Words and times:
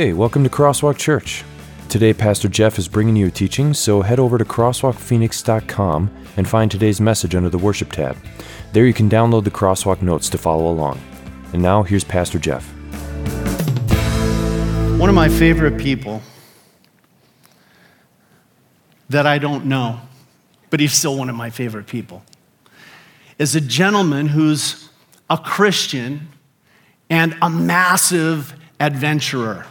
Hey, 0.00 0.14
welcome 0.14 0.42
to 0.44 0.48
Crosswalk 0.48 0.96
Church. 0.96 1.44
Today, 1.90 2.14
Pastor 2.14 2.48
Jeff 2.48 2.78
is 2.78 2.88
bringing 2.88 3.16
you 3.16 3.26
a 3.26 3.30
teaching, 3.30 3.74
so 3.74 4.00
head 4.00 4.18
over 4.18 4.38
to 4.38 4.46
crosswalkphoenix.com 4.46 6.10
and 6.38 6.48
find 6.48 6.70
today's 6.70 7.02
message 7.02 7.34
under 7.34 7.50
the 7.50 7.58
Worship 7.58 7.92
tab. 7.92 8.16
There 8.72 8.86
you 8.86 8.94
can 8.94 9.10
download 9.10 9.44
the 9.44 9.50
Crosswalk 9.50 10.00
notes 10.00 10.30
to 10.30 10.38
follow 10.38 10.72
along. 10.72 10.98
And 11.52 11.60
now, 11.60 11.82
here's 11.82 12.02
Pastor 12.02 12.38
Jeff. 12.38 12.66
One 14.98 15.10
of 15.10 15.14
my 15.14 15.28
favorite 15.28 15.78
people 15.78 16.22
that 19.10 19.26
I 19.26 19.36
don't 19.36 19.66
know, 19.66 20.00
but 20.70 20.80
he's 20.80 20.94
still 20.94 21.18
one 21.18 21.28
of 21.28 21.36
my 21.36 21.50
favorite 21.50 21.86
people, 21.86 22.24
is 23.38 23.54
a 23.54 23.60
gentleman 23.60 24.28
who's 24.28 24.88
a 25.28 25.36
Christian 25.36 26.28
and 27.10 27.36
a 27.42 27.50
massive 27.50 28.54
adventurer. 28.80 29.66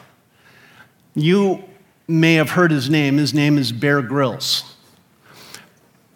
You 1.16 1.64
may 2.08 2.36
have 2.36 2.52
heard 2.52 2.72
his 2.72 2.90
name. 2.90 3.18
His 3.18 3.34
name 3.34 3.58
is 3.58 3.72
Bear 3.72 4.02
Grylls. 4.02 4.76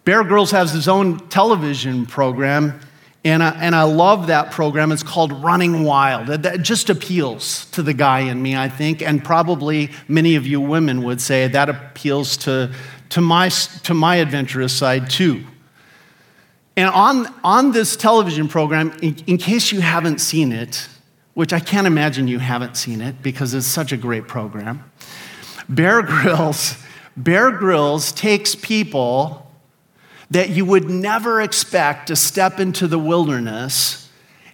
Bear 0.04 0.22
Grylls 0.22 0.50
has 0.50 0.72
his 0.72 0.86
own 0.86 1.18
television 1.28 2.04
program, 2.04 2.78
and 3.24 3.42
I, 3.42 3.50
and 3.60 3.74
I 3.74 3.84
love 3.84 4.26
that 4.26 4.50
program. 4.50 4.92
It's 4.92 5.02
called 5.02 5.32
Running 5.32 5.84
Wild. 5.84 6.26
That 6.26 6.60
just 6.62 6.90
appeals 6.90 7.66
to 7.70 7.82
the 7.82 7.94
guy 7.94 8.20
in 8.20 8.42
me, 8.42 8.54
I 8.54 8.68
think, 8.68 9.00
and 9.00 9.24
probably 9.24 9.90
many 10.08 10.36
of 10.36 10.46
you 10.46 10.60
women 10.60 11.02
would 11.04 11.20
say 11.22 11.48
that 11.48 11.70
appeals 11.70 12.36
to, 12.38 12.74
to, 13.10 13.20
my, 13.22 13.48
to 13.48 13.94
my 13.94 14.16
adventurous 14.16 14.74
side 14.74 15.08
too. 15.08 15.44
And 16.76 16.90
on, 16.90 17.32
on 17.42 17.72
this 17.72 17.96
television 17.96 18.48
program, 18.48 18.92
in, 19.00 19.16
in 19.26 19.38
case 19.38 19.72
you 19.72 19.80
haven't 19.80 20.20
seen 20.20 20.52
it, 20.52 20.86
which 21.34 21.52
I 21.52 21.60
can't 21.60 21.86
imagine 21.86 22.28
you 22.28 22.38
haven't 22.38 22.76
seen 22.76 23.00
it 23.00 23.22
because 23.22 23.54
it's 23.54 23.66
such 23.66 23.92
a 23.92 23.96
great 23.96 24.26
program. 24.26 24.90
Bear 25.68 26.02
Grylls, 26.02 26.76
Bear 27.16 27.50
Grylls 27.50 28.12
takes 28.12 28.54
people 28.54 29.50
that 30.30 30.50
you 30.50 30.64
would 30.64 30.88
never 30.88 31.40
expect 31.40 32.08
to 32.08 32.16
step 32.16 32.58
into 32.58 32.86
the 32.86 32.98
wilderness 32.98 34.08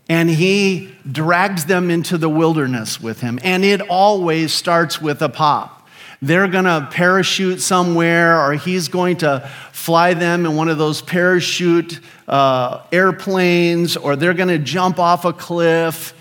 and 0.08 0.28
he 0.28 0.92
drags 1.10 1.66
them 1.66 1.88
into 1.88 2.18
the 2.18 2.28
wilderness 2.28 3.00
with 3.00 3.20
him. 3.20 3.38
And 3.44 3.64
it 3.64 3.80
always 3.82 4.52
starts 4.52 5.00
with 5.00 5.22
a 5.22 5.28
pop. 5.28 5.88
They're 6.20 6.48
gonna 6.48 6.88
parachute 6.90 7.60
somewhere, 7.60 8.44
or 8.44 8.54
he's 8.54 8.88
going 8.88 9.18
to 9.18 9.48
fly 9.72 10.14
them 10.14 10.44
in 10.46 10.56
one 10.56 10.68
of 10.68 10.78
those 10.78 11.00
parachute 11.00 12.00
uh, 12.26 12.82
airplanes, 12.90 13.96
or 13.96 14.16
they're 14.16 14.34
gonna 14.34 14.58
jump 14.58 14.98
off 14.98 15.24
a 15.24 15.32
cliff 15.32 16.12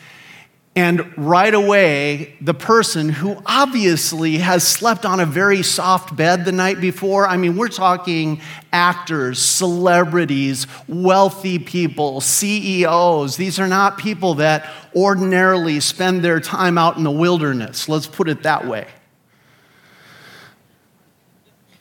and 0.80 1.12
right 1.18 1.54
away, 1.54 2.36
the 2.40 2.54
person 2.54 3.10
who 3.10 3.36
obviously 3.46 4.38
has 4.38 4.66
slept 4.66 5.06
on 5.06 5.20
a 5.20 5.26
very 5.26 5.62
soft 5.62 6.16
bed 6.16 6.46
the 6.46 6.54
night 6.54 6.80
before 6.80 7.28
I 7.28 7.36
mean, 7.36 7.58
we're 7.58 7.68
talking 7.68 8.40
actors, 8.72 9.40
celebrities, 9.40 10.68
wealthy 10.88 11.60
people, 11.60 12.22
CEOs. 12.22 13.36
These 13.36 13.60
are 13.60 13.68
not 13.68 13.98
people 13.98 14.36
that 14.36 14.70
ordinarily 14.96 15.82
spend 15.82 16.24
their 16.24 16.40
time 16.40 16.78
out 16.78 16.96
in 16.96 17.04
the 17.04 17.12
wilderness. 17.12 17.90
Let's 17.90 18.08
put 18.08 18.30
it 18.30 18.44
that 18.44 18.66
way. 18.66 18.88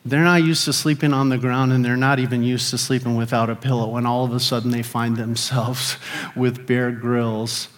They're 0.04 0.24
not 0.24 0.42
used 0.42 0.64
to 0.64 0.72
sleeping 0.72 1.12
on 1.12 1.28
the 1.28 1.38
ground 1.38 1.72
and 1.72 1.84
they're 1.84 1.96
not 1.96 2.18
even 2.18 2.42
used 2.42 2.70
to 2.70 2.78
sleeping 2.78 3.14
without 3.14 3.48
a 3.48 3.54
pillow. 3.54 3.94
And 3.96 4.08
all 4.08 4.24
of 4.24 4.32
a 4.32 4.40
sudden, 4.40 4.72
they 4.72 4.82
find 4.82 5.16
themselves 5.16 5.98
with 6.34 6.66
Bear 6.66 6.90
Grylls 6.90 7.68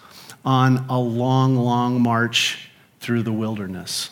on 0.45 0.87
a 0.89 0.99
long, 0.99 1.57
long 1.57 2.01
march 2.01 2.71
through 3.01 3.23
the 3.23 3.33
wilderness. 3.33 4.11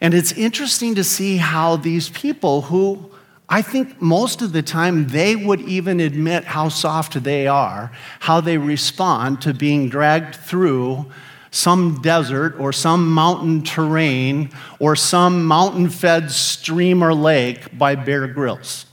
And 0.00 0.14
it's 0.14 0.32
interesting 0.32 0.94
to 0.96 1.04
see 1.04 1.36
how 1.36 1.76
these 1.76 2.08
people 2.08 2.62
who 2.62 3.12
I 3.48 3.60
think 3.60 4.00
most 4.00 4.40
of 4.40 4.52
the 4.52 4.62
time 4.62 5.08
they 5.08 5.36
would 5.36 5.60
even 5.60 6.00
admit 6.00 6.44
how 6.44 6.70
soft 6.70 7.22
they 7.22 7.46
are, 7.46 7.92
how 8.20 8.40
they 8.40 8.56
respond 8.56 9.42
to 9.42 9.52
being 9.52 9.90
dragged 9.90 10.36
through 10.36 11.04
some 11.50 12.00
desert 12.00 12.58
or 12.58 12.72
some 12.72 13.10
mountain 13.10 13.62
terrain 13.62 14.50
or 14.78 14.96
some 14.96 15.44
mountain 15.44 15.90
fed 15.90 16.30
stream 16.30 17.04
or 17.04 17.12
lake 17.12 17.76
by 17.76 17.94
Bear 17.94 18.26
Grylls. 18.26 18.86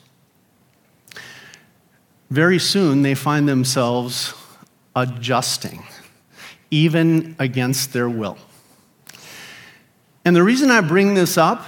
Very 2.29 2.59
soon 2.59 3.01
they 3.01 3.16
find 3.16 3.47
themselves 3.47 4.34
adjusting, 4.99 5.83
even 6.71 7.35
against 7.39 7.93
their 7.93 8.09
will. 8.09 8.37
And 10.25 10.35
the 10.35 10.43
reason 10.43 10.69
I 10.69 10.81
bring 10.81 11.13
this 11.13 11.37
up 11.37 11.65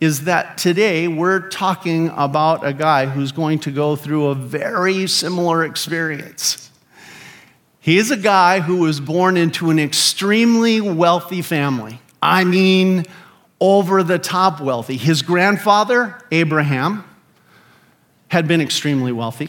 is 0.00 0.24
that 0.24 0.58
today 0.58 1.06
we're 1.08 1.48
talking 1.48 2.10
about 2.16 2.66
a 2.66 2.72
guy 2.72 3.06
who's 3.06 3.32
going 3.32 3.58
to 3.60 3.70
go 3.70 3.96
through 3.96 4.26
a 4.26 4.34
very 4.34 5.06
similar 5.06 5.64
experience. 5.64 6.70
He 7.80 7.98
is 7.98 8.10
a 8.10 8.16
guy 8.16 8.60
who 8.60 8.78
was 8.78 8.98
born 9.00 9.36
into 9.36 9.70
an 9.70 9.78
extremely 9.78 10.80
wealthy 10.80 11.42
family. 11.42 12.00
I 12.22 12.44
mean, 12.44 13.04
over 13.60 14.02
the 14.02 14.18
top 14.18 14.60
wealthy. 14.60 14.96
His 14.96 15.22
grandfather, 15.22 16.18
Abraham, 16.32 17.04
had 18.28 18.48
been 18.48 18.60
extremely 18.60 19.12
wealthy. 19.12 19.48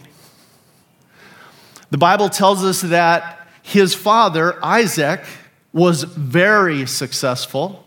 The 1.95 1.99
Bible 1.99 2.27
tells 2.27 2.61
us 2.65 2.81
that 2.81 3.47
his 3.63 3.95
father, 3.95 4.61
Isaac, 4.61 5.23
was 5.71 6.03
very 6.03 6.85
successful. 6.87 7.85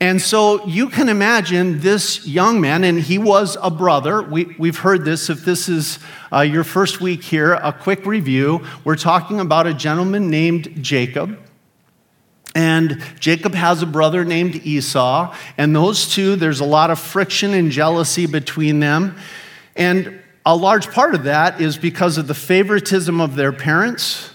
And 0.00 0.20
so 0.20 0.66
you 0.66 0.88
can 0.88 1.08
imagine 1.08 1.78
this 1.78 2.26
young 2.26 2.60
man, 2.60 2.82
and 2.82 2.98
he 2.98 3.18
was 3.18 3.56
a 3.62 3.70
brother. 3.70 4.20
We, 4.20 4.46
we've 4.58 4.78
heard 4.78 5.04
this. 5.04 5.30
If 5.30 5.44
this 5.44 5.68
is 5.68 6.00
uh, 6.32 6.40
your 6.40 6.64
first 6.64 7.00
week 7.00 7.22
here, 7.22 7.54
a 7.54 7.72
quick 7.72 8.04
review. 8.04 8.66
We're 8.82 8.96
talking 8.96 9.38
about 9.38 9.68
a 9.68 9.72
gentleman 9.72 10.28
named 10.28 10.82
Jacob. 10.82 11.38
And 12.52 13.00
Jacob 13.20 13.54
has 13.54 13.80
a 13.80 13.86
brother 13.86 14.24
named 14.24 14.56
Esau. 14.56 15.32
And 15.56 15.76
those 15.76 16.12
two, 16.12 16.34
there's 16.34 16.58
a 16.58 16.64
lot 16.64 16.90
of 16.90 16.98
friction 16.98 17.54
and 17.54 17.70
jealousy 17.70 18.26
between 18.26 18.80
them. 18.80 19.18
And 19.76 20.20
a 20.46 20.54
large 20.54 20.90
part 20.90 21.14
of 21.14 21.24
that 21.24 21.60
is 21.60 21.76
because 21.76 22.18
of 22.18 22.26
the 22.26 22.34
favoritism 22.34 23.20
of 23.20 23.34
their 23.36 23.52
parents. 23.52 24.30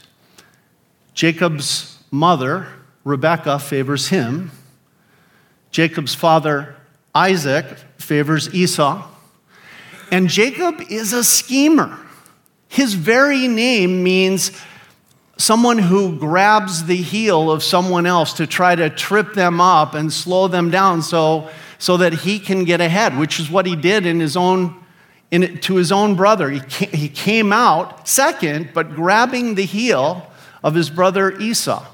Jacob's 1.14 1.98
mother, 2.12 2.68
Rebecca, 3.04 3.60
favors 3.60 4.08
him. 4.08 4.52
Jacob's 5.72 6.16
father, 6.16 6.76
Isaac, 7.14 7.66
favors 7.98 8.54
Esau. 8.54 9.08
And 10.12 10.30
Jacob 10.30 10.82
is 10.90 11.14
a 11.14 11.24
schemer. 11.24 12.00
His 12.68 12.96
very 12.96 13.48
name 13.48 14.04
means 14.04 14.52
someone 15.38 15.78
who 15.78 16.18
grabs 16.18 16.86
the 16.86 16.98
heel 16.98 17.52
of 17.52 17.64
someone 17.64 18.06
else 18.06 18.34
to 18.34 18.48
try 18.48 18.76
to 18.76 18.90
trip 18.90 19.34
them 19.34 19.62
up 19.62 19.94
and 19.94 20.12
slow 20.12 20.48
them 20.48 20.70
down 20.72 21.02
so, 21.02 21.50
so 21.78 21.98
that 21.98 22.14
he 22.14 22.40
can 22.40 22.64
get 22.64 22.82
ahead, 22.82 23.18
which 23.18 23.40
is 23.40 23.50
what 23.50 23.66
he 23.66 23.76
did 23.76 24.06
in 24.06 24.20
his 24.20 24.36
own 24.36 24.76
in, 25.32 25.60
to 25.60 25.76
his 25.76 25.92
own 25.92 26.16
brother. 26.16 26.50
He 26.50 26.60
came, 26.60 26.90
he 26.90 27.10
came 27.10 27.54
out 27.54 28.08
second, 28.08 28.72
but 28.74 28.96
grabbing 28.96 29.56
the 29.56 29.66
heel 29.66 30.32
of 30.64 30.76
his 30.76 30.90
brother 30.90 31.38
Esau. 31.40 31.86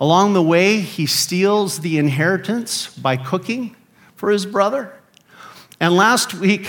Along 0.00 0.32
the 0.32 0.42
way, 0.42 0.80
he 0.80 1.06
steals 1.06 1.80
the 1.80 1.98
inheritance 1.98 2.88
by 2.96 3.16
cooking 3.16 3.76
for 4.16 4.30
his 4.30 4.46
brother. 4.46 4.92
And 5.78 5.96
last 5.96 6.34
week, 6.34 6.66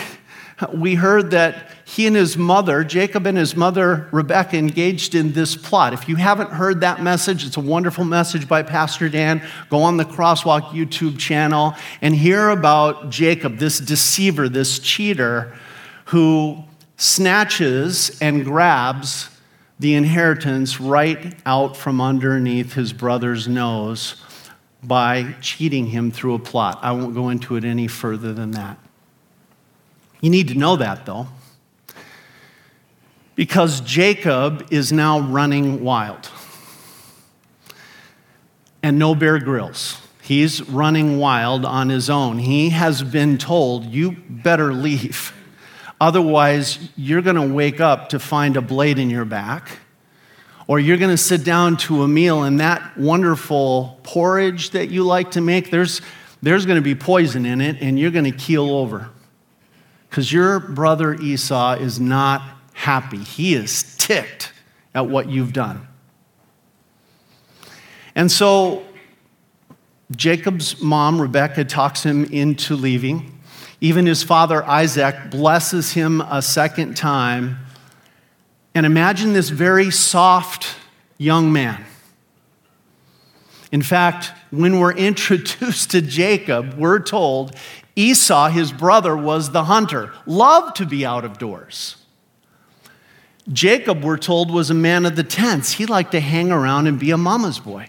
we 0.74 0.96
heard 0.96 1.32
that 1.32 1.72
he 1.86 2.08
and 2.08 2.16
his 2.16 2.38
mother, 2.38 2.84
Jacob 2.84 3.26
and 3.26 3.38
his 3.38 3.56
mother, 3.56 4.08
Rebecca, 4.12 4.58
engaged 4.58 5.16
in 5.16 5.34
this 5.34 5.56
plot. 5.56 5.94
If 5.94 6.08
you 6.08 6.16
haven't 6.16 6.52
heard 6.52 6.82
that 6.82 7.02
message, 7.02 7.46
it's 7.46 7.58
a 7.58 7.62
wonderful 7.62 8.06
message 8.06 8.48
by 8.48 8.64
Pastor 8.64 9.10
Dan. 9.10 9.42
Go 9.70 9.82
on 9.82 9.98
the 9.98 10.06
Crosswalk 10.06 10.70
YouTube 10.70 11.18
channel 11.18 11.76
and 12.02 12.16
hear 12.16 12.50
about 12.50 13.10
Jacob, 13.10 13.58
this 13.58 13.80
deceiver, 13.80 14.48
this 14.48 14.80
cheater, 14.80 15.56
who 16.06 16.64
snatches 16.98 18.18
and 18.22 18.46
grabs 18.46 19.30
the 19.80 19.96
inheritance 19.96 20.80
right 20.80 21.36
out 21.46 21.76
from 21.76 22.00
underneath 22.00 22.74
his 22.74 22.94
brother's 22.94 23.48
nose 23.48 24.16
by 24.84 25.34
cheating 25.42 25.88
him 25.88 26.12
through 26.12 26.36
a 26.36 26.40
plot. 26.40 26.80
I 26.82 26.92
won't 26.92 27.14
go 27.14 27.30
into 27.30 27.56
it 27.56 27.66
any 27.66 27.88
further 27.88 28.34
than 28.34 28.52
that. 28.52 28.78
You 30.24 30.30
need 30.30 30.48
to 30.48 30.56
know 30.56 30.78
that, 30.78 31.06
though, 31.06 31.28
because 33.36 33.82
Jacob 33.82 34.66
is 34.72 34.94
now 34.94 35.20
running 35.20 35.84
wild. 35.84 36.30
And 38.82 38.98
no 38.98 39.16
Bear 39.16 39.38
Grylls. 39.40 40.00
He's 40.22 40.62
running 40.70 41.20
wild 41.20 41.66
on 41.66 41.90
his 41.90 42.10
own. 42.10 42.38
He 42.38 42.70
has 42.70 43.04
been 43.04 43.38
told, 43.38 43.84
you 43.84 44.16
better 44.30 44.74
leave. 44.74 45.34
Otherwise, 46.00 46.80
you're 46.96 47.22
going 47.22 47.36
to 47.36 47.54
wake 47.54 47.82
up 47.82 48.08
to 48.10 48.18
find 48.18 48.56
a 48.56 48.62
blade 48.62 49.00
in 49.00 49.10
your 49.10 49.26
back, 49.26 49.80
Or 50.68 50.80
you're 50.80 50.98
going 50.98 51.12
to 51.12 51.18
sit 51.18 51.44
down 51.44 51.76
to 51.78 52.04
a 52.04 52.08
meal 52.08 52.44
and 52.44 52.62
that 52.62 52.98
wonderful 52.98 54.00
porridge 54.04 54.70
that 54.70 54.90
you 54.90 55.04
like 55.04 55.32
to 55.32 55.42
make, 55.42 55.70
there's, 55.70 56.00
there's 56.42 56.66
going 56.66 56.78
to 56.78 56.82
be 56.82 56.96
poison 56.96 57.46
in 57.46 57.60
it 57.60 57.82
and 57.82 58.00
you're 58.00 58.12
going 58.12 58.24
to 58.24 58.32
keel 58.32 58.70
over. 58.70 59.10
Because 60.14 60.32
your 60.32 60.60
brother 60.60 61.16
Esau 61.16 61.74
is 61.74 62.00
not 62.00 62.44
happy. 62.74 63.18
He 63.18 63.56
is 63.56 63.98
ticked 63.98 64.54
at 64.94 65.08
what 65.08 65.28
you've 65.28 65.54
done. 65.54 65.88
And 68.14 68.32
so 68.32 68.84
Jacob's 70.16 70.80
mom, 70.80 71.20
Rebecca, 71.20 71.66
talks 71.66 72.04
him 72.04 72.26
into 72.26 72.76
leaving. 72.76 73.42
Even 73.82 74.06
his 74.06 74.22
father, 74.22 74.64
Isaac, 74.64 75.32
blesses 75.32 75.94
him 75.94 76.22
a 76.22 76.44
second 76.44 76.96
time 76.96 77.58
and 78.76 78.86
imagine 78.86 79.34
this 79.34 79.50
very 79.50 79.90
soft 79.90 80.76
young 81.18 81.52
man. 81.52 81.84
In 83.72 83.82
fact, 83.82 84.32
when 84.52 84.78
we're 84.78 84.92
introduced 84.96 85.90
to 85.90 86.04
Jacob, 86.04 86.76
we're 86.76 87.00
told 87.00 87.56
Esau, 87.96 88.50
his 88.50 88.72
brother, 88.72 89.16
was 89.16 89.52
the 89.52 89.66
hunter, 89.66 90.12
loved 90.26 90.76
to 90.78 90.86
be 90.86 91.06
out 91.06 91.26
of 91.26 91.38
doors. 91.38 91.98
Jacob, 93.52 94.04
we're 94.04 94.18
told, 94.18 94.50
was 94.50 94.70
a 94.70 94.74
man 94.74 95.06
of 95.06 95.16
the 95.16 95.24
tents. 95.24 95.74
He 95.74 95.86
liked 95.86 96.12
to 96.12 96.20
hang 96.20 96.52
around 96.52 96.88
and 96.88 97.00
be 97.00 97.12
a 97.12 97.18
mama's 97.18 97.60
boy. 97.60 97.88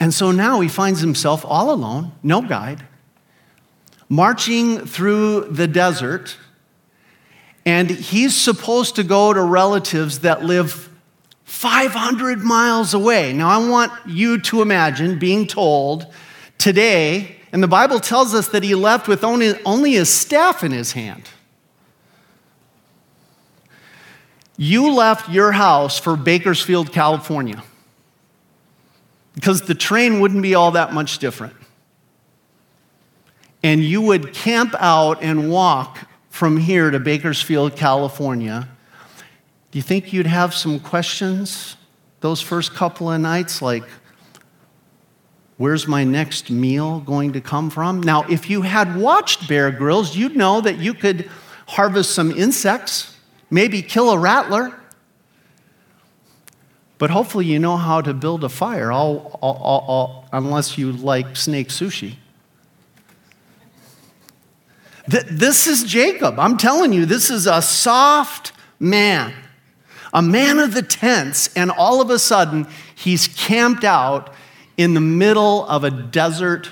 And 0.00 0.12
so 0.12 0.32
now 0.32 0.60
he 0.60 0.68
finds 0.68 1.00
himself 1.00 1.44
all 1.44 1.72
alone, 1.72 2.12
no 2.22 2.42
guide, 2.42 2.84
marching 4.08 4.86
through 4.86 5.42
the 5.50 5.66
desert 5.66 6.36
and 7.66 7.90
he's 7.90 8.34
supposed 8.34 8.94
to 8.94 9.02
go 9.02 9.32
to 9.32 9.42
relatives 9.42 10.20
that 10.20 10.44
live 10.44 10.88
500 11.44 12.38
miles 12.38 12.94
away. 12.94 13.32
Now, 13.32 13.48
I 13.48 13.68
want 13.68 13.92
you 14.06 14.40
to 14.42 14.62
imagine 14.62 15.18
being 15.18 15.48
told 15.48 16.06
today, 16.58 17.35
and 17.52 17.62
the 17.62 17.68
Bible 17.68 18.00
tells 18.00 18.34
us 18.34 18.48
that 18.48 18.62
he 18.62 18.74
left 18.74 19.08
with 19.08 19.24
only, 19.24 19.54
only 19.64 19.92
his 19.92 20.08
staff 20.08 20.64
in 20.64 20.72
his 20.72 20.92
hand. 20.92 21.22
You 24.56 24.92
left 24.94 25.28
your 25.28 25.52
house 25.52 25.98
for 25.98 26.16
Bakersfield, 26.16 26.92
California, 26.92 27.62
because 29.34 29.62
the 29.62 29.74
train 29.74 30.20
wouldn't 30.20 30.42
be 30.42 30.54
all 30.54 30.72
that 30.72 30.92
much 30.92 31.18
different. 31.18 31.54
And 33.62 33.82
you 33.82 34.00
would 34.00 34.32
camp 34.32 34.74
out 34.78 35.22
and 35.22 35.50
walk 35.50 36.08
from 36.30 36.58
here 36.58 36.90
to 36.90 37.00
Bakersfield, 37.00 37.76
California, 37.76 38.68
do 39.70 39.78
you 39.78 39.82
think 39.82 40.12
you'd 40.12 40.26
have 40.26 40.54
some 40.54 40.80
questions 40.80 41.76
those 42.20 42.40
first 42.40 42.74
couple 42.74 43.10
of 43.10 43.20
nights? 43.20 43.60
Like, 43.60 43.84
where's 45.56 45.86
my 45.86 46.04
next 46.04 46.50
meal 46.50 47.00
going 47.00 47.32
to 47.32 47.40
come 47.40 47.70
from? 47.70 48.02
Now, 48.02 48.24
if 48.28 48.50
you 48.50 48.62
had 48.62 48.96
watched 48.96 49.48
Bear 49.48 49.70
Grylls, 49.70 50.16
you'd 50.16 50.36
know 50.36 50.60
that 50.60 50.78
you 50.78 50.94
could 50.94 51.30
harvest 51.68 52.12
some 52.12 52.30
insects, 52.30 53.16
maybe 53.50 53.82
kill 53.82 54.10
a 54.10 54.18
rattler. 54.18 54.72
But 56.98 57.10
hopefully, 57.10 57.44
you 57.46 57.58
know 57.58 57.76
how 57.76 58.00
to 58.00 58.14
build 58.14 58.42
a 58.44 58.48
fire, 58.48 58.90
all, 58.90 59.38
all, 59.42 59.84
all, 59.86 60.28
unless 60.32 60.78
you 60.78 60.92
like 60.92 61.36
snake 61.36 61.68
sushi. 61.68 62.14
This 65.06 65.66
is 65.66 65.84
Jacob. 65.84 66.38
I'm 66.38 66.56
telling 66.56 66.92
you, 66.92 67.06
this 67.06 67.30
is 67.30 67.46
a 67.46 67.62
soft 67.62 68.52
man, 68.80 69.32
a 70.12 70.22
man 70.22 70.58
of 70.58 70.74
the 70.74 70.82
tents, 70.82 71.54
and 71.54 71.70
all 71.70 72.00
of 72.00 72.10
a 72.10 72.18
sudden, 72.18 72.66
he's 72.94 73.28
camped 73.28 73.84
out 73.84 74.34
in 74.76 74.94
the 74.94 75.00
middle 75.00 75.64
of 75.66 75.84
a 75.84 75.90
desert 75.90 76.70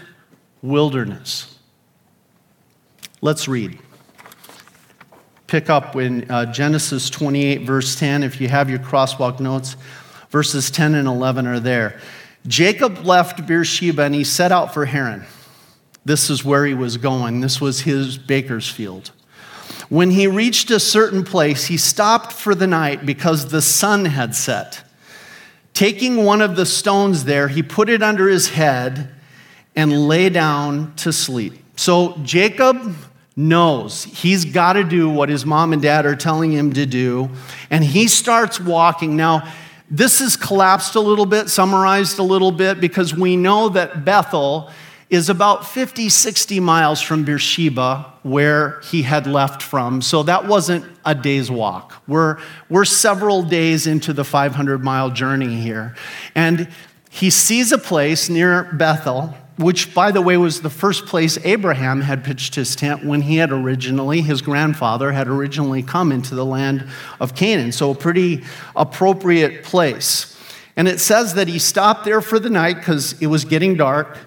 wilderness. 0.62 1.58
Let's 3.20 3.48
read. 3.48 3.78
Pick 5.46 5.70
up 5.70 5.96
in 5.96 6.30
uh, 6.30 6.52
Genesis 6.52 7.08
28, 7.10 7.62
verse 7.62 7.96
10. 7.96 8.22
If 8.22 8.40
you 8.40 8.48
have 8.48 8.68
your 8.68 8.78
crosswalk 8.78 9.40
notes, 9.40 9.76
verses 10.30 10.70
10 10.70 10.94
and 10.94 11.08
11 11.08 11.46
are 11.46 11.60
there. 11.60 12.00
Jacob 12.46 13.04
left 13.04 13.46
Beersheba 13.46 14.02
and 14.02 14.14
he 14.14 14.24
set 14.24 14.52
out 14.52 14.74
for 14.74 14.84
Haran. 14.84 15.24
This 16.04 16.28
is 16.28 16.44
where 16.44 16.66
he 16.66 16.74
was 16.74 16.98
going. 16.98 17.40
This 17.40 17.60
was 17.60 17.80
his 17.80 18.18
Bakersfield. 18.18 19.10
When 19.88 20.10
he 20.10 20.26
reached 20.26 20.70
a 20.70 20.80
certain 20.80 21.24
place, 21.24 21.66
he 21.66 21.76
stopped 21.76 22.32
for 22.32 22.54
the 22.54 22.66
night 22.66 23.06
because 23.06 23.50
the 23.50 23.62
sun 23.62 24.04
had 24.04 24.34
set. 24.34 24.83
Taking 25.74 26.24
one 26.24 26.40
of 26.40 26.56
the 26.56 26.64
stones 26.64 27.24
there, 27.24 27.48
he 27.48 27.62
put 27.62 27.88
it 27.88 28.02
under 28.02 28.28
his 28.28 28.48
head 28.48 29.10
and 29.76 30.08
lay 30.08 30.28
down 30.28 30.94
to 30.96 31.12
sleep. 31.12 31.54
So 31.76 32.16
Jacob 32.22 32.94
knows 33.36 34.04
he's 34.04 34.44
got 34.44 34.74
to 34.74 34.84
do 34.84 35.10
what 35.10 35.28
his 35.28 35.44
mom 35.44 35.72
and 35.72 35.82
dad 35.82 36.06
are 36.06 36.14
telling 36.14 36.52
him 36.52 36.72
to 36.72 36.86
do, 36.86 37.28
and 37.70 37.82
he 37.82 38.06
starts 38.06 38.60
walking. 38.60 39.16
Now, 39.16 39.52
this 39.90 40.20
is 40.20 40.36
collapsed 40.36 40.94
a 40.94 41.00
little 41.00 41.26
bit, 41.26 41.50
summarized 41.50 42.20
a 42.20 42.22
little 42.22 42.52
bit, 42.52 42.80
because 42.80 43.12
we 43.12 43.36
know 43.36 43.68
that 43.70 44.04
Bethel 44.04 44.70
is 45.14 45.28
about 45.28 45.66
50, 45.66 46.08
60 46.08 46.60
miles 46.60 47.00
from 47.00 47.24
Beersheba, 47.24 48.12
where 48.22 48.80
he 48.80 49.02
had 49.02 49.26
left 49.26 49.62
from. 49.62 50.02
So 50.02 50.22
that 50.24 50.46
wasn't 50.46 50.84
a 51.04 51.14
day's 51.14 51.50
walk. 51.50 52.02
We're, 52.06 52.38
we're 52.68 52.84
several 52.84 53.42
days 53.42 53.86
into 53.86 54.12
the 54.12 54.24
500 54.24 54.82
mile 54.82 55.10
journey 55.10 55.60
here. 55.60 55.94
And 56.34 56.68
he 57.10 57.30
sees 57.30 57.70
a 57.72 57.78
place 57.78 58.28
near 58.28 58.64
Bethel, 58.72 59.34
which, 59.56 59.94
by 59.94 60.10
the 60.10 60.20
way, 60.20 60.36
was 60.36 60.62
the 60.62 60.70
first 60.70 61.06
place 61.06 61.38
Abraham 61.44 62.00
had 62.00 62.24
pitched 62.24 62.56
his 62.56 62.74
tent 62.74 63.04
when 63.04 63.22
he 63.22 63.36
had 63.36 63.52
originally, 63.52 64.20
his 64.20 64.42
grandfather 64.42 65.12
had 65.12 65.28
originally 65.28 65.82
come 65.82 66.10
into 66.10 66.34
the 66.34 66.44
land 66.44 66.88
of 67.20 67.36
Canaan. 67.36 67.70
So, 67.70 67.92
a 67.92 67.94
pretty 67.94 68.42
appropriate 68.74 69.62
place. 69.62 70.36
And 70.76 70.88
it 70.88 70.98
says 70.98 71.34
that 71.34 71.46
he 71.46 71.60
stopped 71.60 72.04
there 72.04 72.20
for 72.20 72.40
the 72.40 72.50
night 72.50 72.78
because 72.78 73.20
it 73.22 73.28
was 73.28 73.44
getting 73.44 73.76
dark. 73.76 74.18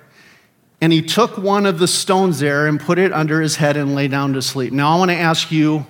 And 0.80 0.94
he 0.94 1.02
took 1.02 1.38
one 1.38 1.66
of 1.66 1.80
the 1.80 1.88
stones 1.88 2.40
there 2.40 2.68
and 2.68 2.80
put 2.80 3.00
it 3.00 3.12
under 3.12 3.42
his 3.42 3.56
head 3.56 3.78
and 3.78 3.96
lay 3.96 4.08
down 4.08 4.34
to 4.34 4.42
sleep. 4.42 4.72
Now, 4.72 4.96
I 4.96 5.00
want 5.00 5.10
to 5.12 5.18
ask 5.18 5.52
you 5.52 5.88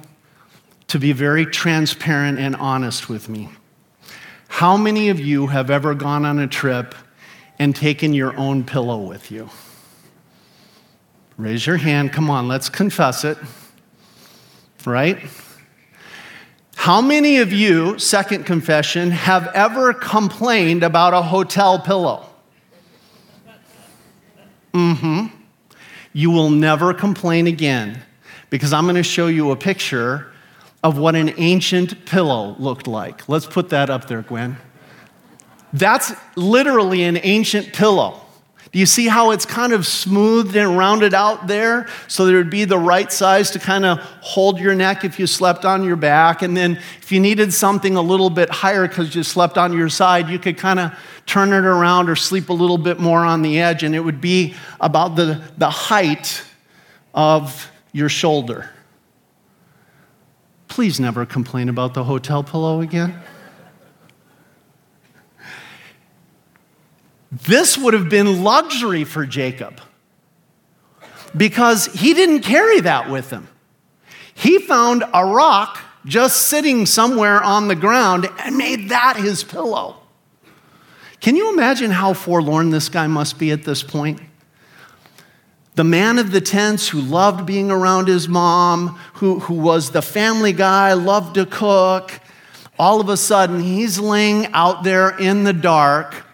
to 0.88 1.00
be 1.00 1.12
very 1.12 1.46
transparent 1.46 2.40
and 2.40 2.56
honest 2.56 3.10
with 3.10 3.28
me. 3.28 3.50
How 4.48 4.78
many 4.78 5.10
of 5.10 5.20
you 5.20 5.48
have 5.48 5.70
ever 5.70 5.94
gone 5.94 6.26
on 6.26 6.40
a 6.40 6.48
trip 6.48 6.96
and 7.60 7.76
taken 7.76 8.14
your 8.14 8.36
own 8.38 8.64
pillow 8.64 8.98
with 9.02 9.30
you? 9.30 9.50
Raise 11.36 11.68
your 11.68 11.78
hand. 11.78 12.14
Come 12.14 12.30
on, 12.30 12.48
let's 12.48 12.70
confess 12.70 13.26
it. 13.26 13.38
Right? 14.86 15.20
How 16.76 17.02
many 17.02 17.40
of 17.40 17.52
you, 17.52 18.00
second 18.00 18.46
confession, 18.46 19.12
have 19.12 19.48
ever 19.54 19.94
complained 19.94 20.84
about 20.84 21.14
a 21.14 21.22
hotel 21.22 21.80
pillow? 21.80 22.27
Mm 24.78 24.98
hmm. 24.98 25.26
You 26.14 26.30
will 26.30 26.52
never 26.52 26.94
complain 26.94 27.48
again 27.48 28.00
because 28.52 28.74
I'm 28.74 28.84
going 28.86 28.96
to 28.96 29.02
show 29.04 29.26
you 29.26 29.50
a 29.50 29.56
picture 29.56 30.32
of 30.84 31.00
what 31.00 31.16
an 31.16 31.34
ancient 31.38 32.06
pillow 32.06 32.56
looked 32.60 32.86
like. 32.86 33.28
Let's 33.28 33.48
put 33.48 33.70
that 33.70 33.90
up 33.90 34.08
there, 34.08 34.22
Gwen. 34.22 34.58
That's 35.74 36.14
literally 36.36 37.04
an 37.04 37.20
ancient 37.24 37.74
pillow. 37.74 38.22
Do 38.78 38.80
you 38.80 38.86
see 38.86 39.08
how 39.08 39.32
it's 39.32 39.44
kind 39.44 39.74
of 39.74 39.88
smoothed 39.88 40.56
and 40.56 40.78
rounded 40.78 41.16
out 41.16 41.48
there 41.48 41.88
so 42.08 42.28
there 42.28 42.38
would 42.38 42.52
be 42.52 42.64
the 42.64 42.78
right 42.78 43.12
size 43.12 43.50
to 43.50 43.60
kind 43.60 43.84
of 43.84 43.98
hold 44.22 44.60
your 44.60 44.76
neck 44.76 45.04
if 45.04 45.18
you 45.18 45.26
slept 45.26 45.66
on 45.66 45.84
your 45.84 45.96
back? 45.96 46.44
And 46.44 46.56
then 46.56 46.74
if 47.02 47.12
you 47.12 47.20
needed 47.20 47.52
something 47.52 47.96
a 47.96 48.02
little 48.04 48.30
bit 48.30 48.52
higher 48.52 48.88
because 48.88 49.16
you 49.16 49.24
slept 49.24 49.58
on 49.58 49.74
your 49.74 49.90
side, 49.90 50.30
you 50.30 50.38
could 50.38 50.60
kind 50.60 50.80
of 50.80 50.94
turn 51.26 51.54
it 51.54 51.66
around 51.66 52.08
or 52.08 52.16
sleep 52.16 52.50
a 52.50 52.54
little 52.54 52.78
bit 52.78 53.00
more 53.00 53.26
on 53.26 53.42
the 53.42 53.60
edge, 53.60 53.82
and 53.82 53.96
it 53.96 54.00
would 54.00 54.22
be 54.22 54.54
about 54.80 55.16
the, 55.16 55.42
the 55.58 55.72
height 55.72 56.44
of 57.16 57.72
your 57.94 58.10
shoulder. 58.10 58.70
Please 60.68 61.00
never 61.00 61.26
complain 61.26 61.68
about 61.68 61.96
the 61.96 62.04
hotel 62.04 62.44
pillow 62.44 62.82
again. 62.82 63.20
This 67.32 67.78
would 67.78 67.94
have 67.94 68.10
been 68.10 68.44
luxury 68.44 69.04
for 69.04 69.26
Jacob 69.26 69.82
because 71.36 71.88
he 71.88 72.14
didn't 72.14 72.42
carry 72.42 72.80
that 72.82 73.10
with 73.10 73.30
him. 73.30 73.48
He 74.34 74.60
found 74.60 75.04
a 75.14 75.26
rock 75.26 75.80
just 76.06 76.48
sitting 76.48 76.86
somewhere 76.86 77.44
on 77.44 77.68
the 77.68 77.76
ground 77.76 78.30
and 78.40 78.58
made 78.58 78.90
that 78.90 79.18
his 79.18 79.44
pillow. 79.44 79.98
Can 81.20 81.36
you 81.36 81.52
imagine 81.52 81.92
how 81.92 82.14
forlorn 82.14 82.70
this 82.70 82.88
guy 82.90 83.08
must 83.08 83.40
be 83.40 83.52
at 83.52 83.64
this 83.64 83.84
point? 83.84 84.22
The 85.76 85.84
man 85.84 86.18
of 86.18 86.32
the 86.32 86.42
tents 86.42 86.88
who 86.88 87.02
loved 87.02 87.46
being 87.46 87.70
around 87.70 88.08
his 88.08 88.28
mom, 88.28 89.00
who, 89.16 89.40
who 89.40 89.56
was 89.56 89.92
the 89.92 90.02
family 90.02 90.54
guy, 90.54 90.94
loved 90.94 91.36
to 91.36 91.46
cook, 91.46 92.20
all 92.80 93.02
of 93.02 93.10
a 93.10 93.18
sudden, 93.18 93.60
he's 93.60 94.00
laying 94.00 94.48
out 94.54 94.84
there 94.84 95.18
in 95.18 95.44
the 95.44 95.54
dark, 95.54 96.27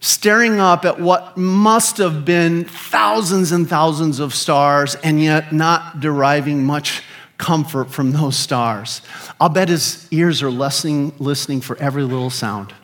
staring 0.00 0.60
up 0.60 0.84
at 0.84 1.00
what 1.00 1.36
must 1.36 1.96
have 1.98 2.24
been 2.24 2.64
thousands 2.64 3.52
and 3.52 3.68
thousands 3.68 4.20
of 4.20 4.34
stars, 4.34 4.94
and 4.96 5.22
yet 5.22 5.52
not 5.52 6.00
deriving 6.00 6.64
much 6.64 7.02
comfort 7.36 7.90
from 7.90 8.12
those 8.12 8.36
stars. 8.36 9.00
I'll 9.40 9.48
bet 9.48 9.68
his 9.68 10.06
ears 10.10 10.42
are 10.42 10.50
listening, 10.50 11.12
listening 11.18 11.60
for 11.60 11.76
every 11.78 12.02
little 12.02 12.30
sound. 12.30 12.74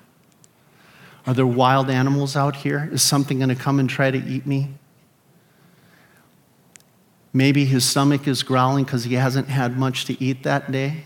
Are 1.26 1.34
there 1.34 1.46
wild 1.46 1.90
animals 1.90 2.36
out 2.36 2.56
here? 2.56 2.88
Is 2.92 3.02
something 3.02 3.38
going 3.38 3.48
to 3.48 3.54
come 3.54 3.80
and 3.80 3.88
try 3.88 4.10
to 4.10 4.18
eat 4.18 4.46
me? 4.46 4.70
Maybe 7.32 7.64
his 7.64 7.84
stomach 7.84 8.28
is 8.28 8.42
growling 8.42 8.84
because 8.84 9.04
he 9.04 9.14
hasn't 9.14 9.48
had 9.48 9.76
much 9.76 10.04
to 10.04 10.22
eat 10.22 10.44
that 10.44 10.70
day. 10.70 11.04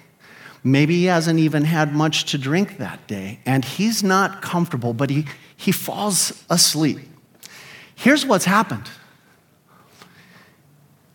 Maybe 0.63 0.97
he 0.97 1.05
hasn't 1.07 1.39
even 1.39 1.65
had 1.65 1.95
much 1.95 2.25
to 2.33 2.39
drink 2.39 2.79
that 2.79 3.07
day, 3.07 3.39
and 3.47 3.65
he's 3.65 4.03
not 4.03 4.43
comfortable, 4.43 4.93
but 4.93 5.09
he, 5.09 5.25
he 5.59 5.73
falls 5.73 6.45
asleep. 6.49 7.01
Here's 7.97 8.25
what's 8.25 8.45
happened. 8.45 8.89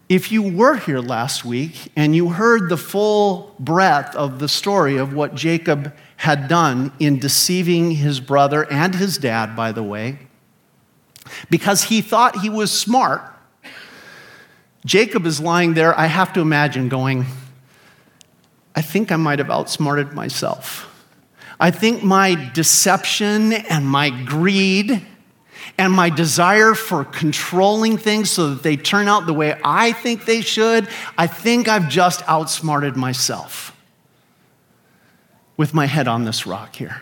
If 0.09 0.33
you 0.33 0.43
were 0.43 0.75
here 0.75 0.99
last 0.99 1.45
week 1.45 1.91
and 1.95 2.13
you 2.13 2.27
heard 2.29 2.69
the 2.69 2.75
full 2.75 3.55
breadth 3.57 4.13
of 4.15 4.39
the 4.39 4.49
story 4.49 4.97
of 4.97 5.13
what 5.13 5.33
Jacob 5.33 5.93
had 6.17 6.49
done 6.49 6.91
in 6.99 7.19
deceiving 7.19 7.91
his 7.91 8.19
brother 8.19 8.69
and 8.69 8.93
his 8.93 9.17
dad, 9.17 9.55
by 9.55 9.71
the 9.71 9.81
way, 9.81 10.19
because 11.49 11.85
he 11.85 12.01
thought 12.01 12.41
he 12.41 12.49
was 12.49 12.69
smart, 12.69 13.21
Jacob 14.85 15.25
is 15.25 15.39
lying 15.39 15.73
there, 15.73 15.97
I 15.97 16.07
have 16.07 16.33
to 16.33 16.41
imagine, 16.41 16.89
going, 16.89 17.25
I 18.75 18.81
think 18.81 19.09
I 19.09 19.15
might 19.15 19.39
have 19.39 19.49
outsmarted 19.49 20.11
myself. 20.11 20.92
I 21.63 21.71
think 21.71 22.03
my 22.03 22.51
deception 22.51 23.53
and 23.53 23.85
my 23.87 24.09
greed 24.09 25.01
and 25.77 25.93
my 25.93 26.09
desire 26.09 26.73
for 26.73 27.05
controlling 27.05 27.97
things 27.97 28.29
so 28.29 28.49
that 28.49 28.63
they 28.63 28.75
turn 28.75 29.07
out 29.07 29.27
the 29.27 29.33
way 29.33 29.57
I 29.63 29.93
think 29.93 30.25
they 30.25 30.41
should, 30.41 30.89
I 31.17 31.27
think 31.27 31.69
I've 31.69 31.87
just 31.87 32.21
outsmarted 32.27 32.97
myself 32.97 33.73
with 35.55 35.73
my 35.73 35.85
head 35.85 36.09
on 36.09 36.25
this 36.25 36.45
rock 36.45 36.75
here. 36.75 37.01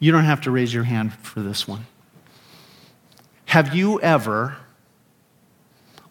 You 0.00 0.12
don't 0.12 0.24
have 0.24 0.40
to 0.40 0.50
raise 0.50 0.72
your 0.72 0.84
hand 0.84 1.12
for 1.12 1.40
this 1.40 1.68
one. 1.68 1.84
Have 3.44 3.74
you 3.74 4.00
ever, 4.00 4.56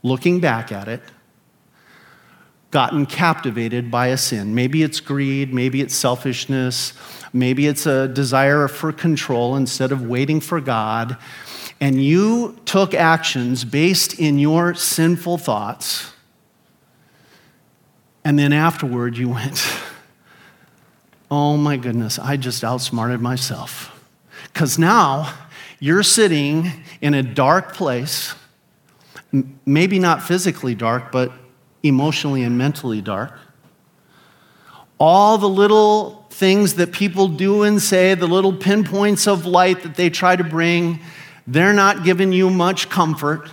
looking 0.03 0.39
back 0.39 0.71
at 0.71 0.87
it, 0.87 1.01
gotten 2.71 3.05
captivated 3.05 3.91
by 3.91 4.07
a 4.07 4.17
sin? 4.17 4.55
Maybe 4.55 4.81
it's 4.81 4.99
greed, 4.99 5.53
maybe 5.53 5.81
it's 5.81 5.95
selfishness, 5.95 6.93
maybe 7.33 7.67
it's 7.67 7.85
a 7.85 8.07
desire 8.07 8.67
for 8.67 8.91
control 8.91 9.55
instead 9.55 9.91
of 9.91 10.07
waiting 10.07 10.39
for 10.39 10.59
God. 10.59 11.17
And 11.79 12.03
you 12.03 12.59
took 12.65 12.93
actions 12.93 13.65
based 13.65 14.19
in 14.19 14.39
your 14.39 14.73
sinful 14.73 15.37
thoughts. 15.37 16.11
And 18.23 18.37
then 18.37 18.53
afterward, 18.53 19.17
you 19.17 19.29
went, 19.29 19.63
Oh 21.31 21.55
my 21.55 21.77
goodness, 21.77 22.19
I 22.19 22.35
just 22.35 22.61
outsmarted 22.61 23.21
myself. 23.21 23.97
Because 24.51 24.77
now 24.77 25.33
you're 25.79 26.03
sitting 26.03 26.69
in 26.99 27.13
a 27.13 27.23
dark 27.23 27.73
place, 27.73 28.35
maybe 29.65 29.97
not 29.97 30.21
physically 30.21 30.75
dark, 30.75 31.09
but 31.09 31.31
emotionally 31.83 32.43
and 32.43 32.57
mentally 32.57 33.01
dark. 33.01 33.37
All 34.99 35.37
the 35.37 35.49
little 35.49 36.25
things 36.29 36.75
that 36.75 36.91
people 36.91 37.27
do 37.27 37.63
and 37.63 37.81
say, 37.81 38.13
the 38.13 38.27
little 38.27 38.53
pinpoints 38.53 39.27
of 39.27 39.45
light 39.45 39.83
that 39.83 39.95
they 39.95 40.09
try 40.09 40.35
to 40.35 40.43
bring, 40.43 40.99
they're 41.47 41.73
not 41.73 42.03
giving 42.03 42.31
you 42.31 42.49
much 42.49 42.89
comfort 42.89 43.49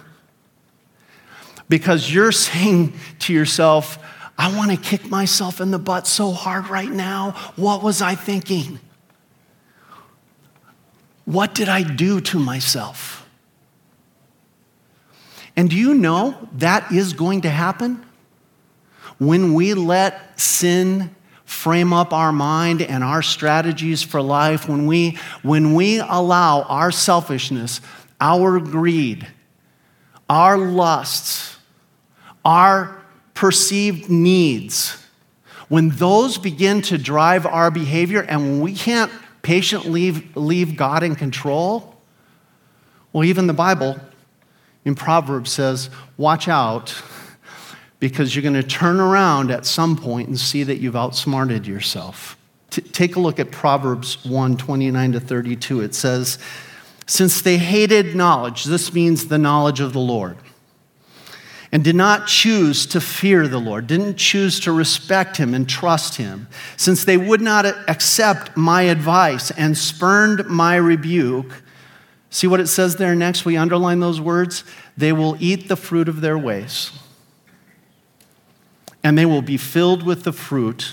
because 1.69 2.13
you're 2.13 2.33
saying 2.49 2.95
to 3.21 3.33
yourself, 3.33 3.99
I 4.37 4.57
want 4.57 4.71
to 4.71 4.77
kick 4.77 5.11
myself 5.11 5.61
in 5.61 5.71
the 5.71 5.79
butt 5.79 6.07
so 6.07 6.31
hard 6.31 6.69
right 6.69 6.91
now. 6.91 7.33
What 7.57 7.83
was 7.83 8.01
I 8.01 8.15
thinking? 8.15 8.79
What 11.25 11.55
did 11.55 11.69
I 11.69 11.83
do 11.83 12.21
to 12.21 12.39
myself? 12.39 13.29
And 15.57 15.69
do 15.69 15.77
you 15.77 15.93
know 15.93 16.49
that 16.55 16.93
is 16.93 17.13
going 17.13 17.41
to 17.41 17.51
happen? 17.51 18.07
When 19.19 19.55
we 19.55 19.75
let 19.75 20.41
sin 20.41 21.15
frame 21.45 21.93
up 21.93 22.13
our 22.13 22.33
mind 22.33 22.83
and 22.83 23.03
our 23.03 23.23
strategies 23.23 24.03
for 24.03 24.23
life, 24.23 24.69
when 24.69 24.87
we, 24.87 25.19
when 25.43 25.75
we 25.75 25.99
allow 25.99 26.63
our 26.63 26.91
selfishness, 26.91 27.81
our 28.21 28.61
greed, 28.61 29.27
our 30.29 30.59
lusts, 30.59 31.57
our 32.45 33.03
perceived 33.35 34.11
needs, 34.11 35.03
when 35.69 35.91
those 35.91 36.39
begin 36.39 36.83
to 36.83 36.99
drive 36.99 37.45
our 37.45 37.71
behavior 37.71 38.23
and 38.23 38.41
when 38.41 38.61
we 38.61 38.75
can't 38.75 39.11
patiently 39.43 40.11
leave, 40.13 40.37
leave 40.37 40.77
God 40.77 41.03
in 41.03 41.15
control? 41.15 41.97
Well, 43.13 43.25
even 43.25 43.47
the 43.47 43.53
Bible 43.53 43.99
in 44.85 44.95
Proverbs 44.95 45.51
says, 45.51 45.91
watch 46.17 46.47
out 46.49 46.91
because 48.01 48.35
you're 48.35 48.43
going 48.43 48.55
to 48.55 48.63
turn 48.63 49.01
around 49.01 49.51
at 49.51 49.67
some 49.67 49.97
point 49.97 50.29
and 50.29 50.39
see 50.39 50.63
that 50.63 50.79
you've 50.79 50.97
outsmarted 50.97 51.67
yourself. 51.67 52.37
T- 52.71 52.83
take 52.83 53.17
a 53.17 53.21
look 53.21 53.39
at 53.41 53.51
Proverbs 53.51 54.25
1 54.25 54.57
29 54.57 55.13
to 55.13 55.21
32. 55.21 55.81
It 55.81 55.95
says, 55.95 56.39
Since 57.07 57.43
they 57.43 57.59
hated 57.59 58.15
knowledge, 58.15 58.65
this 58.65 58.93
means 58.93 59.29
the 59.29 59.39
knowledge 59.39 59.81
of 59.81 59.93
the 59.93 60.01
Lord 60.01 60.37
and 61.71 61.85
did 61.85 61.97
not 61.97 62.27
choose 62.27 62.87
to 62.87 63.01
fear 63.01 63.47
the 63.47 63.59
Lord, 63.59 63.87
didn't 63.87 64.17
choose 64.17 64.61
to 64.61 64.73
respect 64.73 65.37
him 65.37 65.55
and 65.55 65.69
trust 65.69 66.17
him, 66.17 66.49
since 66.77 67.05
they 67.05 67.17
would 67.17 67.41
not 67.41 67.67
accept 67.89 68.57
my 68.57 68.83
advice 68.83 69.51
and 69.53 69.77
spurned 69.77 70.47
my 70.47 70.77
rebuke. 70.77 71.63
See 72.31 72.47
what 72.47 72.61
it 72.61 72.69
says 72.69 72.97
there 72.97 73.15
next? 73.15 73.45
We 73.45 73.57
underline 73.57 74.01
those 74.01 74.21
words. 74.21 74.65
They 74.97 75.13
will 75.13 75.37
eat 75.41 75.69
the 75.69 75.77
fruit 75.77 76.09
of 76.09 76.21
their 76.21 76.39
ways, 76.39 76.91
and 79.03 79.17
they 79.17 79.27
will 79.27 79.43
be 79.43 79.57
filled 79.57 80.03
with 80.03 80.25
the 80.25 80.33
fruit 80.33 80.93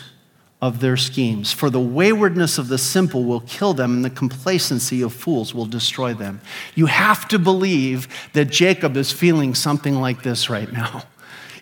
of 0.61 0.79
their 0.79 0.97
schemes. 0.97 1.51
For 1.51 1.69
the 1.69 1.79
waywardness 1.79 2.57
of 2.57 2.69
the 2.69 2.77
simple 2.77 3.23
will 3.23 3.41
kill 3.41 3.73
them, 3.73 3.93
and 3.93 4.05
the 4.05 4.09
complacency 4.09 5.01
of 5.01 5.13
fools 5.13 5.53
will 5.53 5.65
destroy 5.65 6.13
them. 6.13 6.41
You 6.73 6.87
have 6.87 7.27
to 7.29 7.39
believe 7.39 8.07
that 8.33 8.45
Jacob 8.45 8.97
is 8.97 9.11
feeling 9.11 9.53
something 9.53 9.95
like 9.95 10.23
this 10.23 10.49
right 10.49 10.71
now. 10.71 11.03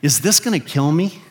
Is 0.02 0.22
this 0.22 0.40
going 0.40 0.60
to 0.60 0.66
kill 0.66 0.92
me? 0.92 1.22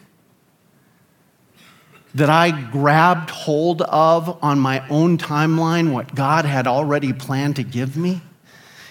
That 2.14 2.28
I 2.28 2.50
grabbed 2.50 3.30
hold 3.30 3.82
of 3.82 4.42
on 4.42 4.58
my 4.58 4.86
own 4.88 5.16
timeline 5.16 5.92
what 5.92 6.14
God 6.14 6.44
had 6.44 6.66
already 6.66 7.12
planned 7.12 7.56
to 7.56 7.62
give 7.62 7.96
me? 7.96 8.20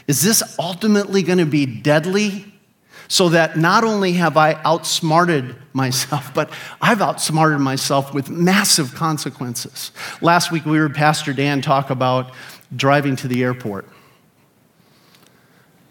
Is 0.08 0.24
this 0.24 0.58
ultimately 0.58 1.22
going 1.22 1.38
to 1.38 1.46
be 1.46 1.66
deadly 1.66 2.51
so 3.12 3.28
that 3.28 3.58
not 3.58 3.84
only 3.84 4.14
have 4.14 4.38
I 4.38 4.54
outsmarted 4.64 5.54
myself, 5.74 6.34
but 6.34 6.50
I've 6.82 7.02
outsmarted 7.02 7.60
myself 7.60 8.14
with 8.14 8.30
massive 8.30 8.96
consequences. 8.96 9.92
Last 10.22 10.50
week 10.50 10.66
we 10.66 10.78
heard 10.78 10.96
Pastor 10.96 11.34
Dan 11.34 11.62
talk 11.62 11.90
about 11.90 12.32
driving 12.74 13.18
to 13.18 13.28
the 13.28 13.44
airport. 13.44 13.86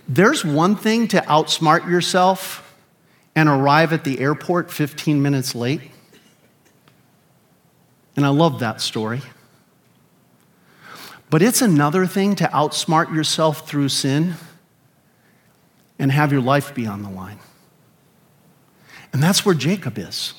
There's 0.09 0.47
one 0.47 0.77
thing 0.77 1.09
to 1.09 1.21
outsmart 1.21 1.87
yourself 1.87 2.75
and 3.37 3.51
arrive 3.51 3.93
at 3.93 4.05
the 4.05 4.19
airport 4.19 4.71
15 4.71 5.21
minutes 5.21 5.55
late. 5.55 5.83
And 8.17 8.25
I 8.25 8.31
love 8.31 8.61
that 8.61 8.81
story. 8.81 9.21
But 11.29 11.43
it's 11.43 11.61
another 11.61 12.07
thing 12.07 12.35
to 12.37 12.45
outsmart 12.45 13.15
yourself 13.15 13.69
through 13.69 13.91
sin 13.91 14.37
and 16.01 16.11
have 16.11 16.33
your 16.33 16.41
life 16.41 16.75
be 16.75 16.87
on 16.87 17.03
the 17.03 17.11
line. 17.11 17.39
And 19.13 19.23
that's 19.23 19.45
where 19.45 19.55
Jacob 19.55 19.99
is. 19.99 20.35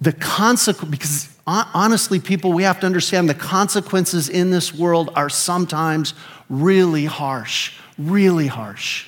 The 0.00 0.12
consequence, 0.12 0.90
because 0.90 1.38
honestly, 1.46 2.18
people, 2.18 2.52
we 2.52 2.64
have 2.64 2.80
to 2.80 2.86
understand 2.86 3.28
the 3.28 3.34
consequences 3.34 4.28
in 4.28 4.50
this 4.50 4.74
world 4.74 5.10
are 5.14 5.28
sometimes 5.28 6.14
really 6.50 7.04
harsh, 7.04 7.78
really 7.96 8.48
harsh. 8.48 9.06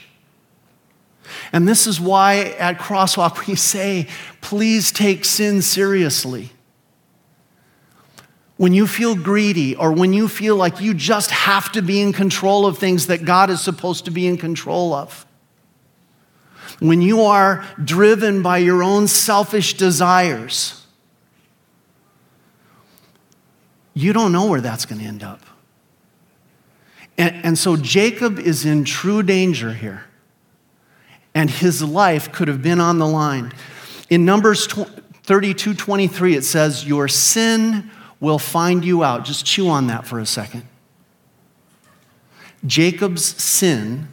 And 1.53 1.67
this 1.67 1.87
is 1.87 2.01
why 2.01 2.55
at 2.59 2.79
Crosswalk 2.79 3.47
we 3.49 3.57
say, 3.57 4.07
please 4.41 4.93
take 4.93 5.25
sin 5.25 5.61
seriously 5.61 6.53
when 8.59 8.75
you 8.75 8.87
feel 8.87 9.15
greedy 9.15 9.75
or 9.77 9.93
when 9.93 10.13
you 10.13 10.29
feel 10.29 10.57
like 10.57 10.81
you 10.81 10.93
just 10.93 11.31
have 11.31 11.73
to 11.73 11.81
be 11.81 12.01
in 12.01 12.13
control 12.13 12.67
of 12.67 12.77
things 12.77 13.07
that 13.07 13.25
God 13.25 13.51
is 13.51 13.63
supposed 13.63 14.05
to 14.05 14.11
be 14.11 14.27
in 14.27 14.37
control 14.37 14.93
of. 14.93 15.25
when 16.81 17.01
you 17.01 17.23
are 17.23 17.65
driven 17.83 18.41
by 18.43 18.59
your 18.59 18.85
own 18.85 19.09
selfish 19.09 19.75
desires, 19.75 20.87
you 23.95 24.13
don't 24.13 24.31
know 24.31 24.47
where 24.47 24.61
that's 24.61 24.85
going 24.85 25.01
to 25.01 25.07
end 25.07 25.25
up. 25.25 25.41
And, 27.17 27.45
and 27.45 27.59
so 27.59 27.77
Jacob 27.77 28.39
is 28.39 28.65
in 28.65 28.85
true 28.85 29.25
danger 29.25 29.73
here. 29.73 30.05
And 31.35 31.51
his 31.51 31.83
life 31.83 32.31
could 32.33 32.49
have 32.49 32.63
been 32.63 32.81
on 32.81 32.99
the 32.99 33.07
line. 33.07 33.53
In 34.09 34.25
Numbers 34.25 34.67
32 34.67 35.75
23, 35.75 36.37
it 36.37 36.45
says, 36.45 36.87
Your 36.87 37.09
sin 37.09 37.91
will 38.21 38.39
find 38.39 38.85
you 38.85 39.05
out. 39.05 39.25
Just 39.25 39.45
chew 39.45 39.69
on 39.69 39.87
that 39.89 40.07
for 40.07 40.19
a 40.19 40.27
second. 40.27 40.67
Jacob's 42.67 43.25
sin 43.25 44.09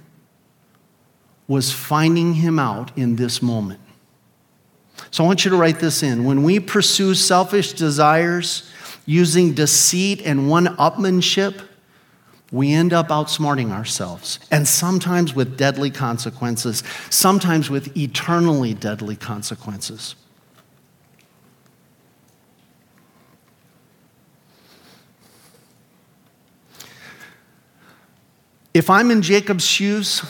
was 1.47 1.71
finding 1.71 2.35
him 2.35 2.59
out 2.59 2.95
in 2.97 3.15
this 3.15 3.41
moment. 3.41 3.79
So 5.12 5.24
I 5.24 5.27
want 5.27 5.45
you 5.45 5.51
to 5.51 5.57
write 5.57 5.79
this 5.79 6.03
in. 6.03 6.24
When 6.24 6.43
we 6.43 6.59
pursue 6.59 7.15
selfish 7.15 7.74
desires 7.74 8.69
using 9.05 9.53
deceit 9.53 10.21
and 10.25 10.50
one 10.50 10.67
upmanship, 10.77 11.62
we 12.51 12.71
end 12.71 12.93
up 12.93 13.09
outsmarting 13.09 13.71
ourselves, 13.71 14.39
and 14.51 14.67
sometimes 14.67 15.33
with 15.33 15.57
deadly 15.57 15.89
consequences, 15.89 16.83
sometimes 17.09 17.69
with 17.69 17.95
eternally 17.97 18.74
deadly 18.74 19.15
consequences. 19.15 20.15
If 28.75 28.89
I'm 28.89 29.10
in 29.10 29.22
Jacob's 29.22 29.65
shoes, 29.65 30.22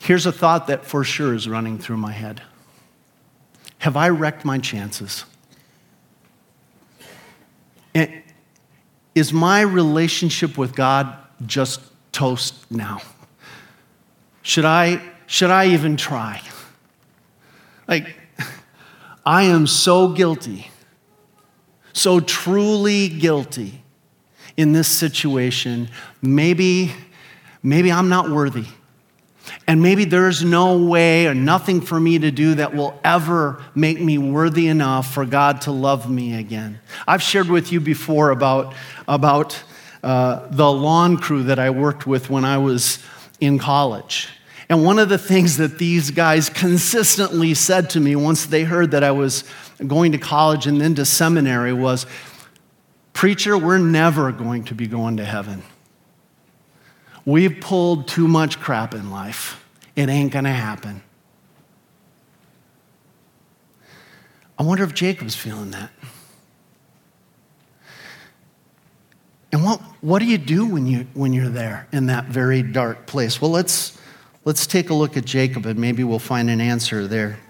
here's 0.00 0.26
a 0.26 0.32
thought 0.32 0.66
that 0.66 0.84
for 0.84 1.04
sure 1.04 1.32
is 1.34 1.48
running 1.48 1.78
through 1.78 1.98
my 1.98 2.10
head 2.10 2.42
Have 3.78 3.96
I 3.96 4.08
wrecked 4.08 4.44
my 4.44 4.58
chances? 4.58 5.24
And 7.94 8.22
is 9.14 9.32
my 9.32 9.60
relationship 9.60 10.58
with 10.58 10.74
God 10.74 11.16
just 11.46 11.80
toast 12.10 12.68
now? 12.72 13.00
Should 14.42 14.64
I, 14.64 15.00
should 15.28 15.50
I 15.50 15.68
even 15.68 15.96
try? 15.96 16.42
Like, 17.86 18.16
I 19.24 19.44
am 19.44 19.68
so 19.68 20.08
guilty, 20.08 20.72
so 21.92 22.18
truly 22.18 23.08
guilty 23.08 23.84
in 24.58 24.72
this 24.72 24.88
situation, 24.88 25.88
maybe, 26.20 26.92
maybe 27.62 27.92
I'm 27.92 28.08
not 28.08 28.28
worthy. 28.28 28.66
And 29.68 29.80
maybe 29.80 30.04
there's 30.04 30.44
no 30.44 30.84
way 30.84 31.28
or 31.28 31.34
nothing 31.34 31.80
for 31.80 31.98
me 31.98 32.18
to 32.18 32.30
do 32.32 32.56
that 32.56 32.74
will 32.74 32.98
ever 33.04 33.62
make 33.76 34.00
me 34.00 34.18
worthy 34.18 34.66
enough 34.66 35.14
for 35.14 35.24
God 35.24 35.62
to 35.62 35.72
love 35.72 36.10
me 36.10 36.34
again. 36.38 36.80
I've 37.06 37.22
shared 37.22 37.48
with 37.48 37.70
you 37.70 37.80
before 37.80 38.30
about, 38.30 38.74
about 39.06 39.62
uh, 40.02 40.48
the 40.50 40.70
lawn 40.70 41.18
crew 41.18 41.44
that 41.44 41.60
I 41.60 41.70
worked 41.70 42.06
with 42.06 42.28
when 42.28 42.44
I 42.44 42.58
was 42.58 42.98
in 43.40 43.60
college. 43.60 44.28
And 44.68 44.84
one 44.84 44.98
of 44.98 45.08
the 45.08 45.18
things 45.18 45.56
that 45.58 45.78
these 45.78 46.10
guys 46.10 46.50
consistently 46.50 47.54
said 47.54 47.90
to 47.90 48.00
me 48.00 48.16
once 48.16 48.46
they 48.46 48.64
heard 48.64 48.90
that 48.90 49.04
I 49.04 49.12
was 49.12 49.44
going 49.86 50.12
to 50.12 50.18
college 50.18 50.66
and 50.66 50.80
then 50.80 50.96
to 50.96 51.04
seminary 51.04 51.72
was, 51.72 52.06
Preacher, 53.18 53.58
we're 53.58 53.78
never 53.78 54.30
going 54.30 54.62
to 54.66 54.76
be 54.76 54.86
going 54.86 55.16
to 55.16 55.24
heaven. 55.24 55.64
We've 57.24 57.60
pulled 57.60 58.06
too 58.06 58.28
much 58.28 58.60
crap 58.60 58.94
in 58.94 59.10
life. 59.10 59.66
It 59.96 60.08
ain't 60.08 60.30
going 60.30 60.44
to 60.44 60.52
happen. 60.52 61.02
I 64.56 64.62
wonder 64.62 64.84
if 64.84 64.94
Jacob's 64.94 65.34
feeling 65.34 65.72
that. 65.72 65.90
And 69.50 69.64
what, 69.64 69.80
what 70.00 70.20
do 70.20 70.26
you 70.26 70.38
do 70.38 70.66
when, 70.66 70.86
you, 70.86 71.08
when 71.14 71.32
you're 71.32 71.48
there 71.48 71.88
in 71.90 72.06
that 72.06 72.26
very 72.26 72.62
dark 72.62 73.06
place? 73.06 73.42
Well, 73.42 73.50
let's, 73.50 73.98
let's 74.44 74.64
take 74.64 74.90
a 74.90 74.94
look 74.94 75.16
at 75.16 75.24
Jacob 75.24 75.66
and 75.66 75.80
maybe 75.80 76.04
we'll 76.04 76.20
find 76.20 76.48
an 76.50 76.60
answer 76.60 77.08
there. 77.08 77.40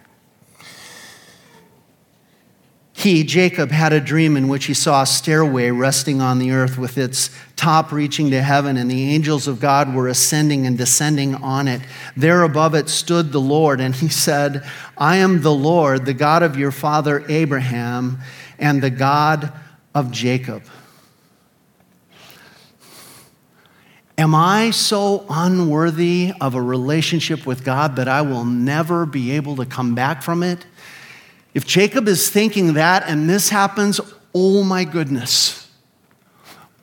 Jacob, 3.24 3.70
had 3.70 3.92
a 3.92 4.00
dream 4.00 4.36
in 4.36 4.48
which 4.48 4.66
he 4.66 4.74
saw 4.74 5.02
a 5.02 5.06
stairway 5.06 5.70
resting 5.70 6.20
on 6.20 6.38
the 6.38 6.52
earth 6.52 6.78
with 6.78 6.98
its 6.98 7.30
top 7.56 7.90
reaching 7.92 8.30
to 8.30 8.42
heaven, 8.42 8.76
and 8.76 8.90
the 8.90 9.14
angels 9.14 9.48
of 9.48 9.60
God 9.60 9.94
were 9.94 10.08
ascending 10.08 10.66
and 10.66 10.76
descending 10.76 11.34
on 11.36 11.68
it. 11.68 11.80
There 12.16 12.42
above 12.42 12.74
it 12.74 12.88
stood 12.88 13.32
the 13.32 13.40
Lord, 13.40 13.80
and 13.80 13.94
he 13.94 14.08
said, 14.26 14.68
I 14.96 15.16
am 15.16 15.42
the 15.42 15.54
Lord, 15.54 16.06
the 16.06 16.14
God 16.14 16.42
of 16.42 16.56
your 16.56 16.70
father 16.70 17.24
Abraham, 17.28 18.18
and 18.58 18.82
the 18.82 18.90
God 18.90 19.52
of 19.94 20.10
Jacob. 20.10 20.62
Am 24.18 24.34
I 24.34 24.70
so 24.72 25.24
unworthy 25.30 26.32
of 26.40 26.56
a 26.56 26.62
relationship 26.62 27.46
with 27.46 27.64
God 27.64 27.96
that 27.96 28.08
I 28.08 28.22
will 28.22 28.44
never 28.44 29.06
be 29.06 29.30
able 29.32 29.54
to 29.56 29.64
come 29.64 29.94
back 29.94 30.22
from 30.22 30.42
it? 30.42 30.66
If 31.54 31.66
Jacob 31.66 32.08
is 32.08 32.28
thinking 32.28 32.74
that 32.74 33.04
and 33.06 33.28
this 33.28 33.48
happens, 33.48 34.00
oh 34.34 34.62
my 34.62 34.84
goodness. 34.84 35.70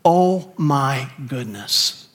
Oh 0.04 0.54
my 0.58 1.10
goodness. 1.28 2.08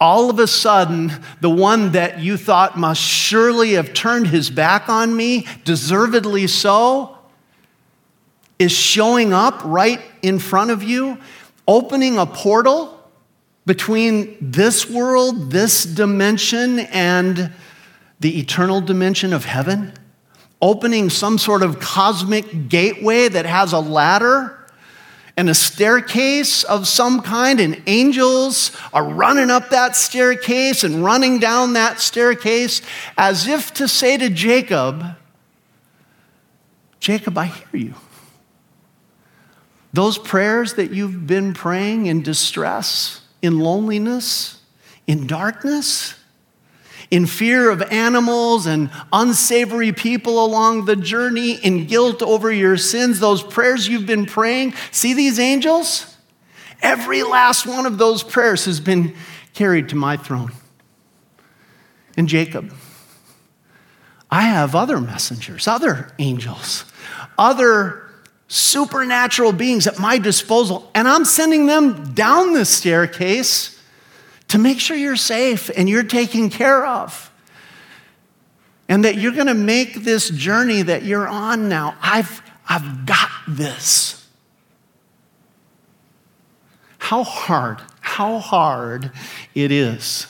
All 0.00 0.28
of 0.28 0.38
a 0.38 0.46
sudden, 0.46 1.12
the 1.40 1.50
one 1.50 1.92
that 1.92 2.20
you 2.20 2.36
thought 2.36 2.78
must 2.78 3.00
surely 3.00 3.72
have 3.72 3.94
turned 3.94 4.26
his 4.26 4.50
back 4.50 4.88
on 4.88 5.16
me, 5.16 5.46
deservedly 5.64 6.46
so, 6.46 7.16
is 8.58 8.72
showing 8.72 9.32
up 9.32 9.62
right 9.64 10.00
in 10.22 10.38
front 10.38 10.70
of 10.70 10.82
you, 10.82 11.18
opening 11.66 12.18
a 12.18 12.26
portal 12.26 12.92
between 13.64 14.36
this 14.40 14.88
world, 14.88 15.50
this 15.50 15.84
dimension, 15.84 16.80
and 16.80 17.52
the 18.20 18.38
eternal 18.38 18.80
dimension 18.80 19.32
of 19.32 19.44
heaven 19.44 19.92
opening 20.60 21.10
some 21.10 21.38
sort 21.38 21.62
of 21.62 21.80
cosmic 21.80 22.68
gateway 22.68 23.28
that 23.28 23.46
has 23.46 23.72
a 23.72 23.80
ladder 23.80 24.52
and 25.36 25.50
a 25.50 25.54
staircase 25.54 26.64
of 26.64 26.88
some 26.88 27.20
kind, 27.20 27.60
and 27.60 27.82
angels 27.86 28.74
are 28.94 29.04
running 29.04 29.50
up 29.50 29.68
that 29.68 29.94
staircase 29.94 30.82
and 30.82 31.04
running 31.04 31.38
down 31.38 31.74
that 31.74 32.00
staircase 32.00 32.80
as 33.18 33.46
if 33.46 33.74
to 33.74 33.86
say 33.86 34.16
to 34.16 34.30
Jacob, 34.30 35.04
Jacob, 37.00 37.36
I 37.36 37.46
hear 37.46 37.66
you. 37.72 37.94
Those 39.92 40.16
prayers 40.18 40.74
that 40.74 40.90
you've 40.90 41.26
been 41.26 41.52
praying 41.52 42.06
in 42.06 42.22
distress, 42.22 43.20
in 43.42 43.58
loneliness, 43.58 44.60
in 45.06 45.26
darkness, 45.26 46.14
in 47.10 47.26
fear 47.26 47.70
of 47.70 47.82
animals 47.82 48.66
and 48.66 48.90
unsavory 49.12 49.92
people 49.92 50.44
along 50.44 50.86
the 50.86 50.96
journey, 50.96 51.52
in 51.52 51.86
guilt 51.86 52.22
over 52.22 52.50
your 52.50 52.76
sins, 52.76 53.20
those 53.20 53.42
prayers 53.42 53.88
you've 53.88 54.06
been 54.06 54.26
praying. 54.26 54.74
See 54.90 55.14
these 55.14 55.38
angels? 55.38 56.16
Every 56.82 57.22
last 57.22 57.66
one 57.66 57.86
of 57.86 57.98
those 57.98 58.22
prayers 58.22 58.64
has 58.66 58.80
been 58.80 59.14
carried 59.54 59.88
to 59.90 59.96
my 59.96 60.16
throne. 60.16 60.52
And 62.16 62.28
Jacob, 62.28 62.72
I 64.30 64.42
have 64.42 64.74
other 64.74 65.00
messengers, 65.00 65.68
other 65.68 66.12
angels, 66.18 66.84
other 67.38 68.02
supernatural 68.48 69.52
beings 69.52 69.86
at 69.86 69.98
my 69.98 70.18
disposal, 70.18 70.90
and 70.94 71.08
I'm 71.08 71.24
sending 71.24 71.66
them 71.66 72.12
down 72.14 72.52
this 72.52 72.70
staircase 72.70 73.75
to 74.48 74.58
make 74.58 74.80
sure 74.80 74.96
you're 74.96 75.16
safe 75.16 75.70
and 75.76 75.88
you're 75.88 76.02
taken 76.02 76.50
care 76.50 76.86
of. 76.86 77.30
And 78.88 79.04
that 79.04 79.16
you're 79.16 79.32
going 79.32 79.48
to 79.48 79.54
make 79.54 80.04
this 80.04 80.30
journey 80.30 80.82
that 80.82 81.02
you're 81.02 81.26
on 81.26 81.68
now. 81.68 81.96
I've, 82.00 82.40
I've 82.68 83.04
got 83.04 83.30
this. 83.48 84.28
How 86.98 87.24
hard, 87.24 87.80
how 88.00 88.38
hard 88.38 89.10
it 89.54 89.72
is 89.72 90.28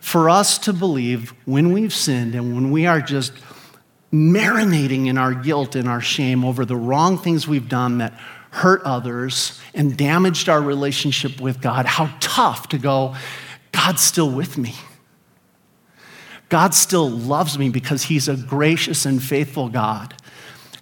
for 0.00 0.28
us 0.28 0.58
to 0.58 0.72
believe 0.72 1.32
when 1.44 1.72
we've 1.72 1.94
sinned 1.94 2.34
and 2.34 2.54
when 2.54 2.70
we 2.72 2.86
are 2.86 3.00
just 3.00 3.32
marinating 4.12 5.06
in 5.06 5.16
our 5.16 5.32
guilt 5.32 5.74
and 5.74 5.88
our 5.88 6.00
shame 6.00 6.44
over 6.44 6.64
the 6.64 6.76
wrong 6.76 7.16
things 7.16 7.48
we've 7.48 7.68
done 7.68 7.98
that 7.98 8.12
hurt 8.52 8.82
others 8.82 9.60
and 9.74 9.96
damaged 9.96 10.48
our 10.48 10.60
relationship 10.60 11.40
with 11.40 11.60
God, 11.60 11.86
how 11.86 12.14
tough 12.20 12.68
to 12.68 12.78
go, 12.78 13.16
God's 13.72 14.02
still 14.02 14.30
with 14.30 14.58
me. 14.58 14.74
God 16.50 16.74
still 16.74 17.08
loves 17.08 17.58
me 17.58 17.70
because 17.70 18.04
He's 18.04 18.28
a 18.28 18.36
gracious 18.36 19.06
and 19.06 19.22
faithful 19.22 19.70
God. 19.70 20.14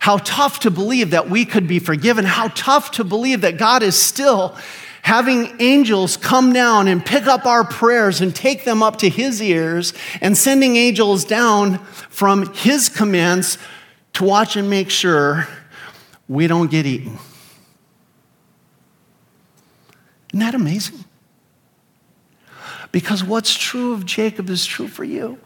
How 0.01 0.19
tough 0.19 0.61
to 0.61 0.71
believe 0.71 1.13
that 1.13 1.31
we 1.31 1.45
could 1.45 1.69
be 1.69 1.79
forgiven. 1.79 2.25
How 2.25 2.49
tough 2.49 2.91
to 2.93 3.05
believe 3.05 3.43
that 3.43 3.57
God 3.57 3.85
is 3.85 4.01
still 4.01 4.57
having 5.03 5.55
angels 5.61 6.17
come 6.17 6.53
down 6.53 6.89
and 6.89 7.07
pick 7.07 7.27
up 7.27 7.47
our 7.47 7.65
prayers 7.65 8.21
and 8.21 8.35
take 8.35 8.65
them 8.65 8.83
up 8.83 8.97
to 8.97 9.09
his 9.09 9.41
ears, 9.41 9.95
and 10.21 10.37
sending 10.37 10.77
angels 10.77 11.25
down 11.25 11.79
from 12.11 12.53
his 12.55 12.89
commands 12.89 13.59
to 14.13 14.25
watch 14.25 14.57
and 14.57 14.69
make 14.69 14.91
sure 14.91 15.47
we 16.29 16.47
don't 16.47 16.71
get 16.71 16.85
eaten. 16.85 17.19
Isn't 20.33 20.41
that 20.41 20.55
amazing? 20.55 21.05
Because 22.93 23.23
what's 23.23 23.57
true 23.57 23.93
of 23.93 24.07
Jacob 24.07 24.51
is 24.51 24.65
true 24.65 24.89
for 24.89 25.05
you. 25.05 25.39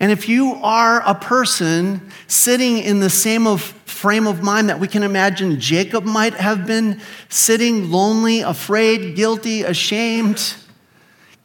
And 0.00 0.10
if 0.10 0.28
you 0.28 0.54
are 0.54 1.02
a 1.06 1.14
person 1.14 2.10
sitting 2.26 2.78
in 2.78 3.00
the 3.00 3.10
same 3.10 3.46
of 3.46 3.62
frame 3.84 4.26
of 4.26 4.42
mind 4.42 4.68
that 4.68 4.80
we 4.80 4.88
can 4.88 5.02
imagine 5.02 5.60
Jacob 5.60 6.04
might 6.04 6.34
have 6.34 6.66
been 6.66 7.00
sitting 7.28 7.90
lonely, 7.90 8.40
afraid, 8.40 9.14
guilty, 9.14 9.62
ashamed, 9.62 10.56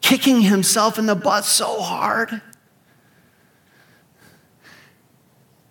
kicking 0.02 0.42
himself 0.42 0.98
in 0.98 1.06
the 1.06 1.16
butt 1.16 1.46
so 1.46 1.80
hard, 1.80 2.42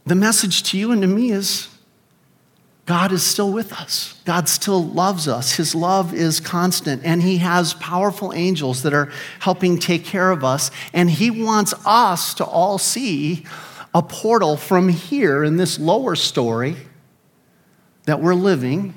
the 0.07 0.15
message 0.15 0.63
to 0.63 0.79
you 0.79 0.91
and 0.93 1.03
to 1.03 1.09
me 1.09 1.31
is 1.31 1.69
God 2.89 3.13
is 3.13 3.23
still 3.23 3.53
with 3.53 3.71
us. 3.75 4.15
God 4.25 4.49
still 4.49 4.83
loves 4.83 5.29
us. 5.29 5.53
His 5.53 5.75
love 5.75 6.15
is 6.15 6.41
constant, 6.41 7.05
and 7.05 7.23
He 7.23 7.37
has 7.37 7.75
powerful 7.75 8.33
angels 8.33 8.83
that 8.83 8.95
are 8.95 9.13
helping 9.41 9.79
take 9.79 10.07
care 10.07 10.31
of 10.31 10.43
us. 10.43 10.71
And 10.95 11.11
He 11.11 11.31
wants 11.31 11.75
us 11.85 12.33
to 12.33 12.47
all 12.47 12.79
see 12.79 13.45
a 13.95 14.01
portal 14.01 14.57
from 14.57 14.89
here 14.89 15.45
in 15.45 15.59
this 15.59 15.79
lower 15.79 16.17
story 16.17 16.77
that 18.05 18.23
we're 18.23 18.33
living 18.33 18.95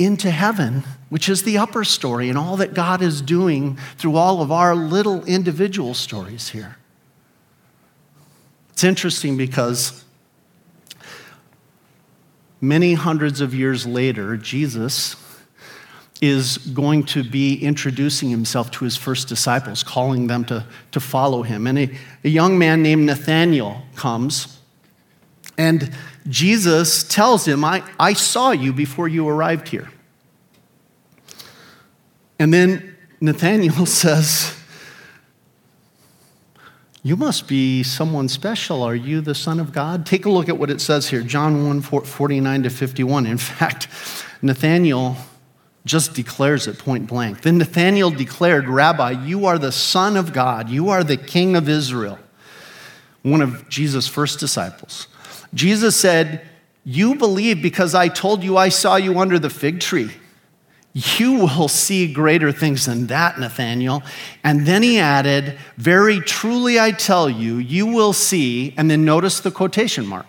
into 0.00 0.32
heaven, 0.32 0.82
which 1.08 1.28
is 1.28 1.44
the 1.44 1.56
upper 1.56 1.84
story, 1.84 2.28
and 2.28 2.36
all 2.36 2.56
that 2.56 2.74
God 2.74 3.00
is 3.00 3.22
doing 3.22 3.78
through 3.96 4.16
all 4.16 4.42
of 4.42 4.50
our 4.50 4.74
little 4.74 5.24
individual 5.24 5.94
stories 5.94 6.48
here. 6.48 6.78
It's 8.70 8.82
interesting 8.82 9.36
because 9.36 10.04
many 12.60 12.94
hundreds 12.94 13.40
of 13.40 13.54
years 13.54 13.86
later, 13.86 14.36
Jesus 14.36 15.16
is 16.20 16.58
going 16.58 17.04
to 17.04 17.22
be 17.22 17.54
introducing 17.62 18.28
himself 18.28 18.70
to 18.72 18.84
his 18.84 18.96
first 18.96 19.28
disciples, 19.28 19.82
calling 19.82 20.26
them 20.26 20.44
to, 20.44 20.66
to 20.90 20.98
follow 20.98 21.42
him. 21.42 21.66
And 21.66 21.78
a, 21.78 21.90
a 22.24 22.28
young 22.28 22.58
man 22.58 22.82
named 22.82 23.06
Nathanael 23.06 23.82
comes, 23.94 24.58
and 25.56 25.94
Jesus 26.28 27.04
tells 27.04 27.46
him, 27.46 27.64
I, 27.64 27.82
I 27.98 28.12
saw 28.12 28.50
you 28.50 28.72
before 28.72 29.08
you 29.08 29.28
arrived 29.28 29.68
here. 29.68 29.90
And 32.38 32.52
then 32.52 32.96
Nathanael 33.20 33.86
says, 33.86 34.57
you 37.08 37.16
must 37.16 37.48
be 37.48 37.82
someone 37.82 38.28
special. 38.28 38.82
Are 38.82 38.94
you 38.94 39.22
the 39.22 39.34
Son 39.34 39.58
of 39.60 39.72
God? 39.72 40.04
Take 40.04 40.26
a 40.26 40.30
look 40.30 40.50
at 40.50 40.58
what 40.58 40.68
it 40.68 40.78
says 40.78 41.08
here 41.08 41.22
John 41.22 41.66
1 41.66 41.80
49 41.80 42.62
to 42.64 42.68
51. 42.68 43.24
In 43.24 43.38
fact, 43.38 43.88
Nathanael 44.42 45.16
just 45.86 46.12
declares 46.12 46.66
it 46.66 46.78
point 46.78 47.06
blank. 47.06 47.40
Then 47.40 47.56
Nathanael 47.56 48.10
declared, 48.10 48.68
Rabbi, 48.68 49.24
you 49.24 49.46
are 49.46 49.58
the 49.58 49.72
Son 49.72 50.18
of 50.18 50.34
God, 50.34 50.68
you 50.68 50.90
are 50.90 51.02
the 51.02 51.16
King 51.16 51.56
of 51.56 51.66
Israel, 51.66 52.18
one 53.22 53.40
of 53.40 53.66
Jesus' 53.70 54.06
first 54.06 54.38
disciples. 54.38 55.06
Jesus 55.54 55.96
said, 55.96 56.46
You 56.84 57.14
believe 57.14 57.62
because 57.62 57.94
I 57.94 58.08
told 58.08 58.44
you 58.44 58.58
I 58.58 58.68
saw 58.68 58.96
you 58.96 59.18
under 59.18 59.38
the 59.38 59.48
fig 59.48 59.80
tree. 59.80 60.10
You 60.98 61.34
will 61.34 61.68
see 61.68 62.12
greater 62.12 62.50
things 62.50 62.86
than 62.86 63.06
that, 63.06 63.38
Nathanael. 63.38 64.02
And 64.42 64.66
then 64.66 64.82
he 64.82 64.98
added, 64.98 65.56
Very 65.76 66.18
truly 66.18 66.80
I 66.80 66.90
tell 66.90 67.30
you, 67.30 67.58
you 67.58 67.86
will 67.86 68.12
see, 68.12 68.74
and 68.76 68.90
then 68.90 69.04
notice 69.04 69.38
the 69.38 69.52
quotation 69.52 70.06
mark 70.06 70.26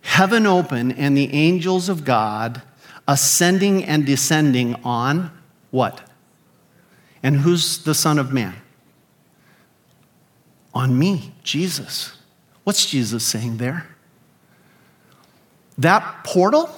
heaven 0.00 0.44
open 0.44 0.90
and 0.90 1.16
the 1.16 1.32
angels 1.32 1.88
of 1.88 2.04
God 2.04 2.60
ascending 3.06 3.84
and 3.84 4.04
descending 4.04 4.74
on 4.82 5.30
what? 5.70 6.00
And 7.22 7.36
who's 7.36 7.84
the 7.84 7.94
Son 7.94 8.18
of 8.18 8.32
Man? 8.32 8.56
On 10.74 10.98
me, 10.98 11.32
Jesus. 11.44 12.16
What's 12.64 12.86
Jesus 12.86 13.24
saying 13.24 13.58
there? 13.58 13.86
That 15.78 16.24
portal 16.24 16.68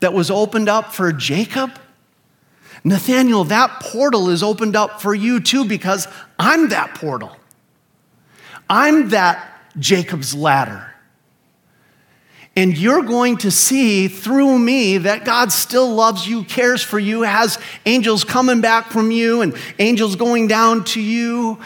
that 0.00 0.12
was 0.12 0.32
opened 0.32 0.68
up 0.68 0.92
for 0.92 1.12
Jacob 1.12 1.70
Nathanael, 2.84 3.44
that 3.44 3.80
portal 3.80 4.28
is 4.28 4.42
opened 4.42 4.76
up 4.76 5.00
for 5.00 5.14
you 5.14 5.40
too 5.40 5.64
because 5.64 6.06
I'm 6.38 6.68
that 6.68 6.94
portal. 6.94 7.34
I'm 8.68 9.08
that 9.08 9.60
Jacob's 9.78 10.34
ladder. 10.34 10.90
And 12.56 12.78
you're 12.78 13.02
going 13.02 13.38
to 13.38 13.50
see 13.50 14.06
through 14.06 14.58
me 14.58 14.98
that 14.98 15.24
God 15.24 15.50
still 15.50 15.92
loves 15.92 16.28
you, 16.28 16.44
cares 16.44 16.82
for 16.82 17.00
you, 17.00 17.22
has 17.22 17.58
angels 17.84 18.22
coming 18.22 18.60
back 18.60 18.90
from 18.90 19.10
you 19.10 19.40
and 19.40 19.56
angels 19.78 20.14
going 20.14 20.46
down 20.46 20.84
to 20.84 21.00
you. 21.00 21.58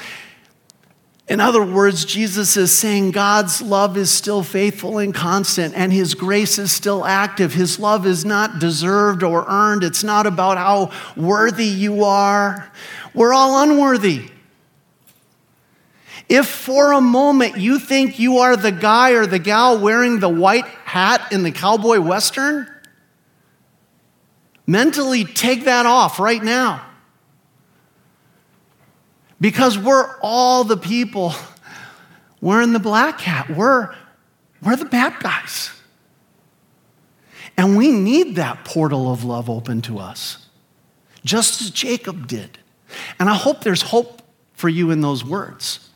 In 1.28 1.40
other 1.40 1.62
words, 1.62 2.06
Jesus 2.06 2.56
is 2.56 2.72
saying 2.72 3.10
God's 3.10 3.60
love 3.60 3.98
is 3.98 4.10
still 4.10 4.42
faithful 4.42 4.96
and 4.96 5.14
constant, 5.14 5.74
and 5.74 5.92
His 5.92 6.14
grace 6.14 6.58
is 6.58 6.72
still 6.72 7.04
active. 7.04 7.52
His 7.52 7.78
love 7.78 8.06
is 8.06 8.24
not 8.24 8.58
deserved 8.58 9.22
or 9.22 9.44
earned. 9.46 9.84
It's 9.84 10.02
not 10.02 10.26
about 10.26 10.56
how 10.56 10.90
worthy 11.16 11.66
you 11.66 12.04
are. 12.04 12.72
We're 13.12 13.34
all 13.34 13.62
unworthy. 13.62 14.30
If 16.30 16.46
for 16.46 16.92
a 16.92 17.00
moment 17.00 17.58
you 17.58 17.78
think 17.78 18.18
you 18.18 18.38
are 18.38 18.56
the 18.56 18.72
guy 18.72 19.12
or 19.12 19.26
the 19.26 19.38
gal 19.38 19.78
wearing 19.78 20.20
the 20.20 20.28
white 20.30 20.66
hat 20.66 21.30
in 21.30 21.42
the 21.42 21.52
cowboy 21.52 22.00
western, 22.00 22.70
mentally 24.66 25.24
take 25.24 25.64
that 25.64 25.84
off 25.84 26.18
right 26.18 26.42
now. 26.42 26.87
Because 29.40 29.78
we're 29.78 30.16
all 30.20 30.64
the 30.64 30.76
people 30.76 31.34
We're 32.40 32.62
in 32.62 32.72
the 32.72 32.78
black 32.78 33.20
hat. 33.20 33.50
We're, 33.50 33.94
we're 34.62 34.76
the 34.76 34.84
bad 34.84 35.18
guys. 35.20 35.70
And 37.56 37.76
we 37.76 37.90
need 37.90 38.36
that 38.36 38.64
portal 38.64 39.10
of 39.10 39.24
love 39.24 39.50
open 39.50 39.82
to 39.82 39.98
us, 39.98 40.46
just 41.24 41.60
as 41.60 41.70
Jacob 41.70 42.28
did. 42.28 42.58
And 43.18 43.28
I 43.28 43.34
hope 43.34 43.62
there's 43.62 43.82
hope 43.82 44.22
for 44.52 44.68
you 44.68 44.90
in 44.90 45.00
those 45.00 45.24
words. 45.24 45.88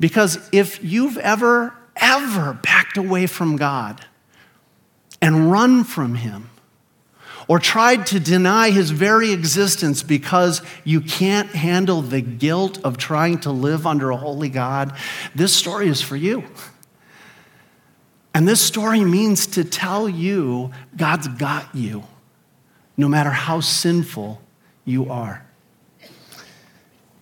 Because 0.00 0.48
if 0.52 0.82
you've 0.82 1.18
ever, 1.18 1.74
ever 1.96 2.54
backed 2.54 2.96
away 2.96 3.26
from 3.26 3.56
God 3.56 4.04
and 5.22 5.50
run 5.52 5.84
from 5.84 6.16
Him, 6.16 6.47
or 7.48 7.58
tried 7.58 8.06
to 8.06 8.20
deny 8.20 8.70
his 8.70 8.90
very 8.90 9.32
existence 9.32 10.02
because 10.02 10.60
you 10.84 11.00
can't 11.00 11.48
handle 11.48 12.02
the 12.02 12.20
guilt 12.20 12.78
of 12.84 12.98
trying 12.98 13.38
to 13.40 13.50
live 13.50 13.86
under 13.86 14.10
a 14.10 14.16
holy 14.16 14.50
God, 14.50 14.94
this 15.34 15.54
story 15.54 15.88
is 15.88 16.02
for 16.02 16.14
you. 16.14 16.44
And 18.34 18.46
this 18.46 18.60
story 18.60 19.02
means 19.02 19.46
to 19.48 19.64
tell 19.64 20.08
you 20.08 20.70
God's 20.94 21.26
got 21.26 21.74
you, 21.74 22.04
no 22.96 23.08
matter 23.08 23.30
how 23.30 23.60
sinful 23.60 24.40
you 24.84 25.10
are. 25.10 25.44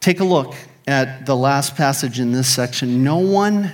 Take 0.00 0.20
a 0.20 0.24
look 0.24 0.54
at 0.88 1.24
the 1.24 1.36
last 1.36 1.76
passage 1.76 2.20
in 2.20 2.32
this 2.32 2.52
section. 2.52 3.02
No 3.02 3.18
one 3.18 3.70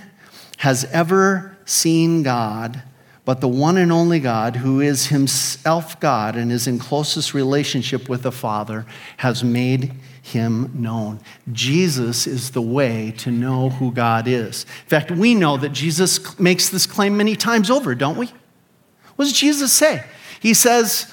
has 0.59 0.85
ever 0.85 1.57
seen 1.65 2.23
God 2.23 2.83
but 3.25 3.41
the 3.41 3.49
one 3.49 3.77
and 3.77 3.93
only 3.93 4.19
God, 4.19 4.57
who 4.57 4.81
is 4.81 5.07
himself 5.07 5.99
God 6.01 6.35
and 6.35 6.51
is 6.51 6.67
in 6.67 6.79
closest 6.79 7.35
relationship 7.35 8.09
with 8.09 8.23
the 8.23 8.33
Father, 8.33 8.85
has 9.19 9.45
made 9.45 9.93
him 10.23 10.71
known. 10.75 11.21
Jesus 11.53 12.27
is 12.27 12.51
the 12.51 12.63
way 12.63 13.13
to 13.19 13.31
know 13.31 13.71
who 13.71 13.93
God 13.93 14.27
is. 14.27 14.65
In 14.65 14.89
fact, 14.89 15.11
we 15.11 15.35
know 15.35 15.57
that 15.57 15.71
Jesus 15.71 16.39
makes 16.39 16.69
this 16.69 16.87
claim 16.87 17.17
many 17.17 17.37
times 17.37 17.71
over, 17.71 17.95
don't 17.95 18.17
we? 18.17 18.27
What 19.17 19.27
does 19.27 19.33
Jesus 19.33 19.73
say? 19.73 20.05
He 20.41 20.55
says, 20.55 21.13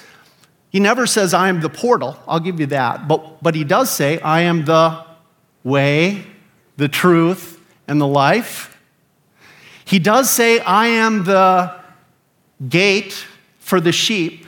he 0.72 0.80
never 0.80 1.06
says, 1.06 1.34
I 1.34 1.50
am 1.50 1.62
the 1.62 1.70
portal. 1.70 2.18
I'll 2.28 2.40
give 2.40 2.60
you 2.60 2.68
that. 2.68 3.08
But, 3.08 3.42
but 3.44 3.56
he 3.56 3.64
does 3.64 3.92
say, 3.92 4.20
I 4.22 4.42
am 4.42 4.66
the 4.66 5.06
way, 5.64 6.26
the 6.78 6.88
truth, 6.88 7.60
and 7.88 8.00
the 8.00 8.08
life. 8.08 8.78
He 9.86 9.98
does 9.98 10.30
say, 10.30 10.60
I 10.60 10.88
am 10.88 11.24
the 11.24 11.79
gate 12.68 13.26
for 13.60 13.80
the 13.80 13.92
sheep. 13.92 14.46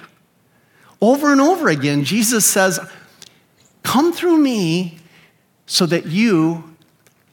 Over 0.99 1.31
and 1.31 1.41
over 1.41 1.69
again, 1.69 2.03
Jesus 2.03 2.45
says, 2.45 2.79
Come 3.83 4.13
through 4.13 4.37
me 4.37 4.99
so 5.65 5.85
that 5.85 6.05
you 6.05 6.75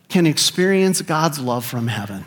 can 0.08 0.26
experience 0.26 1.02
God's 1.02 1.38
love 1.38 1.64
from 1.64 1.88
heaven 1.88 2.24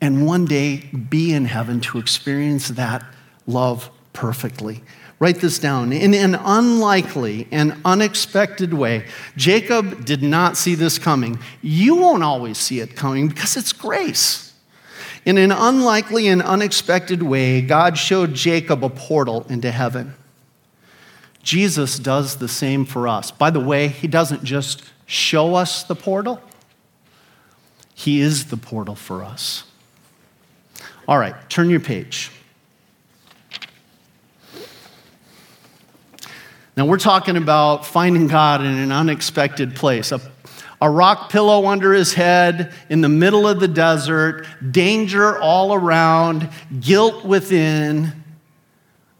and 0.00 0.26
one 0.26 0.44
day 0.44 0.78
be 1.08 1.32
in 1.32 1.46
heaven 1.46 1.80
to 1.80 1.98
experience 1.98 2.68
that 2.68 3.04
love 3.46 3.90
perfectly. 4.12 4.82
Write 5.18 5.36
this 5.36 5.58
down. 5.58 5.92
In 5.92 6.12
an 6.12 6.34
unlikely 6.34 7.48
and 7.50 7.80
unexpected 7.84 8.74
way, 8.74 9.06
Jacob 9.36 10.04
did 10.04 10.22
not 10.22 10.58
see 10.58 10.74
this 10.74 10.98
coming. 10.98 11.38
You 11.62 11.96
won't 11.96 12.22
always 12.22 12.58
see 12.58 12.80
it 12.80 12.94
coming 12.96 13.28
because 13.28 13.56
it's 13.56 13.72
grace. 13.72 14.45
In 15.26 15.38
an 15.38 15.50
unlikely 15.50 16.28
and 16.28 16.40
unexpected 16.40 17.20
way, 17.20 17.60
God 17.60 17.98
showed 17.98 18.32
Jacob 18.32 18.84
a 18.84 18.88
portal 18.88 19.44
into 19.48 19.72
heaven. 19.72 20.14
Jesus 21.42 21.98
does 21.98 22.36
the 22.36 22.46
same 22.46 22.84
for 22.84 23.08
us. 23.08 23.32
By 23.32 23.50
the 23.50 23.58
way, 23.58 23.88
he 23.88 24.06
doesn't 24.06 24.44
just 24.44 24.84
show 25.04 25.56
us 25.56 25.82
the 25.82 25.96
portal, 25.96 26.40
he 27.92 28.20
is 28.20 28.46
the 28.46 28.56
portal 28.56 28.94
for 28.94 29.24
us. 29.24 29.64
All 31.08 31.18
right, 31.18 31.34
turn 31.50 31.70
your 31.70 31.80
page. 31.80 32.30
Now, 36.76 36.84
we're 36.84 36.98
talking 36.98 37.36
about 37.36 37.86
finding 37.86 38.26
God 38.26 38.60
in 38.60 38.66
an 38.66 38.92
unexpected 38.92 39.74
place. 39.74 40.12
A, 40.12 40.20
a, 40.80 40.90
rock 40.90 41.30
pillow 41.30 41.66
under 41.66 41.92
his 41.92 42.14
head 42.14 42.72
in 42.88 43.00
the 43.00 43.08
middle 43.08 43.46
of 43.46 43.60
the 43.60 43.68
desert, 43.68 44.46
danger 44.70 45.38
all 45.38 45.74
around, 45.74 46.48
guilt 46.80 47.24
within. 47.24 48.24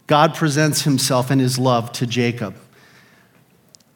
God 0.06 0.34
presents 0.34 0.82
himself 0.82 1.30
and 1.30 1.40
his 1.40 1.58
love 1.58 1.92
to 1.92 2.06
Jacob. 2.06 2.56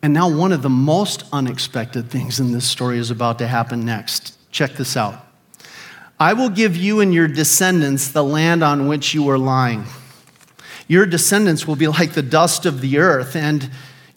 And 0.02 0.14
now, 0.14 0.30
one 0.30 0.52
of 0.52 0.62
the 0.62 0.70
most 0.70 1.24
unexpected 1.32 2.10
things 2.10 2.40
in 2.40 2.52
this 2.52 2.66
story 2.66 2.98
is 2.98 3.10
about 3.10 3.38
to 3.38 3.46
happen 3.46 3.84
next. 3.84 4.36
Check 4.50 4.72
this 4.72 4.96
out 4.96 5.26
I 6.18 6.34
will 6.34 6.50
give 6.50 6.76
you 6.76 7.00
and 7.00 7.14
your 7.14 7.28
descendants 7.28 8.08
the 8.08 8.22
land 8.22 8.62
on 8.62 8.88
which 8.88 9.14
you 9.14 9.28
are 9.30 9.38
lying. 9.38 9.84
Your 10.86 11.06
descendants 11.06 11.66
will 11.66 11.76
be 11.76 11.88
like 11.88 12.12
the 12.12 12.22
dust 12.22 12.66
of 12.66 12.80
the 12.80 12.98
earth, 12.98 13.34
and 13.36 13.70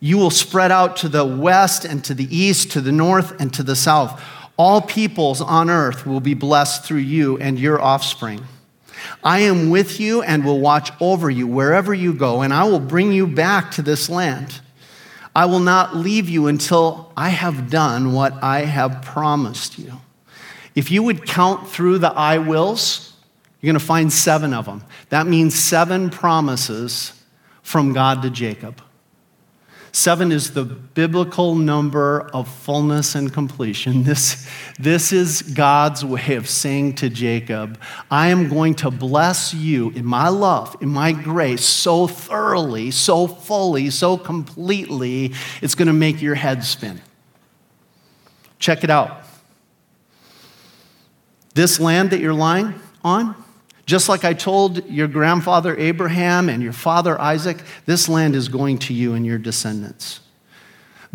you 0.03 0.17
will 0.17 0.29
spread 0.29 0.69
out 0.69 0.97
to 0.97 1.07
the 1.07 1.23
west 1.23 1.85
and 1.85 2.03
to 2.03 2.13
the 2.13 2.27
east, 2.35 2.71
to 2.71 2.81
the 2.81 2.91
north 2.91 3.39
and 3.39 3.53
to 3.53 3.63
the 3.63 3.73
south. 3.73 4.21
All 4.57 4.81
peoples 4.81 5.39
on 5.39 5.69
earth 5.69 6.05
will 6.05 6.19
be 6.19 6.33
blessed 6.33 6.83
through 6.83 6.97
you 6.97 7.37
and 7.37 7.57
your 7.57 7.81
offspring. 7.81 8.43
I 9.23 9.39
am 9.39 9.69
with 9.69 10.01
you 10.01 10.21
and 10.21 10.43
will 10.43 10.59
watch 10.59 10.91
over 10.99 11.29
you 11.29 11.47
wherever 11.47 11.93
you 11.93 12.13
go, 12.13 12.41
and 12.41 12.53
I 12.53 12.65
will 12.65 12.81
bring 12.81 13.13
you 13.13 13.25
back 13.25 13.71
to 13.71 13.81
this 13.81 14.09
land. 14.09 14.59
I 15.33 15.45
will 15.45 15.61
not 15.61 15.95
leave 15.95 16.27
you 16.27 16.47
until 16.47 17.13
I 17.15 17.29
have 17.29 17.69
done 17.69 18.11
what 18.11 18.33
I 18.43 18.65
have 18.65 19.03
promised 19.03 19.79
you. 19.79 20.01
If 20.75 20.91
you 20.91 21.01
would 21.03 21.25
count 21.25 21.69
through 21.69 21.99
the 21.99 22.11
I 22.11 22.39
wills, 22.39 23.13
you're 23.61 23.71
going 23.71 23.79
to 23.79 23.85
find 23.85 24.11
seven 24.11 24.53
of 24.53 24.65
them. 24.65 24.83
That 25.11 25.27
means 25.27 25.57
seven 25.57 26.09
promises 26.09 27.13
from 27.61 27.93
God 27.93 28.21
to 28.23 28.29
Jacob. 28.29 28.82
Seven 29.95 30.31
is 30.31 30.53
the 30.53 30.65
biblical 30.65 31.53
number 31.53 32.27
of 32.33 32.47
fullness 32.47 33.13
and 33.13 33.31
completion. 33.31 34.03
This, 34.13 34.49
this 34.79 35.13
is 35.13 35.43
God's 35.43 36.03
way 36.03 36.35
of 36.35 36.49
saying 36.49 36.95
to 36.95 37.09
Jacob, 37.09 37.79
I 38.09 38.29
am 38.29 38.49
going 38.49 38.73
to 38.75 38.89
bless 38.89 39.53
you 39.53 39.91
in 39.91 40.03
my 40.03 40.29
love, 40.29 40.75
in 40.81 40.89
my 40.89 41.11
grace, 41.11 41.63
so 41.63 42.07
thoroughly, 42.07 42.89
so 42.89 43.27
fully, 43.27 43.91
so 43.91 44.17
completely, 44.17 45.33
it's 45.61 45.75
going 45.75 45.87
to 45.87 45.93
make 45.93 46.23
your 46.23 46.35
head 46.35 46.63
spin. 46.63 46.99
Check 48.57 48.83
it 48.83 48.89
out. 48.89 49.21
This 51.53 51.79
land 51.79 52.09
that 52.09 52.19
you're 52.19 52.33
lying 52.33 52.73
on, 53.03 53.35
just 53.85 54.07
like 54.07 54.23
I 54.23 54.33
told 54.33 54.89
your 54.89 55.07
grandfather 55.07 55.77
Abraham 55.77 56.49
and 56.49 56.63
your 56.63 56.73
father 56.73 57.19
Isaac, 57.19 57.57
this 57.85 58.07
land 58.07 58.35
is 58.35 58.47
going 58.47 58.77
to 58.79 58.93
you 58.93 59.13
and 59.13 59.25
your 59.25 59.37
descendants. 59.37 60.21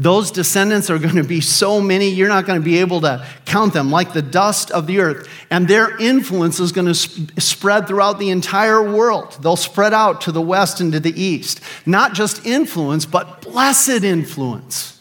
Those 0.01 0.31
descendants 0.31 0.91
are 0.91 0.99
going 0.99 1.17
to 1.17 1.25
be 1.25 1.41
so 1.41 1.81
many, 1.81 2.09
you're 2.09 2.29
not 2.29 2.47
going 2.47 2.61
to 2.61 2.65
be 2.65 2.79
able 2.79 3.01
to 3.01 3.27
count 3.47 3.73
them, 3.73 3.91
like 3.91 4.13
the 4.13 4.23
dust 4.23 4.71
of 4.71 4.87
the 4.87 5.01
earth. 5.01 5.29
And 5.51 5.67
their 5.67 5.97
influence 5.99 6.61
is 6.61 6.71
going 6.71 6.87
to 6.87 6.95
sp- 6.95 7.35
spread 7.41 7.89
throughout 7.89 8.21
the 8.21 8.31
entire 8.31 8.81
world. 8.81 9.39
They'll 9.41 9.57
spread 9.57 9.93
out 9.93 10.21
to 10.23 10.33
the 10.33 10.41
west 10.41 10.81
and 10.81 10.93
to 10.93 11.01
the 11.01 11.21
east. 11.21 11.61
Not 11.85 12.15
just 12.15 12.47
influence, 12.47 13.07
but 13.07 13.43
blessed 13.43 14.05
influence. 14.05 15.01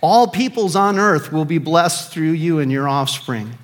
All 0.00 0.26
peoples 0.26 0.74
on 0.74 0.98
earth 0.98 1.30
will 1.30 1.44
be 1.44 1.58
blessed 1.58 2.10
through 2.10 2.32
you 2.32 2.60
and 2.60 2.72
your 2.72 2.88
offspring. 2.88 3.58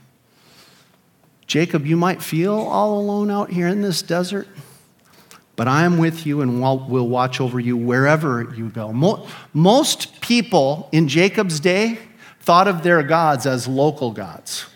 Jacob, 1.51 1.85
you 1.85 1.97
might 1.97 2.23
feel 2.23 2.55
all 2.55 2.97
alone 2.97 3.29
out 3.29 3.51
here 3.51 3.67
in 3.67 3.83
this 3.83 4.03
desert, 4.03 4.47
but 5.57 5.67
I 5.67 5.83
am 5.83 5.99
with 5.99 6.25
you 6.25 6.43
and 6.43 6.63
will 6.63 7.09
watch 7.09 7.41
over 7.41 7.59
you 7.59 7.77
wherever 7.77 8.55
you 8.57 8.69
go. 8.69 8.93
Most 9.53 10.21
people 10.21 10.89
in 10.93 11.09
Jacob's 11.09 11.59
day 11.59 11.99
thought 12.39 12.69
of 12.69 12.85
their 12.85 13.03
gods 13.03 13.47
as 13.47 13.67
local 13.67 14.13
gods. 14.13 14.67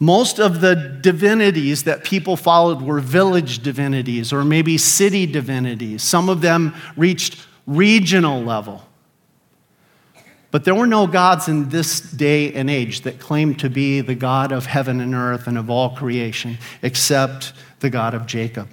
Most 0.00 0.40
of 0.40 0.60
the 0.60 0.74
divinities 0.74 1.84
that 1.84 2.02
people 2.02 2.36
followed 2.36 2.82
were 2.82 2.98
village 2.98 3.62
divinities 3.62 4.32
or 4.32 4.44
maybe 4.44 4.76
city 4.76 5.24
divinities. 5.24 6.02
Some 6.02 6.28
of 6.28 6.40
them 6.40 6.74
reached 6.96 7.46
regional 7.64 8.42
level. 8.42 8.84
But 10.50 10.64
there 10.64 10.74
were 10.74 10.86
no 10.86 11.06
gods 11.06 11.48
in 11.48 11.68
this 11.68 12.00
day 12.00 12.52
and 12.52 12.68
age 12.68 13.02
that 13.02 13.20
claimed 13.20 13.60
to 13.60 13.70
be 13.70 14.00
the 14.00 14.16
God 14.16 14.50
of 14.50 14.66
heaven 14.66 15.00
and 15.00 15.14
earth 15.14 15.46
and 15.46 15.56
of 15.56 15.70
all 15.70 15.90
creation, 15.90 16.58
except 16.82 17.52
the 17.78 17.90
God 17.90 18.14
of 18.14 18.26
Jacob. 18.26 18.68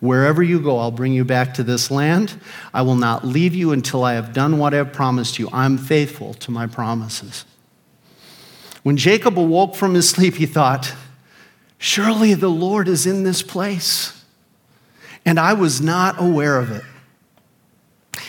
Wherever 0.00 0.42
you 0.42 0.60
go, 0.60 0.78
I'll 0.78 0.90
bring 0.90 1.12
you 1.12 1.24
back 1.24 1.54
to 1.54 1.62
this 1.62 1.90
land. 1.90 2.40
I 2.74 2.82
will 2.82 2.96
not 2.96 3.24
leave 3.24 3.54
you 3.54 3.70
until 3.70 4.02
I 4.02 4.14
have 4.14 4.32
done 4.32 4.58
what 4.58 4.74
I 4.74 4.78
have 4.78 4.92
promised 4.92 5.38
you. 5.38 5.48
I'm 5.52 5.78
faithful 5.78 6.34
to 6.34 6.50
my 6.50 6.66
promises. 6.66 7.44
When 8.82 8.96
Jacob 8.96 9.38
awoke 9.38 9.76
from 9.76 9.94
his 9.94 10.08
sleep, 10.08 10.34
he 10.34 10.46
thought, 10.46 10.94
Surely 11.78 12.34
the 12.34 12.50
Lord 12.50 12.88
is 12.88 13.06
in 13.06 13.22
this 13.22 13.42
place. 13.42 14.24
And 15.24 15.38
I 15.38 15.52
was 15.52 15.80
not 15.80 16.20
aware 16.20 16.58
of 16.58 16.70
it. 16.70 16.82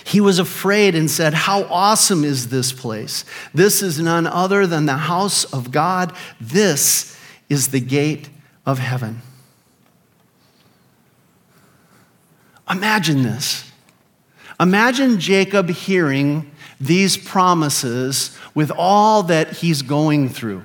He 0.06 0.22
was 0.22 0.40
afraid 0.40 0.96
and 0.96 1.10
said, 1.10 1.34
How 1.34 1.64
awesome 1.64 2.24
is 2.24 2.50
this 2.50 2.72
place? 2.72 3.26
This 3.54 3.82
is 3.82 4.00
none 4.00 4.28
other 4.28 4.66
than 4.66 4.86
the 4.86 4.94
house 4.94 5.44
of 5.46 5.72
God. 5.72 6.14
This 6.40 7.18
is 7.50 7.70
the 7.70 7.80
gate 7.80 8.30
of 8.66 8.80
heaven. 8.80 9.22
Imagine 12.70 13.24
this. 13.24 13.70
Imagine 14.60 15.20
Jacob 15.20 15.70
hearing 15.70 16.50
these 16.80 17.18
promises 17.18 18.38
with 18.56 18.72
all 18.76 19.24
that 19.24 19.58
he's 19.58 19.82
going 19.82 20.30
through. 20.30 20.64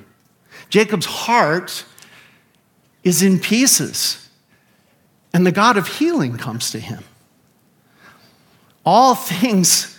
Jacob's 0.69 1.07
heart 1.07 1.85
is 3.03 3.23
in 3.23 3.39
pieces, 3.39 4.29
and 5.33 5.47
the 5.47 5.53
God 5.53 5.77
of 5.77 5.89
healing 5.89 6.37
comes 6.37 6.71
to 6.73 6.79
him 6.79 7.03
all 8.89 9.15
things 9.15 9.99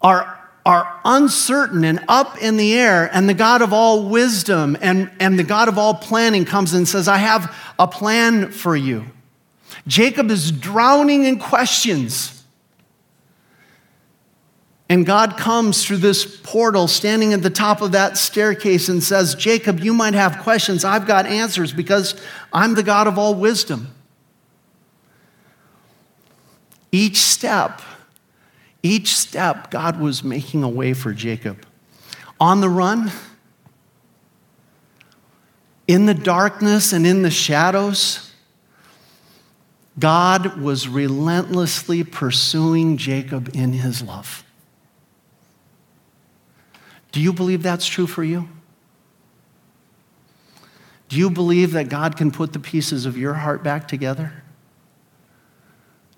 are, 0.00 0.40
are 0.64 1.00
uncertain 1.04 1.84
and 1.84 2.02
up 2.08 2.38
in 2.38 2.56
the 2.56 2.72
air, 2.72 3.10
and 3.12 3.28
the 3.28 3.34
God 3.34 3.60
of 3.60 3.74
all 3.74 4.08
wisdom 4.08 4.74
and, 4.80 5.10
and 5.20 5.38
the 5.38 5.44
God 5.44 5.68
of 5.68 5.76
all 5.76 5.92
planning 5.92 6.46
comes 6.46 6.72
and 6.72 6.88
says, 6.88 7.08
I 7.08 7.18
have 7.18 7.54
a 7.78 7.86
plan 7.86 8.52
for 8.52 8.74
you. 8.74 9.04
Jacob 9.86 10.30
is 10.30 10.50
drowning 10.50 11.24
in 11.24 11.38
questions. 11.38 12.42
And 14.88 15.04
God 15.04 15.36
comes 15.36 15.84
through 15.84 15.98
this 15.98 16.40
portal, 16.42 16.88
standing 16.88 17.34
at 17.34 17.42
the 17.42 17.50
top 17.50 17.82
of 17.82 17.92
that 17.92 18.16
staircase, 18.16 18.88
and 18.88 19.02
says, 19.02 19.34
Jacob, 19.34 19.80
you 19.80 19.92
might 19.92 20.14
have 20.14 20.38
questions. 20.38 20.86
I've 20.86 21.06
got 21.06 21.26
answers 21.26 21.70
because 21.70 22.18
I'm 22.50 22.76
the 22.76 22.82
God 22.82 23.08
of 23.08 23.18
all 23.18 23.34
wisdom. 23.34 23.88
Each 26.90 27.18
step 27.18 27.82
each 28.82 29.16
step, 29.16 29.70
God 29.70 30.00
was 30.00 30.22
making 30.22 30.62
a 30.62 30.68
way 30.68 30.92
for 30.92 31.12
Jacob. 31.12 31.66
On 32.38 32.60
the 32.60 32.68
run, 32.68 33.10
in 35.88 36.06
the 36.06 36.14
darkness 36.14 36.92
and 36.92 37.06
in 37.06 37.22
the 37.22 37.30
shadows, 37.30 38.32
God 39.98 40.60
was 40.60 40.88
relentlessly 40.88 42.04
pursuing 42.04 42.96
Jacob 42.96 43.50
in 43.54 43.72
his 43.72 44.02
love. 44.02 44.44
Do 47.12 47.20
you 47.20 47.32
believe 47.32 47.62
that's 47.62 47.86
true 47.86 48.06
for 48.06 48.22
you? 48.22 48.48
Do 51.08 51.16
you 51.16 51.30
believe 51.30 51.72
that 51.72 51.88
God 51.88 52.16
can 52.16 52.30
put 52.30 52.52
the 52.52 52.58
pieces 52.58 53.06
of 53.06 53.16
your 53.16 53.34
heart 53.34 53.62
back 53.62 53.88
together? 53.88 54.42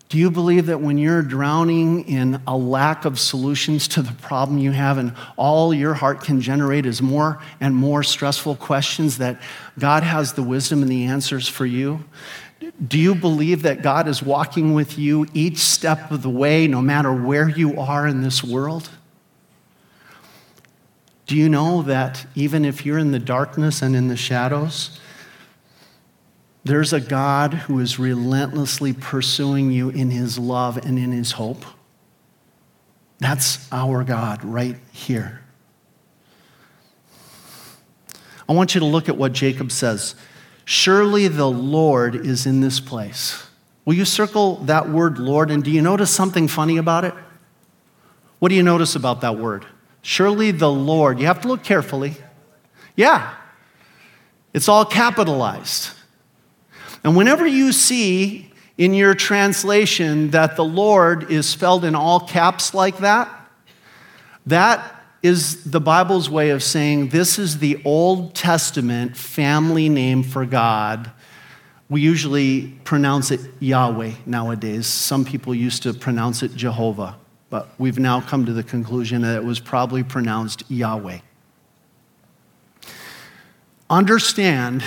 Do 0.08 0.16
you 0.16 0.30
believe 0.30 0.66
that 0.66 0.80
when 0.80 0.96
you're 0.96 1.20
drowning 1.20 2.08
in 2.08 2.40
a 2.46 2.56
lack 2.56 3.04
of 3.04 3.18
solutions 3.18 3.86
to 3.88 4.00
the 4.00 4.14
problem 4.14 4.58
you 4.58 4.72
have, 4.72 4.96
and 4.96 5.12
all 5.36 5.74
your 5.74 5.92
heart 5.92 6.22
can 6.22 6.40
generate 6.40 6.86
is 6.86 7.02
more 7.02 7.42
and 7.60 7.74
more 7.74 8.02
stressful 8.02 8.56
questions, 8.56 9.18
that 9.18 9.38
God 9.78 10.02
has 10.02 10.32
the 10.32 10.42
wisdom 10.42 10.80
and 10.80 10.90
the 10.90 11.04
answers 11.04 11.46
for 11.46 11.66
you? 11.66 12.04
Do 12.86 12.98
you 12.98 13.14
believe 13.14 13.62
that 13.62 13.82
God 13.82 14.08
is 14.08 14.22
walking 14.22 14.72
with 14.72 14.98
you 14.98 15.26
each 15.34 15.58
step 15.58 16.10
of 16.10 16.22
the 16.22 16.30
way, 16.30 16.66
no 16.66 16.80
matter 16.80 17.12
where 17.12 17.48
you 17.48 17.78
are 17.78 18.06
in 18.06 18.22
this 18.22 18.42
world? 18.42 18.88
Do 21.26 21.36
you 21.36 21.50
know 21.50 21.82
that 21.82 22.24
even 22.34 22.64
if 22.64 22.86
you're 22.86 22.98
in 22.98 23.12
the 23.12 23.18
darkness 23.18 23.82
and 23.82 23.94
in 23.94 24.08
the 24.08 24.16
shadows, 24.16 24.98
there's 26.68 26.92
a 26.92 27.00
God 27.00 27.54
who 27.54 27.78
is 27.80 27.98
relentlessly 27.98 28.92
pursuing 28.92 29.70
you 29.70 29.90
in 29.90 30.10
his 30.10 30.38
love 30.38 30.76
and 30.76 30.98
in 30.98 31.12
his 31.12 31.32
hope? 31.32 31.64
That's 33.18 33.66
our 33.72 34.04
God 34.04 34.44
right 34.44 34.76
here. 34.92 35.42
I 38.48 38.52
want 38.52 38.74
you 38.74 38.80
to 38.80 38.86
look 38.86 39.08
at 39.08 39.16
what 39.16 39.32
Jacob 39.32 39.72
says. 39.72 40.14
Surely 40.64 41.28
the 41.28 41.50
Lord 41.50 42.14
is 42.14 42.46
in 42.46 42.60
this 42.60 42.80
place. 42.80 43.46
Will 43.84 43.94
you 43.94 44.04
circle 44.04 44.56
that 44.66 44.88
word 44.88 45.18
Lord? 45.18 45.50
And 45.50 45.64
do 45.64 45.70
you 45.70 45.82
notice 45.82 46.10
something 46.10 46.48
funny 46.48 46.76
about 46.76 47.04
it? 47.04 47.14
What 48.38 48.50
do 48.50 48.54
you 48.54 48.62
notice 48.62 48.94
about 48.94 49.22
that 49.22 49.36
word? 49.36 49.66
Surely 50.02 50.50
the 50.50 50.70
Lord. 50.70 51.18
You 51.18 51.26
have 51.26 51.40
to 51.40 51.48
look 51.48 51.64
carefully. 51.64 52.14
Yeah, 52.94 53.34
it's 54.52 54.68
all 54.68 54.84
capitalized. 54.84 55.90
And 57.04 57.16
whenever 57.16 57.46
you 57.46 57.72
see 57.72 58.50
in 58.76 58.94
your 58.94 59.14
translation 59.14 60.30
that 60.30 60.56
the 60.56 60.64
Lord 60.64 61.30
is 61.30 61.48
spelled 61.48 61.84
in 61.84 61.94
all 61.94 62.20
caps 62.20 62.74
like 62.74 62.98
that, 62.98 63.28
that 64.46 64.94
is 65.22 65.64
the 65.64 65.80
Bible's 65.80 66.30
way 66.30 66.50
of 66.50 66.62
saying 66.62 67.08
this 67.08 67.38
is 67.38 67.58
the 67.58 67.80
Old 67.84 68.34
Testament 68.34 69.16
family 69.16 69.88
name 69.88 70.22
for 70.22 70.46
God. 70.46 71.10
We 71.90 72.00
usually 72.00 72.68
pronounce 72.84 73.30
it 73.30 73.40
Yahweh 73.60 74.12
nowadays. 74.26 74.86
Some 74.86 75.24
people 75.24 75.54
used 75.54 75.82
to 75.84 75.94
pronounce 75.94 76.42
it 76.42 76.54
Jehovah, 76.54 77.16
but 77.50 77.68
we've 77.78 77.98
now 77.98 78.20
come 78.20 78.46
to 78.46 78.52
the 78.52 78.62
conclusion 78.62 79.22
that 79.22 79.36
it 79.36 79.44
was 79.44 79.58
probably 79.58 80.02
pronounced 80.02 80.64
Yahweh. 80.68 81.18
Understand 83.90 84.84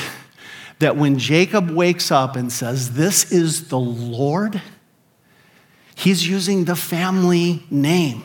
that 0.82 0.98
when 0.98 1.18
Jacob 1.18 1.72
wakes 1.72 2.12
up 2.12 2.36
and 2.36 2.52
says, 2.52 2.94
This 2.94 3.32
is 3.32 3.70
the 3.70 3.80
Lord, 3.80 4.62
he's 5.96 6.28
using 6.28 6.66
the 6.66 6.76
family 6.76 7.64
name 7.72 8.24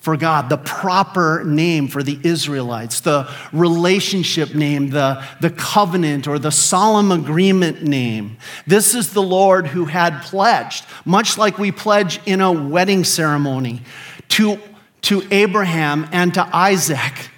for 0.00 0.16
God, 0.16 0.48
the 0.48 0.56
proper 0.56 1.44
name 1.44 1.86
for 1.86 2.02
the 2.02 2.18
Israelites, 2.24 3.00
the 3.00 3.30
relationship 3.52 4.54
name, 4.54 4.88
the, 4.90 5.22
the 5.42 5.50
covenant 5.50 6.26
or 6.26 6.38
the 6.38 6.50
solemn 6.50 7.12
agreement 7.12 7.82
name. 7.82 8.38
This 8.66 8.94
is 8.94 9.12
the 9.12 9.22
Lord 9.22 9.66
who 9.66 9.84
had 9.84 10.22
pledged, 10.22 10.86
much 11.04 11.36
like 11.36 11.58
we 11.58 11.70
pledge 11.70 12.18
in 12.24 12.40
a 12.40 12.50
wedding 12.50 13.04
ceremony, 13.04 13.82
to, 14.28 14.58
to 15.02 15.22
Abraham 15.30 16.08
and 16.12 16.32
to 16.32 16.48
Isaac. 16.56 17.30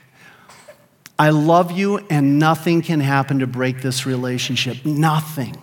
I 1.22 1.30
love 1.30 1.70
you, 1.70 1.98
and 2.10 2.40
nothing 2.40 2.82
can 2.82 2.98
happen 2.98 3.38
to 3.38 3.46
break 3.46 3.80
this 3.80 4.06
relationship. 4.06 4.84
Nothing 4.84 5.56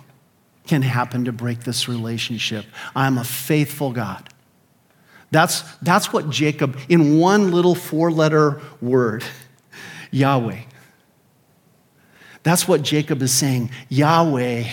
can 0.66 0.80
happen 0.80 1.26
to 1.26 1.32
break 1.32 1.64
this 1.64 1.86
relationship. 1.86 2.64
I'm 2.96 3.18
a 3.18 3.24
faithful 3.24 3.92
God. 3.92 4.30
That's, 5.30 5.60
that's 5.82 6.14
what 6.14 6.30
Jacob, 6.30 6.78
in 6.88 7.18
one 7.18 7.52
little 7.52 7.74
four 7.74 8.10
letter 8.10 8.62
word, 8.80 9.22
Yahweh. 10.10 10.60
That's 12.42 12.66
what 12.66 12.80
Jacob 12.80 13.20
is 13.20 13.34
saying. 13.34 13.70
Yahweh, 13.90 14.64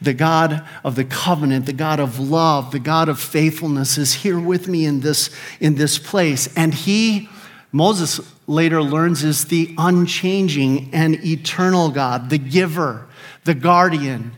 the 0.00 0.14
God 0.14 0.66
of 0.82 0.96
the 0.96 1.04
covenant, 1.04 1.66
the 1.66 1.74
God 1.74 2.00
of 2.00 2.18
love, 2.18 2.72
the 2.72 2.78
God 2.78 3.10
of 3.10 3.20
faithfulness, 3.20 3.98
is 3.98 4.14
here 4.14 4.40
with 4.40 4.68
me 4.68 4.86
in 4.86 5.00
this, 5.00 5.28
in 5.60 5.74
this 5.74 5.98
place. 5.98 6.48
And 6.56 6.72
he, 6.72 7.28
Moses 7.72 8.20
later 8.46 8.82
learns, 8.82 9.22
is 9.22 9.44
the 9.44 9.74
unchanging 9.78 10.90
and 10.92 11.24
eternal 11.24 11.90
God, 11.90 12.30
the 12.30 12.38
giver, 12.38 13.06
the 13.44 13.54
guardian, 13.54 14.32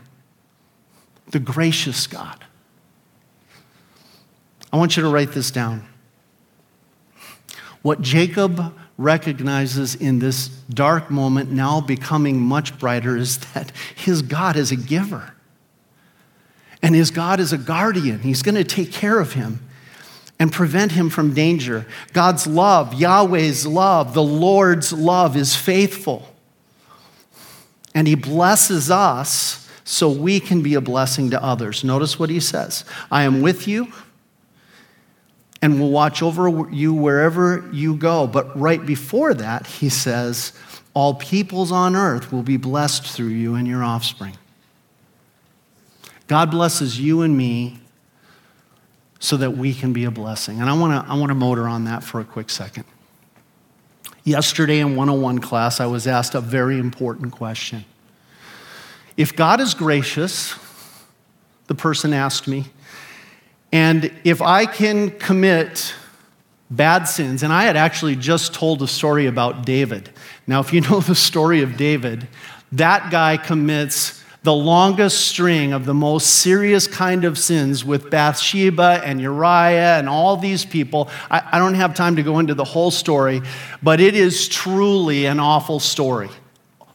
the 1.31 1.39
gracious 1.39 2.05
God. 2.05 2.45
I 4.71 4.77
want 4.77 4.97
you 4.97 5.03
to 5.03 5.09
write 5.09 5.31
this 5.31 5.51
down. 5.51 5.87
What 7.81 8.01
Jacob 8.01 8.73
recognizes 8.97 9.95
in 9.95 10.19
this 10.19 10.47
dark 10.47 11.09
moment, 11.09 11.51
now 11.51 11.81
becoming 11.81 12.39
much 12.39 12.77
brighter, 12.77 13.17
is 13.17 13.39
that 13.53 13.71
his 13.95 14.21
God 14.21 14.55
is 14.55 14.71
a 14.71 14.75
giver. 14.75 15.33
And 16.81 16.93
his 16.93 17.11
God 17.11 17.39
is 17.39 17.51
a 17.53 17.57
guardian. 17.57 18.19
He's 18.19 18.43
going 18.43 18.55
to 18.55 18.63
take 18.63 18.91
care 18.91 19.19
of 19.19 19.33
him 19.33 19.61
and 20.43 20.51
prevent 20.51 20.91
him 20.91 21.09
from 21.09 21.33
danger. 21.33 21.85
God's 22.11 22.45
love, 22.45 22.93
Yahweh's 22.95 23.65
love, 23.65 24.13
the 24.13 24.21
Lord's 24.21 24.91
love 24.91 25.37
is 25.37 25.55
faithful. 25.55 26.27
And 27.95 28.09
he 28.09 28.15
blesses 28.15 28.91
us 28.91 29.69
so 29.85 30.09
we 30.09 30.41
can 30.41 30.61
be 30.61 30.73
a 30.73 30.81
blessing 30.81 31.29
to 31.29 31.41
others. 31.41 31.85
Notice 31.85 32.19
what 32.19 32.29
he 32.29 32.41
says 32.41 32.83
I 33.09 33.23
am 33.23 33.41
with 33.41 33.69
you 33.69 33.87
and 35.61 35.79
will 35.79 35.91
watch 35.91 36.21
over 36.21 36.69
you 36.69 36.93
wherever 36.93 37.69
you 37.71 37.95
go. 37.95 38.27
But 38.27 38.59
right 38.59 38.85
before 38.85 39.33
that, 39.35 39.65
he 39.65 39.87
says, 39.87 40.51
All 40.93 41.13
peoples 41.13 41.71
on 41.71 41.95
earth 41.95 42.33
will 42.33 42.43
be 42.43 42.57
blessed 42.57 43.05
through 43.05 43.27
you 43.27 43.55
and 43.55 43.65
your 43.65 43.81
offspring. 43.81 44.35
God 46.27 46.51
blesses 46.51 46.99
you 46.99 47.21
and 47.21 47.37
me 47.37 47.79
so 49.23 49.37
that 49.37 49.51
we 49.51 49.73
can 49.73 49.93
be 49.93 50.03
a 50.03 50.11
blessing. 50.11 50.59
And 50.59 50.69
I 50.69 50.73
want 50.73 50.91
to 50.91 51.09
I 51.09 51.15
want 51.15 51.29
to 51.29 51.33
motor 51.33 51.65
on 51.65 51.85
that 51.85 52.03
for 52.03 52.19
a 52.19 52.25
quick 52.25 52.49
second. 52.49 52.83
Yesterday 54.25 54.79
in 54.79 54.97
101 54.97 55.39
class, 55.39 55.79
I 55.79 55.85
was 55.85 56.07
asked 56.07 56.35
a 56.35 56.41
very 56.41 56.77
important 56.77 57.31
question. 57.31 57.85
If 59.15 59.33
God 59.33 59.61
is 59.61 59.73
gracious, 59.75 60.55
the 61.67 61.75
person 61.75 62.11
asked 62.11 62.49
me, 62.49 62.65
and 63.71 64.11
if 64.25 64.41
I 64.41 64.65
can 64.65 65.11
commit 65.11 65.95
bad 66.69 67.05
sins, 67.05 67.43
and 67.43 67.53
I 67.53 67.63
had 67.63 67.77
actually 67.77 68.17
just 68.17 68.53
told 68.53 68.81
a 68.81 68.87
story 68.87 69.27
about 69.27 69.65
David. 69.65 70.09
Now, 70.47 70.59
if 70.59 70.73
you 70.73 70.81
know 70.89 70.99
the 70.99 71.15
story 71.15 71.61
of 71.61 71.77
David, 71.77 72.27
that 72.73 73.09
guy 73.09 73.37
commits 73.37 74.21
the 74.43 74.53
longest 74.53 75.25
string 75.27 75.71
of 75.71 75.85
the 75.85 75.93
most 75.93 76.27
serious 76.27 76.85
kind 76.85 77.23
of 77.23 77.37
sins 77.37 77.85
with 77.85 78.09
Bathsheba 78.09 79.01
and 79.03 79.21
Uriah 79.21 79.97
and 79.97 80.09
all 80.09 80.35
these 80.35 80.65
people. 80.65 81.09
I, 81.31 81.41
I, 81.53 81.59
don't 81.59 81.75
have 81.75 81.95
time 81.95 82.17
to 82.17 82.23
go 82.23 82.39
into 82.39 82.53
the 82.53 82.65
whole 82.65 82.91
story, 82.91 83.41
but 83.81 84.01
it 84.01 84.15
is 84.15 84.49
truly 84.49 85.25
an 85.25 85.39
awful 85.39 85.79
story. 85.79 86.29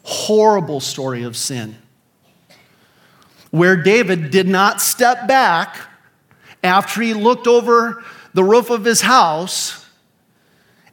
Horrible 0.02 0.80
story 0.80 1.22
of 1.22 1.36
sin. 1.38 1.76
Where 3.50 3.82
David 3.82 4.30
did 4.30 4.46
not 4.46 4.82
step 4.82 5.26
back 5.26 5.78
after 6.62 7.00
he 7.00 7.14
looked 7.14 7.46
over 7.46 8.04
the 8.34 8.44
roof 8.44 8.68
of 8.68 8.84
his 8.84 9.00
house 9.00 9.87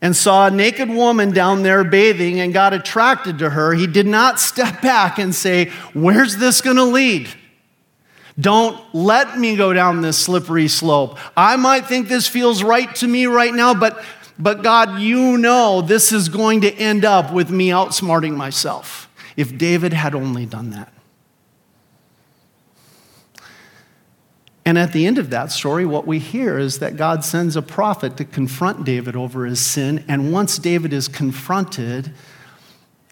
and 0.06 0.16
saw 0.16 0.46
a 0.46 0.52
naked 0.52 0.88
woman 0.88 1.32
down 1.32 1.64
there 1.64 1.84
bathing 1.84 2.40
and 2.40 2.54
got 2.54 2.74
attracted 2.76 3.40
to 3.40 3.50
her, 3.50 3.74
he 3.74 3.88
did 3.88 4.06
not 4.06 4.40
step 4.40 4.80
back 4.80 5.18
and 5.18 5.34
say, 5.34 5.72
Where's 5.96 6.38
this 6.38 6.62
going 6.62 6.76
to 6.76 6.84
lead? 6.84 7.28
Don't 8.40 8.80
let 8.94 9.40
me 9.40 9.56
go 9.56 9.74
down 9.74 10.02
this 10.02 10.20
slippery 10.20 10.68
slope. 10.68 11.18
I 11.36 11.56
might 11.56 11.88
think 11.88 12.08
this 12.08 12.28
feels 12.28 12.62
right 12.62 12.94
to 12.98 13.08
me 13.08 13.26
right 13.26 13.52
now, 13.52 13.74
but, 13.74 14.00
but 14.38 14.62
God, 14.62 15.00
you 15.00 15.40
know 15.40 15.82
this 15.82 16.12
is 16.12 16.30
going 16.30 16.62
to 16.62 16.72
end 16.72 17.04
up 17.04 17.34
with 17.34 17.50
me 17.50 17.70
outsmarting 17.70 18.36
myself. 18.36 19.10
If 19.36 19.58
David 19.58 19.92
had 19.92 20.14
only 20.14 20.46
done 20.46 20.70
that. 20.70 20.94
And 24.66 24.80
at 24.80 24.94
the 24.94 25.06
end 25.06 25.20
of 25.20 25.30
that 25.30 25.52
story, 25.52 25.86
what 25.86 26.08
we 26.08 26.18
hear 26.18 26.58
is 26.58 26.80
that 26.80 26.98
God 26.98 27.24
sends 27.24 27.56
a 27.56 27.62
prophet 27.62 28.18
to 28.18 28.26
confront 28.26 28.84
David 28.84 29.16
over 29.16 29.46
his 29.46 29.60
sin. 29.60 30.04
And 30.08 30.34
once 30.34 30.58
David 30.58 30.92
is 30.92 31.08
confronted, 31.08 32.12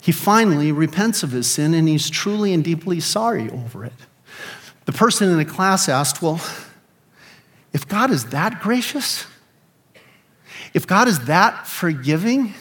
he 0.01 0.11
finally 0.11 0.71
repents 0.71 1.21
of 1.21 1.31
his 1.31 1.49
sin 1.49 1.75
and 1.75 1.87
he's 1.87 2.09
truly 2.09 2.53
and 2.53 2.63
deeply 2.63 2.99
sorry 2.99 3.51
over 3.51 3.85
it. 3.85 3.93
The 4.85 4.91
person 4.91 5.29
in 5.29 5.37
the 5.37 5.45
class 5.45 5.87
asked, 5.87 6.23
Well, 6.23 6.41
if 7.71 7.87
God 7.87 8.09
is 8.09 8.25
that 8.25 8.59
gracious, 8.59 9.27
if 10.73 10.87
God 10.87 11.07
is 11.07 11.25
that 11.25 11.67
forgiving, 11.67 12.55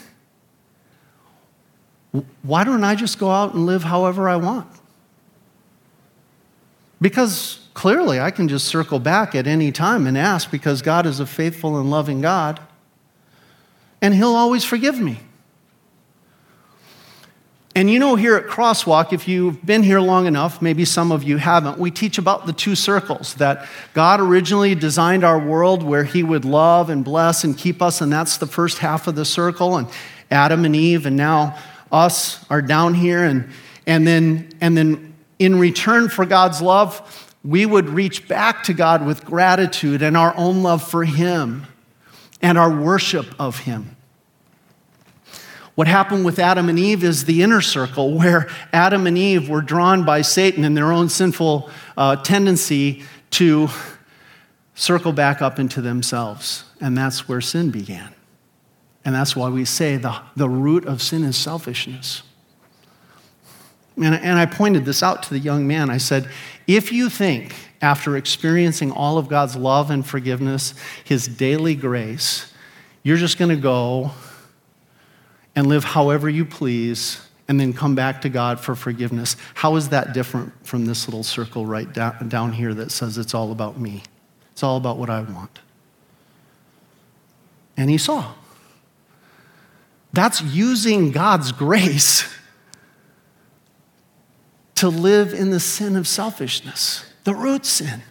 why 2.43 2.62
don't 2.62 2.84
I 2.84 2.95
just 2.95 3.18
go 3.18 3.30
out 3.30 3.55
and 3.55 3.64
live 3.64 3.84
however 3.84 4.28
I 4.28 4.36
want? 4.36 4.68
Because 7.01 7.62
clearly 7.75 8.20
I 8.20 8.31
can 8.31 8.49
just 8.49 8.66
circle 8.66 8.99
back 8.99 9.35
at 9.35 9.47
any 9.47 9.73
time 9.73 10.07
and 10.07 10.16
ask 10.16 10.51
because 10.51 10.83
God 10.83 11.07
is 11.07 11.20
a 11.20 11.27
faithful 11.27 11.79
and 11.79 11.91
loving 11.91 12.20
God, 12.20 12.61
and 14.01 14.14
He'll 14.14 14.35
always 14.35 14.64
forgive 14.64 14.99
me. 14.99 15.20
And 17.75 17.89
you 17.91 17.99
know, 17.99 18.16
here 18.16 18.37
at 18.37 18.47
Crosswalk, 18.47 19.14
if 19.14 19.27
you've 19.27 19.64
been 19.64 19.83
here 19.83 20.01
long 20.01 20.27
enough, 20.27 20.61
maybe 20.61 20.85
some 20.85 21.11
of 21.11 21.23
you 21.23 21.39
haven't, 21.39 21.79
we 21.79 21.91
teach 21.91 22.18
about 22.18 22.47
the 22.47 22.53
two 22.53 22.75
circles 22.75 23.35
that 23.35 23.66
God 23.95 24.20
originally 24.20 24.75
designed 24.75 25.25
our 25.25 25.39
world 25.39 25.83
where 25.83 26.05
He 26.05 26.23
would 26.23 26.45
love 26.45 26.91
and 26.91 27.03
bless 27.03 27.45
and 27.45 27.57
keep 27.57 27.81
us, 27.81 28.03
and 28.03 28.12
that's 28.12 28.37
the 28.37 28.47
first 28.47 28.79
half 28.79 29.07
of 29.07 29.14
the 29.14 29.25
circle. 29.25 29.79
And 29.79 29.89
Adam 30.31 30.66
and 30.66 30.77
Eve, 30.77 31.07
and 31.07 31.16
now 31.16 31.57
us 31.91 32.45
are 32.51 32.61
down 32.61 32.93
here. 32.93 33.25
And, 33.25 33.49
and, 33.87 34.07
then, 34.07 34.51
and 34.61 34.77
then, 34.77 35.14
in 35.39 35.59
return 35.59 36.11
for 36.11 36.27
God's 36.27 36.61
love, 36.61 37.32
we 37.45 37.66
would 37.66 37.88
reach 37.88 38.28
back 38.28 38.62
to 38.64 38.72
God 38.72 39.05
with 39.05 39.24
gratitude 39.24 40.03
and 40.03 40.16
our 40.16 40.34
own 40.36 40.62
love 40.62 40.82
for 40.82 41.05
Him 41.05 41.66
and 42.40 42.57
our 42.57 42.70
worship 42.70 43.26
of 43.38 43.61
Him. 43.61 43.97
What 45.74 45.88
happened 45.88 46.24
with 46.24 46.38
Adam 46.38 46.68
and 46.68 46.78
Eve 46.78 47.03
is 47.03 47.24
the 47.24 47.43
inner 47.43 47.61
circle, 47.61 48.12
where 48.18 48.49
Adam 48.72 49.07
and 49.07 49.16
Eve 49.16 49.49
were 49.49 49.62
drawn 49.62 50.05
by 50.05 50.22
Satan 50.22 50.64
and 50.64 50.76
their 50.76 50.93
own 50.93 51.09
sinful 51.09 51.70
uh, 51.97 52.16
tendency 52.16 53.05
to 53.30 53.68
circle 54.74 55.12
back 55.12 55.43
up 55.43 55.59
into 55.59 55.80
themselves. 55.80 56.64
And 56.80 56.97
that's 56.97 57.28
where 57.28 57.40
sin 57.40 57.70
began. 57.70 58.14
And 59.05 59.14
that's 59.14 59.34
why 59.34 59.49
we 59.49 59.64
say 59.64 59.97
the, 59.97 60.20
the 60.36 60.49
root 60.49 60.86
of 60.86 61.03
sin 61.03 61.24
is 61.24 61.36
selfishness. 61.36 62.22
And, 63.97 64.14
and 64.14 64.38
I 64.38 64.47
pointed 64.47 64.84
this 64.84 65.03
out 65.03 65.22
to 65.24 65.30
the 65.30 65.38
young 65.38 65.66
man. 65.66 65.90
I 65.90 65.99
said, 65.99 66.28
if 66.67 66.93
you 66.93 67.09
think, 67.11 67.55
after 67.81 68.17
experiencing 68.17 68.93
all 68.93 69.19
of 69.19 69.29
God's 69.29 69.57
love 69.57 69.91
and 69.91 70.07
forgiveness, 70.07 70.75
his 71.05 71.27
daily 71.27 71.75
grace, 71.75 72.53
you're 73.03 73.17
just 73.17 73.39
going 73.39 73.49
to 73.49 73.61
go 73.61 74.13
and 75.57 75.67
live 75.67 75.85
however 75.85 76.31
you 76.31 76.45
please 76.45 77.21
and 77.49 77.59
then 77.59 77.73
come 77.73 77.95
back 77.95 78.23
to 78.23 78.29
God 78.29 78.61
for 78.61 78.75
forgiveness. 78.75 79.37
How 79.55 79.77
is 79.77 79.89
that 79.89 80.15
different 80.15 80.53
from 80.65 80.87
this 80.87 81.09
little 81.09 81.25
circle 81.25 81.67
right 81.67 81.93
down, 81.93 82.53
here 82.53 82.73
that 82.75 82.93
says 82.93 83.19
it's 83.19 83.35
all 83.35 83.51
about 83.51 83.79
me? 83.79 84.03
It's 84.53 84.63
all 84.63 84.77
about 84.77 84.97
what 84.97 85.11
I 85.11 85.21
want. 85.21 85.59
And 87.77 87.91
he 87.91 87.99
saw. 87.99 88.33
That's 90.13 90.41
using 90.43 91.11
God's 91.11 91.53
grace 91.53 92.33
to 94.83 94.89
live 94.89 95.33
in 95.33 95.51
the 95.51 95.61
sin 95.61 95.95
of 95.95 96.09
selfishness, 96.09 97.05
the 97.22 97.33
root 97.33 97.64
sin. 97.64 98.03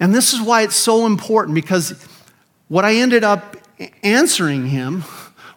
And 0.00 0.14
this 0.14 0.32
is 0.32 0.40
why 0.40 0.62
it's 0.62 0.76
so 0.76 1.04
important 1.04 1.54
because 1.54 2.06
what 2.68 2.86
I 2.86 2.94
ended 2.94 3.22
up 3.22 3.58
answering 4.02 4.68
him 4.68 5.04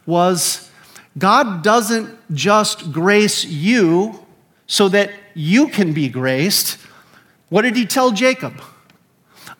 was 0.06 0.70
God 1.18 1.64
doesn't 1.64 2.14
just 2.36 2.92
grace 2.92 3.46
you 3.46 4.20
so 4.68 4.90
that 4.90 5.12
you 5.34 5.70
can 5.70 5.94
be 5.94 6.10
graced. 6.10 6.78
What 7.48 7.62
did 7.62 7.78
he 7.78 7.86
tell 7.86 8.12
Jacob? 8.12 8.62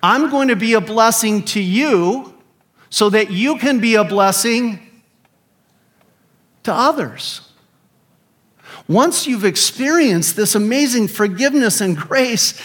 I'm 0.04 0.30
going 0.30 0.50
to 0.50 0.58
be 0.58 0.74
a 0.74 0.82
blessing 0.82 1.44
to 1.46 1.62
you 1.62 2.38
so 2.90 3.10
that 3.10 3.32
you 3.32 3.58
can 3.58 3.80
be 3.80 3.96
a 3.96 4.04
blessing 4.04 5.02
to 6.64 6.74
others. 6.74 7.51
Once 8.92 9.26
you've 9.26 9.46
experienced 9.46 10.36
this 10.36 10.54
amazing 10.54 11.08
forgiveness 11.08 11.80
and 11.80 11.96
grace, 11.96 12.62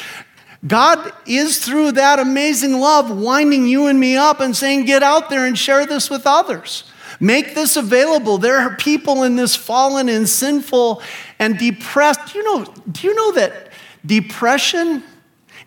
God 0.66 1.12
is 1.24 1.64
through 1.64 1.92
that 1.92 2.18
amazing 2.18 2.80
love 2.80 3.16
winding 3.16 3.68
you 3.68 3.86
and 3.86 4.00
me 4.00 4.16
up 4.16 4.40
and 4.40 4.56
saying, 4.56 4.86
Get 4.86 5.04
out 5.04 5.30
there 5.30 5.46
and 5.46 5.56
share 5.56 5.86
this 5.86 6.10
with 6.10 6.26
others. 6.26 6.82
Make 7.20 7.54
this 7.54 7.76
available. 7.76 8.38
There 8.38 8.58
are 8.58 8.74
people 8.74 9.22
in 9.22 9.36
this 9.36 9.54
fallen 9.54 10.08
and 10.08 10.28
sinful 10.28 11.00
and 11.38 11.56
depressed. 11.58 12.32
Do 12.32 12.38
you 12.40 12.44
know, 12.44 12.74
do 12.90 13.06
you 13.06 13.14
know 13.14 13.32
that 13.32 13.70
depression 14.04 15.04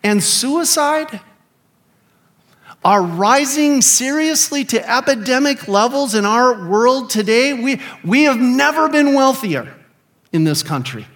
and 0.03 0.21
suicide 0.21 1.21
are 2.83 3.01
rising 3.01 3.81
seriously 3.81 4.65
to 4.65 4.89
epidemic 4.91 5.69
levels 5.69 6.15
in 6.15 6.25
our 6.25 6.67
world 6.67 7.09
today? 7.09 7.53
We, 7.53 7.81
we 8.03 8.23
have 8.23 8.39
never 8.39 8.89
been 8.89 9.13
wealthier 9.13 9.73
in 10.31 10.43
this 10.43 10.63
country. 10.63 11.07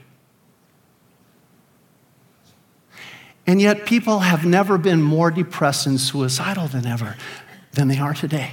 And 3.46 3.62
yet, 3.62 3.86
people 3.86 4.20
have 4.20 4.46
never 4.46 4.78
been 4.78 5.02
more 5.02 5.30
depressed 5.30 5.86
and 5.86 6.00
suicidal 6.00 6.68
than 6.68 6.86
ever 6.86 7.18
than 7.74 7.90
they 7.90 7.98
are 7.98 8.14
today. 8.14 8.52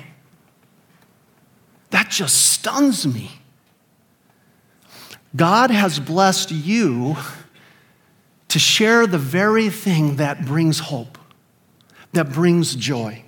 That 1.90 2.10
just 2.10 2.50
stuns 2.50 3.06
me. 3.06 3.30
God 5.36 5.70
has 5.70 6.00
blessed 6.00 6.50
you 6.50 7.16
to 8.48 8.58
share 8.58 9.06
the 9.06 9.18
very 9.18 9.70
thing 9.70 10.16
that 10.16 10.44
brings 10.44 10.80
hope, 10.80 11.18
that 12.12 12.32
brings 12.32 12.74
joy. 12.74 13.22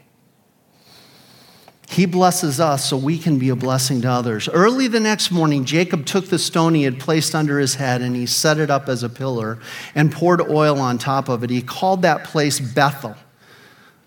He 1.92 2.06
blesses 2.06 2.58
us 2.58 2.88
so 2.88 2.96
we 2.96 3.18
can 3.18 3.38
be 3.38 3.50
a 3.50 3.56
blessing 3.56 4.00
to 4.00 4.08
others. 4.10 4.48
Early 4.48 4.88
the 4.88 4.98
next 4.98 5.30
morning, 5.30 5.66
Jacob 5.66 6.06
took 6.06 6.28
the 6.28 6.38
stone 6.38 6.74
he 6.74 6.84
had 6.84 6.98
placed 6.98 7.34
under 7.34 7.58
his 7.58 7.74
head 7.74 8.00
and 8.00 8.16
he 8.16 8.24
set 8.24 8.56
it 8.56 8.70
up 8.70 8.88
as 8.88 9.02
a 9.02 9.10
pillar 9.10 9.58
and 9.94 10.10
poured 10.10 10.40
oil 10.40 10.80
on 10.80 10.96
top 10.96 11.28
of 11.28 11.44
it. 11.44 11.50
He 11.50 11.60
called 11.60 12.00
that 12.00 12.24
place 12.24 12.60
Bethel, 12.60 13.14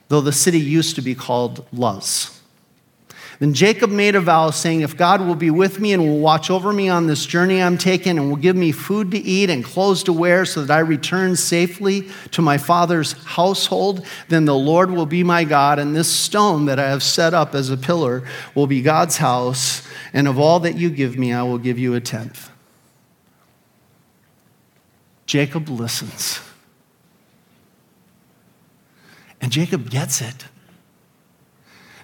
though 0.07 0.21
the 0.21 0.31
city 0.31 0.59
used 0.59 0.95
to 0.95 1.03
be 1.03 1.13
called 1.13 1.63
Luz. 1.71 2.34
Then 3.39 3.53
Jacob 3.53 3.89
made 3.89 4.15
a 4.15 4.21
vow, 4.21 4.49
saying, 4.51 4.81
If 4.81 4.95
God 4.95 5.21
will 5.21 5.35
be 5.35 5.51
with 5.51 5.79
me 5.79 5.91
and 5.91 6.03
will 6.03 6.19
watch 6.19 6.49
over 6.49 6.71
me 6.71 6.87
on 6.87 7.07
this 7.07 7.25
journey 7.25 7.61
I'm 7.61 7.77
taking, 7.77 8.17
and 8.17 8.29
will 8.29 8.37
give 8.37 8.55
me 8.55 8.71
food 8.71 9.11
to 9.11 9.17
eat 9.17 9.49
and 9.49 9.63
clothes 9.63 10.03
to 10.03 10.13
wear, 10.13 10.45
so 10.45 10.63
that 10.63 10.73
I 10.73 10.79
return 10.79 11.35
safely 11.35 12.09
to 12.31 12.41
my 12.41 12.57
father's 12.57 13.11
household, 13.23 14.05
then 14.29 14.45
the 14.45 14.55
Lord 14.55 14.89
will 14.89 15.05
be 15.05 15.23
my 15.23 15.43
God, 15.43 15.79
and 15.79 15.95
this 15.95 16.11
stone 16.13 16.65
that 16.65 16.79
I 16.79 16.89
have 16.89 17.03
set 17.03 17.33
up 17.33 17.53
as 17.53 17.69
a 17.69 17.77
pillar 17.77 18.23
will 18.53 18.67
be 18.67 18.81
God's 18.81 19.17
house, 19.17 19.85
and 20.13 20.27
of 20.27 20.39
all 20.39 20.61
that 20.61 20.77
you 20.77 20.89
give 20.89 21.17
me, 21.17 21.33
I 21.33 21.43
will 21.43 21.57
give 21.57 21.77
you 21.77 21.93
a 21.93 21.99
tenth. 21.99 22.49
Jacob 25.25 25.67
listens. 25.69 26.39
And 29.41 29.51
Jacob 29.51 29.89
gets 29.89 30.21
it. 30.21 30.45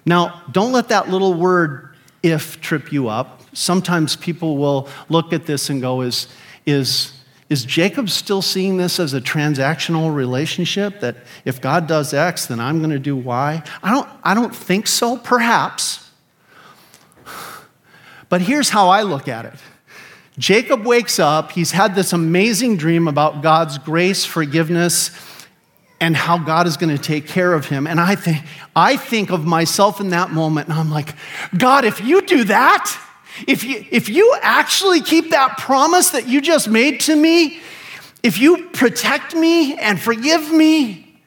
Now, 0.04 0.42
don't 0.50 0.72
let 0.72 0.88
that 0.88 1.08
little 1.08 1.34
word 1.34 1.94
if 2.22 2.60
trip 2.60 2.92
you 2.92 3.08
up. 3.08 3.42
Sometimes 3.52 4.16
people 4.16 4.56
will 4.56 4.88
look 5.08 5.32
at 5.32 5.46
this 5.46 5.70
and 5.70 5.80
go, 5.80 6.00
is, 6.00 6.28
is, 6.66 7.12
is 7.48 7.64
Jacob 7.64 8.08
still 8.08 8.42
seeing 8.42 8.76
this 8.78 8.98
as 8.98 9.14
a 9.14 9.20
transactional 9.20 10.14
relationship 10.14 11.00
that 11.00 11.16
if 11.44 11.60
God 11.60 11.86
does 11.86 12.14
X, 12.14 12.46
then 12.46 12.60
I'm 12.60 12.78
going 12.78 12.90
to 12.90 12.98
do 12.98 13.16
Y? 13.16 13.62
I 13.82 13.90
don't, 13.90 14.08
I 14.24 14.34
don't 14.34 14.54
think 14.54 14.86
so, 14.86 15.16
perhaps. 15.18 16.10
But 18.28 18.40
here's 18.40 18.70
how 18.70 18.88
I 18.88 19.02
look 19.02 19.28
at 19.28 19.44
it 19.44 19.54
Jacob 20.38 20.86
wakes 20.86 21.18
up, 21.18 21.52
he's 21.52 21.72
had 21.72 21.94
this 21.94 22.14
amazing 22.14 22.78
dream 22.78 23.06
about 23.06 23.42
God's 23.42 23.76
grace, 23.76 24.24
forgiveness, 24.24 25.10
and 26.02 26.16
how 26.16 26.36
God 26.36 26.66
is 26.66 26.76
going 26.76 26.94
to 26.94 27.00
take 27.00 27.28
care 27.28 27.54
of 27.54 27.66
him. 27.66 27.86
And 27.86 28.00
I 28.00 28.16
think, 28.16 28.38
I 28.74 28.96
think 28.96 29.30
of 29.30 29.46
myself 29.46 30.00
in 30.00 30.08
that 30.08 30.32
moment, 30.32 30.68
and 30.68 30.76
I'm 30.76 30.90
like, 30.90 31.14
God, 31.56 31.84
if 31.84 32.00
you 32.00 32.22
do 32.22 32.42
that, 32.42 33.00
if 33.46 33.62
you, 33.62 33.84
if 33.88 34.08
you 34.08 34.36
actually 34.42 35.00
keep 35.00 35.30
that 35.30 35.58
promise 35.58 36.10
that 36.10 36.26
you 36.26 36.40
just 36.40 36.68
made 36.68 36.98
to 37.02 37.14
me, 37.14 37.60
if 38.24 38.40
you 38.40 38.68
protect 38.70 39.36
me 39.36 39.76
and 39.76 39.98
forgive 39.98 40.52
me, 40.52 41.20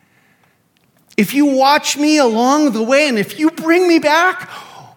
if 1.16 1.34
you 1.34 1.46
watch 1.46 1.96
me 1.96 2.18
along 2.18 2.74
the 2.74 2.84
way, 2.84 3.08
and 3.08 3.18
if 3.18 3.40
you 3.40 3.52
bring 3.52 3.88
me 3.88 4.00
back, 4.00 4.50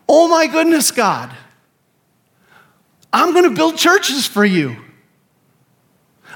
oh 0.08 0.26
my 0.26 0.48
goodness, 0.48 0.90
God, 0.90 1.30
I'm 3.12 3.32
going 3.32 3.44
to 3.44 3.54
build 3.54 3.76
churches 3.76 4.26
for 4.26 4.44
you. 4.44 4.76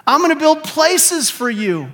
I'm 0.06 0.20
going 0.20 0.32
to 0.32 0.38
build 0.38 0.62
places 0.62 1.28
for 1.28 1.50
you. 1.50 1.90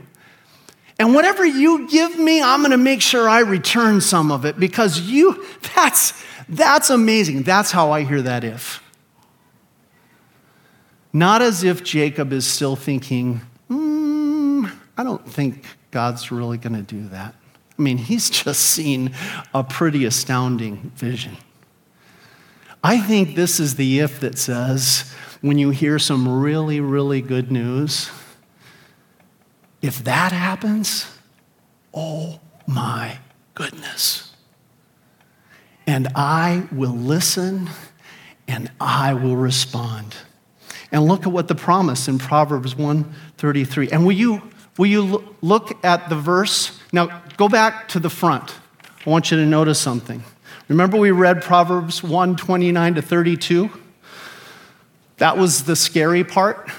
And 0.98 1.14
whatever 1.14 1.44
you 1.44 1.86
give 1.88 2.18
me, 2.18 2.42
I'm 2.42 2.60
going 2.60 2.72
to 2.72 2.76
make 2.76 3.00
sure 3.00 3.28
I 3.28 3.40
return 3.40 4.00
some 4.00 4.32
of 4.32 4.44
it 4.44 4.58
because 4.58 5.00
you, 5.00 5.44
that's, 5.76 6.12
that's 6.48 6.90
amazing. 6.90 7.42
That's 7.42 7.70
how 7.70 7.92
I 7.92 8.02
hear 8.04 8.22
that 8.22 8.44
if. 8.44 8.82
Not 11.12 11.40
as 11.40 11.62
if 11.62 11.84
Jacob 11.84 12.32
is 12.32 12.46
still 12.46 12.76
thinking, 12.76 13.40
mm, 13.70 14.70
I 14.96 15.04
don't 15.04 15.26
think 15.26 15.64
God's 15.90 16.30
really 16.30 16.58
going 16.58 16.74
to 16.74 16.82
do 16.82 17.08
that. 17.08 17.34
I 17.78 17.82
mean, 17.82 17.98
he's 17.98 18.28
just 18.44 18.60
seen 18.60 19.14
a 19.54 19.62
pretty 19.62 20.04
astounding 20.04 20.92
vision. 20.96 21.36
I 22.82 23.00
think 23.00 23.34
this 23.34 23.58
is 23.58 23.74
the 23.76 24.00
if 24.00 24.20
that 24.20 24.38
says, 24.38 25.12
when 25.40 25.58
you 25.58 25.70
hear 25.70 25.98
some 25.98 26.40
really, 26.40 26.80
really 26.80 27.20
good 27.20 27.50
news, 27.50 28.10
if 29.80 30.04
that 30.04 30.32
happens, 30.32 31.06
oh 31.94 32.40
my 32.66 33.18
goodness. 33.54 34.34
And 35.86 36.08
I 36.14 36.66
will 36.72 36.94
listen 36.94 37.70
and 38.46 38.70
I 38.80 39.14
will 39.14 39.36
respond. 39.36 40.16
And 40.90 41.04
look 41.04 41.26
at 41.26 41.32
what 41.32 41.48
the 41.48 41.54
promise 41.54 42.08
in 42.08 42.18
Proverbs 42.18 42.74
133. 42.74 43.90
And 43.90 44.04
will 44.04 44.12
you, 44.12 44.42
will 44.76 44.86
you 44.86 45.34
look 45.42 45.84
at 45.84 46.08
the 46.08 46.16
verse? 46.16 46.78
Now, 46.92 47.22
go 47.36 47.48
back 47.48 47.88
to 47.88 48.00
the 48.00 48.10
front. 48.10 48.54
I 49.06 49.10
want 49.10 49.30
you 49.30 49.36
to 49.36 49.46
notice 49.46 49.78
something. 49.78 50.24
Remember 50.68 50.96
we 50.98 51.10
read 51.10 51.42
Proverbs 51.42 52.02
1 52.02 52.36
29 52.36 52.94
to 52.94 53.02
32? 53.02 53.70
That 55.18 55.36
was 55.36 55.64
the 55.64 55.76
scary 55.76 56.24
part 56.24 56.70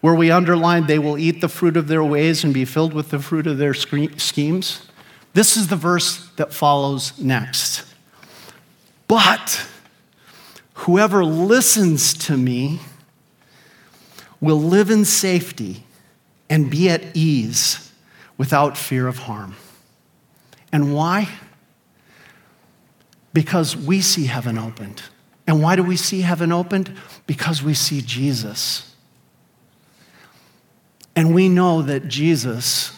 where 0.00 0.14
we 0.14 0.30
underline 0.30 0.86
they 0.86 0.98
will 0.98 1.18
eat 1.18 1.40
the 1.40 1.48
fruit 1.48 1.76
of 1.76 1.88
their 1.88 2.04
ways 2.04 2.44
and 2.44 2.54
be 2.54 2.64
filled 2.64 2.94
with 2.94 3.10
the 3.10 3.18
fruit 3.18 3.46
of 3.46 3.58
their 3.58 3.74
schemes. 3.74 4.86
This 5.34 5.56
is 5.56 5.68
the 5.68 5.76
verse 5.76 6.28
that 6.36 6.52
follows 6.52 7.18
next. 7.18 7.84
But 9.08 9.66
whoever 10.74 11.24
listens 11.24 12.14
to 12.14 12.36
me 12.36 12.80
will 14.40 14.60
live 14.60 14.90
in 14.90 15.04
safety 15.04 15.84
and 16.48 16.70
be 16.70 16.88
at 16.88 17.16
ease 17.16 17.92
without 18.36 18.76
fear 18.76 19.08
of 19.08 19.18
harm. 19.18 19.56
And 20.72 20.94
why? 20.94 21.28
Because 23.32 23.76
we 23.76 24.00
see 24.00 24.26
heaven 24.26 24.58
opened. 24.58 25.02
And 25.46 25.62
why 25.62 25.76
do 25.76 25.82
we 25.82 25.96
see 25.96 26.20
heaven 26.20 26.52
opened? 26.52 26.96
Because 27.26 27.62
we 27.62 27.74
see 27.74 28.00
Jesus. 28.00 28.94
And 31.18 31.34
we 31.34 31.48
know 31.48 31.82
that 31.82 32.06
Jesus 32.06 32.96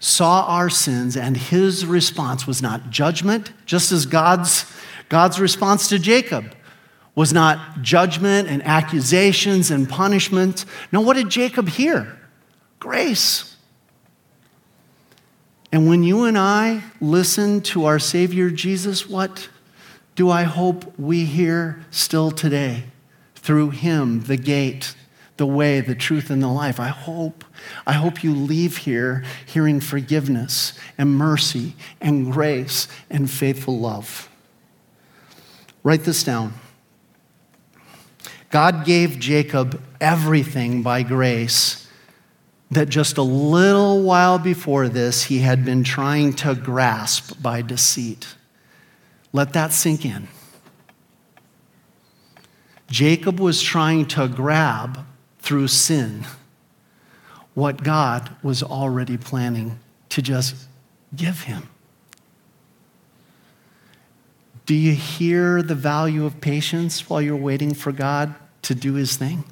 saw 0.00 0.46
our 0.46 0.68
sins, 0.68 1.16
and 1.16 1.36
his 1.36 1.86
response 1.86 2.44
was 2.44 2.60
not 2.60 2.90
judgment, 2.90 3.52
just 3.66 3.92
as 3.92 4.04
God's, 4.04 4.66
God's 5.08 5.38
response 5.38 5.88
to 5.90 6.00
Jacob 6.00 6.56
was 7.14 7.32
not 7.32 7.80
judgment 7.80 8.48
and 8.48 8.64
accusations 8.64 9.70
and 9.70 9.88
punishment. 9.88 10.64
No, 10.90 11.02
what 11.02 11.14
did 11.14 11.30
Jacob 11.30 11.68
hear? 11.68 12.18
Grace. 12.80 13.56
And 15.70 15.86
when 15.86 16.02
you 16.02 16.24
and 16.24 16.36
I 16.36 16.82
listen 17.00 17.60
to 17.60 17.84
our 17.84 18.00
Savior 18.00 18.50
Jesus, 18.50 19.08
what 19.08 19.48
do 20.16 20.28
I 20.28 20.42
hope 20.42 20.98
we 20.98 21.26
hear 21.26 21.84
still 21.92 22.32
today? 22.32 22.86
Through 23.36 23.70
Him, 23.70 24.22
the 24.22 24.36
gate, 24.36 24.96
the 25.36 25.46
way, 25.46 25.80
the 25.80 25.94
truth, 25.94 26.30
and 26.30 26.42
the 26.42 26.48
life. 26.48 26.78
I 26.78 26.88
hope, 26.88 27.44
I 27.86 27.94
hope 27.94 28.22
you 28.22 28.34
leave 28.34 28.78
here 28.78 29.24
hearing 29.46 29.80
forgiveness 29.80 30.72
and 30.98 31.16
mercy 31.16 31.74
and 32.00 32.30
grace 32.32 32.88
and 33.10 33.30
faithful 33.30 33.78
love. 33.78 34.28
Write 35.82 36.04
this 36.04 36.22
down. 36.22 36.54
God 38.50 38.84
gave 38.84 39.18
Jacob 39.18 39.82
everything 40.00 40.82
by 40.82 41.02
grace 41.02 41.88
that 42.70 42.88
just 42.88 43.18
a 43.18 43.22
little 43.22 44.02
while 44.02 44.38
before 44.38 44.88
this 44.88 45.24
he 45.24 45.40
had 45.40 45.64
been 45.64 45.84
trying 45.84 46.32
to 46.34 46.54
grasp 46.54 47.40
by 47.42 47.62
deceit. 47.62 48.34
Let 49.32 49.54
that 49.54 49.72
sink 49.72 50.04
in. 50.04 50.28
Jacob 52.88 53.40
was 53.40 53.62
trying 53.62 54.06
to 54.06 54.28
grab 54.28 55.06
through 55.42 55.68
sin 55.68 56.24
what 57.54 57.82
God 57.82 58.34
was 58.42 58.62
already 58.62 59.18
planning 59.18 59.78
to 60.08 60.22
just 60.22 60.54
give 61.14 61.42
him. 61.42 61.68
Do 64.64 64.74
you 64.74 64.92
hear 64.92 65.62
the 65.62 65.74
value 65.74 66.24
of 66.24 66.40
patience 66.40 67.10
while 67.10 67.20
you're 67.20 67.36
waiting 67.36 67.74
for 67.74 67.92
God 67.92 68.34
to 68.62 68.74
do 68.74 68.94
his 68.94 69.16
thing? 69.16 69.44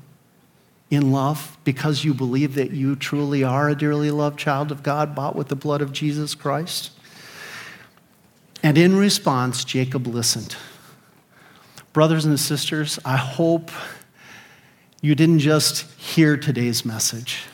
In 0.88 1.12
love, 1.12 1.58
because 1.64 2.04
you 2.04 2.14
believe 2.14 2.54
that 2.54 2.70
you 2.70 2.96
truly 2.96 3.44
are 3.44 3.68
a 3.68 3.74
dearly 3.76 4.10
loved 4.10 4.38
child 4.38 4.72
of 4.72 4.82
God, 4.82 5.14
bought 5.14 5.36
with 5.36 5.48
the 5.48 5.56
blood 5.56 5.82
of 5.82 5.92
Jesus 5.92 6.34
Christ? 6.34 6.92
And 8.62 8.78
in 8.78 8.96
response, 8.96 9.64
Jacob 9.64 10.06
listened. 10.06 10.56
Brothers 11.92 12.24
and 12.24 12.38
sisters, 12.38 12.98
I 13.04 13.16
hope 13.16 13.70
you 15.00 15.14
didn't 15.14 15.38
just 15.38 15.90
hear 15.98 16.36
today's 16.36 16.84
message 16.84 17.44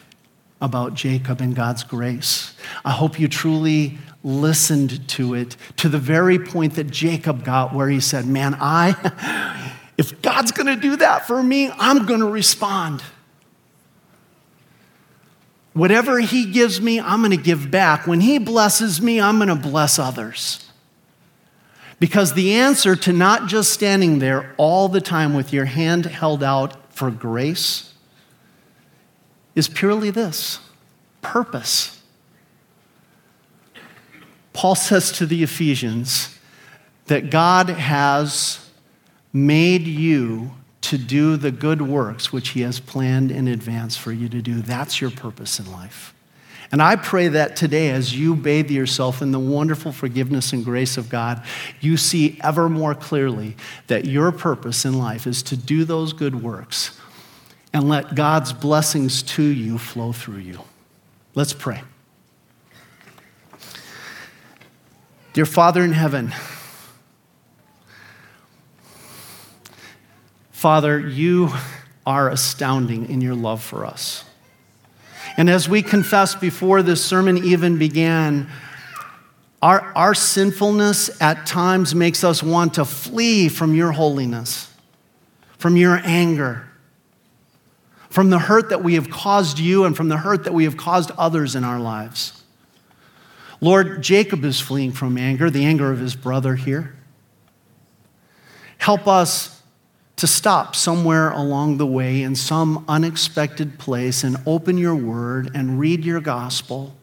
about 0.61 0.94
Jacob 0.94 1.40
and 1.40 1.55
God's 1.55 1.84
grace. 1.84 2.55
I 2.84 2.90
hope 2.90 3.20
you 3.20 3.28
truly 3.28 3.99
listened 4.24 5.07
to 5.09 5.34
it 5.34 5.57
to 5.76 5.88
the 5.88 5.99
very 5.99 6.38
point 6.38 6.74
that 6.74 6.90
Jacob 6.90 7.44
got 7.44 7.72
where 7.72 7.88
he 7.88 8.01
said, 8.01 8.26
Man, 8.26 8.57
I, 8.59 9.72
if 9.99 10.20
God's 10.22 10.51
gonna 10.51 10.76
do 10.76 10.97
that 10.97 11.26
for 11.26 11.42
me, 11.42 11.70
I'm 11.78 12.07
gonna 12.07 12.26
respond. 12.26 13.05
Whatever 15.72 16.18
he 16.20 16.51
gives 16.51 16.80
me, 16.80 16.99
I'm 16.99 17.22
gonna 17.22 17.36
give 17.36 17.70
back. 17.70 18.07
When 18.07 18.20
he 18.20 18.38
blesses 18.38 19.01
me, 19.01 19.20
I'm 19.20 19.38
gonna 19.38 19.55
bless 19.55 19.99
others. 19.99 20.64
Because 22.01 22.32
the 22.32 22.55
answer 22.55 22.97
to 22.97 23.12
not 23.12 23.47
just 23.47 23.72
standing 23.72 24.18
there 24.18 24.55
all 24.59 24.88
the 24.88 25.01
time 25.01 25.34
with 25.34 25.53
your 25.53 25.64
hand 25.66 26.07
held 26.07 26.42
out 26.42 26.86
for 26.97 27.11
grace 27.11 27.92
is 29.55 29.68
purely 29.68 30.11
this 30.11 30.61
purpose. 31.20 32.01
Paul 34.55 34.74
says 34.74 35.12
to 35.12 35.26
the 35.26 35.42
Ephesians 35.42 36.38
that 37.07 37.28
God 37.28 37.68
has 37.68 38.70
made 39.30 39.82
you 39.82 40.53
to 40.80 40.97
do 40.97 41.36
the 41.36 41.51
good 41.51 41.82
works 41.82 42.32
which 42.32 42.51
he 42.51 42.62
has 42.62 42.80
planned 42.80 43.30
in 43.30 43.47
advance 43.47 43.97
for 43.97 44.12
you 44.12 44.30
to 44.30 44.40
do. 44.40 44.62
That's 44.62 44.99
your 44.99 45.11
purpose 45.11 45.61
in 45.61 45.70
life. 45.70 46.14
And 46.76 46.82
I 46.82 46.96
pray 46.96 47.28
that 47.28 47.56
today, 47.56 47.88
as 47.88 48.14
you 48.14 48.34
bathe 48.36 48.70
yourself 48.70 49.22
in 49.22 49.32
the 49.32 49.38
wonderful 49.40 49.92
forgiveness 49.92 50.52
and 50.52 50.62
grace 50.62 50.98
of 50.98 51.08
God, 51.08 51.42
you 51.80 51.96
see 51.96 52.38
ever 52.44 52.68
more 52.68 52.94
clearly 52.94 53.56
that 53.86 54.04
your 54.04 54.30
purpose 54.30 54.84
in 54.84 54.98
life 54.98 55.26
is 55.26 55.42
to 55.44 55.56
do 55.56 55.86
those 55.86 56.12
good 56.12 56.42
works 56.42 57.00
and 57.72 57.88
let 57.88 58.14
God's 58.14 58.52
blessings 58.52 59.22
to 59.22 59.42
you 59.42 59.78
flow 59.78 60.12
through 60.12 60.40
you. 60.40 60.60
Let's 61.34 61.54
pray. 61.54 61.80
Dear 65.32 65.46
Father 65.46 65.82
in 65.82 65.92
heaven, 65.92 66.34
Father, 70.50 70.98
you 71.00 71.52
are 72.04 72.28
astounding 72.28 73.08
in 73.08 73.22
your 73.22 73.34
love 73.34 73.62
for 73.62 73.86
us. 73.86 74.25
And 75.37 75.51
as 75.51 75.68
we 75.68 75.82
confessed 75.82 76.41
before 76.41 76.82
this 76.82 77.05
sermon 77.05 77.39
even 77.39 77.78
began, 77.78 78.49
our, 79.61 79.93
our 79.95 80.14
sinfulness 80.14 81.20
at 81.20 81.47
times 81.47 81.95
makes 81.95 82.24
us 82.24 82.43
want 82.43 82.74
to 82.74 82.84
flee 82.84 83.49
from 83.49 83.74
your 83.74 83.93
holiness, 83.93 84.72
from 85.59 85.76
your 85.76 86.01
anger, 86.05 86.66
from 88.09 88.30
the 88.30 88.39
hurt 88.39 88.70
that 88.70 88.82
we 88.82 88.95
have 88.95 89.11
caused 89.11 89.59
you 89.59 89.84
and 89.84 89.97
from 89.97 90.09
the 90.09 90.16
hurt 90.16 90.45
that 90.45 90.55
we 90.55 90.64
have 90.64 90.76
caused 90.76 91.11
others 91.12 91.55
in 91.55 91.64
our 91.64 91.78
lives. 91.78 92.43
Lord, 93.61 94.03
Jacob 94.03 94.45
is 94.45 94.61
fleeing 94.61 94.93
from 94.93 95.18
anger, 95.18 95.51
the 95.51 95.64
anger 95.64 95.91
of 95.91 95.99
his 95.99 96.14
brother 96.14 96.55
here. 96.55 96.97
Help 98.78 99.07
us 99.07 99.55
to 100.16 100.26
stop 100.26 100.74
somewhere 100.74 101.30
along 101.30 101.76
the 101.76 101.86
way 101.86 102.22
in 102.22 102.34
some 102.34 102.84
unexpected 102.88 103.78
place 103.78 104.24
and 104.24 104.36
open 104.46 104.78
your 104.78 104.94
word 104.94 105.50
and 105.54 105.78
read 105.78 106.04
your 106.04 106.20
gospel 106.20 106.94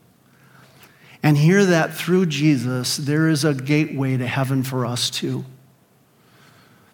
and 1.23 1.37
hear 1.37 1.65
that 1.65 1.93
through 1.93 2.25
Jesus, 2.25 2.97
there 2.97 3.29
is 3.29 3.45
a 3.45 3.53
gateway 3.53 4.17
to 4.17 4.27
heaven 4.27 4.61
for 4.61 4.85
us 4.85 5.09
too. 5.09 5.45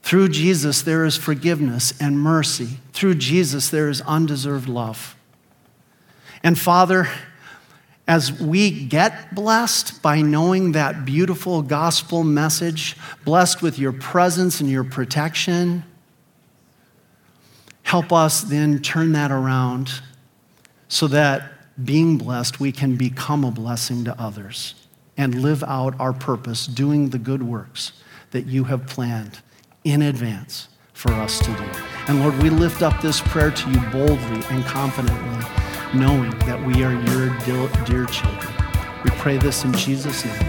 Through 0.04 0.30
Jesus, 0.30 0.84
there 0.84 1.04
is 1.04 1.18
forgiveness 1.18 1.94
and 2.00 2.20
mercy. 2.20 2.78
Through 2.94 3.16
Jesus, 3.16 3.70
there 3.70 3.90
is 3.90 4.02
undeserved 4.02 4.70
love. 4.70 5.16
And 6.44 6.58
Father, 6.58 7.10
as 8.08 8.32
we 8.32 8.86
get 8.86 9.36
blessed 9.36 10.02
by 10.02 10.22
knowing 10.22 10.72
that 10.72 11.06
beautiful 11.06 11.62
gospel 11.62 12.24
message, 12.24 12.98
blessed 13.26 13.62
with 13.62 13.78
your 13.78 13.92
presence 13.92 14.62
and 14.62 14.70
your 14.70 14.84
protection, 14.84 15.84
Help 17.90 18.14
us 18.14 18.42
then 18.42 18.78
turn 18.84 19.14
that 19.14 19.32
around 19.32 19.90
so 20.90 21.08
that 21.08 21.52
being 21.84 22.20
blessed, 22.20 22.60
we 22.60 22.72
can 22.72 22.96
become 22.96 23.44
a 23.44 23.50
blessing 23.50 24.04
to 24.04 24.22
others 24.22 24.76
and 25.18 25.42
live 25.42 25.64
out 25.64 26.00
our 26.00 26.14
purpose, 26.14 26.68
doing 26.68 27.10
the 27.10 27.18
good 27.18 27.42
works 27.42 27.94
that 28.30 28.46
you 28.46 28.66
have 28.66 28.86
planned 28.86 29.40
in 29.84 30.04
advance 30.04 30.68
for 30.94 31.12
us 31.14 31.40
to 31.40 31.48
do. 31.48 31.66
And 32.08 32.22
Lord, 32.22 32.38
we 32.44 32.52
lift 32.52 32.84
up 32.84 33.02
this 33.02 33.22
prayer 33.22 33.50
to 33.50 33.72
you 33.72 33.80
boldly 33.90 34.44
and 34.52 34.64
confidently, 34.66 35.48
knowing 35.96 36.30
that 36.46 36.64
we 36.64 36.84
are 36.84 36.94
your 36.94 37.36
dear 37.86 38.06
children. 38.06 38.54
We 39.04 39.10
pray 39.18 39.38
this 39.38 39.64
in 39.64 39.74
Jesus' 39.74 40.26
name. 40.26 40.44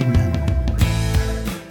Amen. 0.00 0.45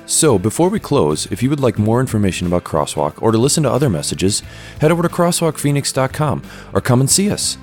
So, 0.08 0.38
before 0.38 0.70
we 0.70 0.80
close, 0.80 1.26
if 1.32 1.42
you 1.42 1.50
would 1.50 1.60
like 1.60 1.80
more 1.80 2.00
information 2.00 2.46
about 2.46 2.64
Crosswalk 2.64 3.22
or 3.24 3.32
to 3.32 3.40
listen 3.40 3.64
to 3.64 3.72
other 3.72 3.90
messages, 3.90 4.42
head 4.80 4.92
over 4.92 5.02
to 5.02 5.10
crosswalkphoenix.com 5.10 6.44
or 6.74 6.82
come 6.82 7.00
and 7.02 7.10
see 7.10 7.32
us. 7.32 7.58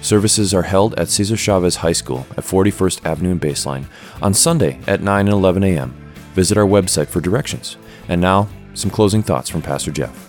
Services 0.00 0.52
are 0.52 0.62
held 0.62 0.98
at 0.98 1.08
Cesar 1.08 1.36
Chavez 1.36 1.76
High 1.76 1.92
School 1.92 2.26
at 2.36 2.44
41st 2.44 3.04
Avenue 3.04 3.30
and 3.30 3.40
Baseline 3.40 3.86
on 4.20 4.34
Sunday 4.34 4.80
at 4.88 5.02
9 5.02 5.26
and 5.26 5.32
11 5.32 5.62
a.m. 5.62 5.94
Visit 6.34 6.58
our 6.58 6.66
website 6.66 7.08
for 7.08 7.20
directions. 7.20 7.76
And 8.08 8.20
now, 8.20 8.48
some 8.74 8.90
closing 8.90 9.22
thoughts 9.22 9.48
from 9.48 9.62
Pastor 9.62 9.92
Jeff. 9.92 10.27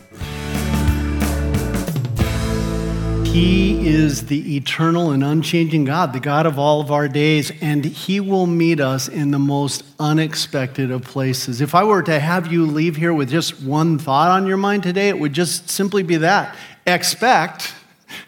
He 3.32 3.88
is 3.88 4.26
the 4.26 4.56
eternal 4.56 5.12
and 5.12 5.24
unchanging 5.24 5.86
God, 5.86 6.14
the 6.14 6.20
God 6.20 6.48
of 6.48 6.58
all 6.58 6.82
of 6.82 6.92
our 6.92 7.08
days, 7.08 7.52
and 7.62 7.86
He 7.86 8.20
will 8.20 8.48
meet 8.48 8.80
us 8.80 9.08
in 9.08 9.30
the 9.30 9.38
most 9.38 9.84
unexpected 10.00 10.90
of 10.90 11.04
places. 11.04 11.62
If 11.62 11.76
I 11.76 11.84
were 11.84 12.02
to 12.02 12.20
have 12.20 12.52
you 12.52 12.66
leave 12.66 12.96
here 12.96 13.14
with 13.14 13.30
just 13.30 13.62
one 13.62 14.00
thought 14.00 14.32
on 14.32 14.48
your 14.48 14.58
mind 14.58 14.82
today, 14.82 15.10
it 15.10 15.20
would 15.20 15.34
just 15.34 15.70
simply 15.70 16.02
be 16.02 16.18
that 16.18 16.56
expect 16.88 17.76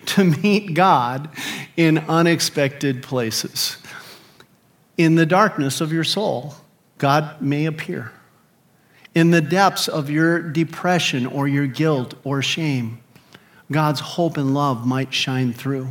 to 0.06 0.24
meet 0.24 0.76
God 0.76 1.30
in 1.76 1.98
unexpected 1.98 3.02
places. 3.02 3.78
In 4.98 5.16
the 5.16 5.26
darkness 5.26 5.82
of 5.82 5.92
your 5.92 6.04
soul, 6.04 6.54
God 7.00 7.42
may 7.42 7.66
appear. 7.66 8.12
In 9.16 9.32
the 9.32 9.42
depths 9.42 9.88
of 9.88 10.12
your 10.12 10.40
depression 10.42 11.26
or 11.26 11.48
your 11.48 11.66
guilt 11.66 12.14
or 12.24 12.44
shame, 12.44 13.02
God's 13.72 14.00
hope 14.00 14.38
and 14.38 14.54
love 14.54 14.86
might 14.86 15.14
shine 15.14 15.54
through. 15.54 15.88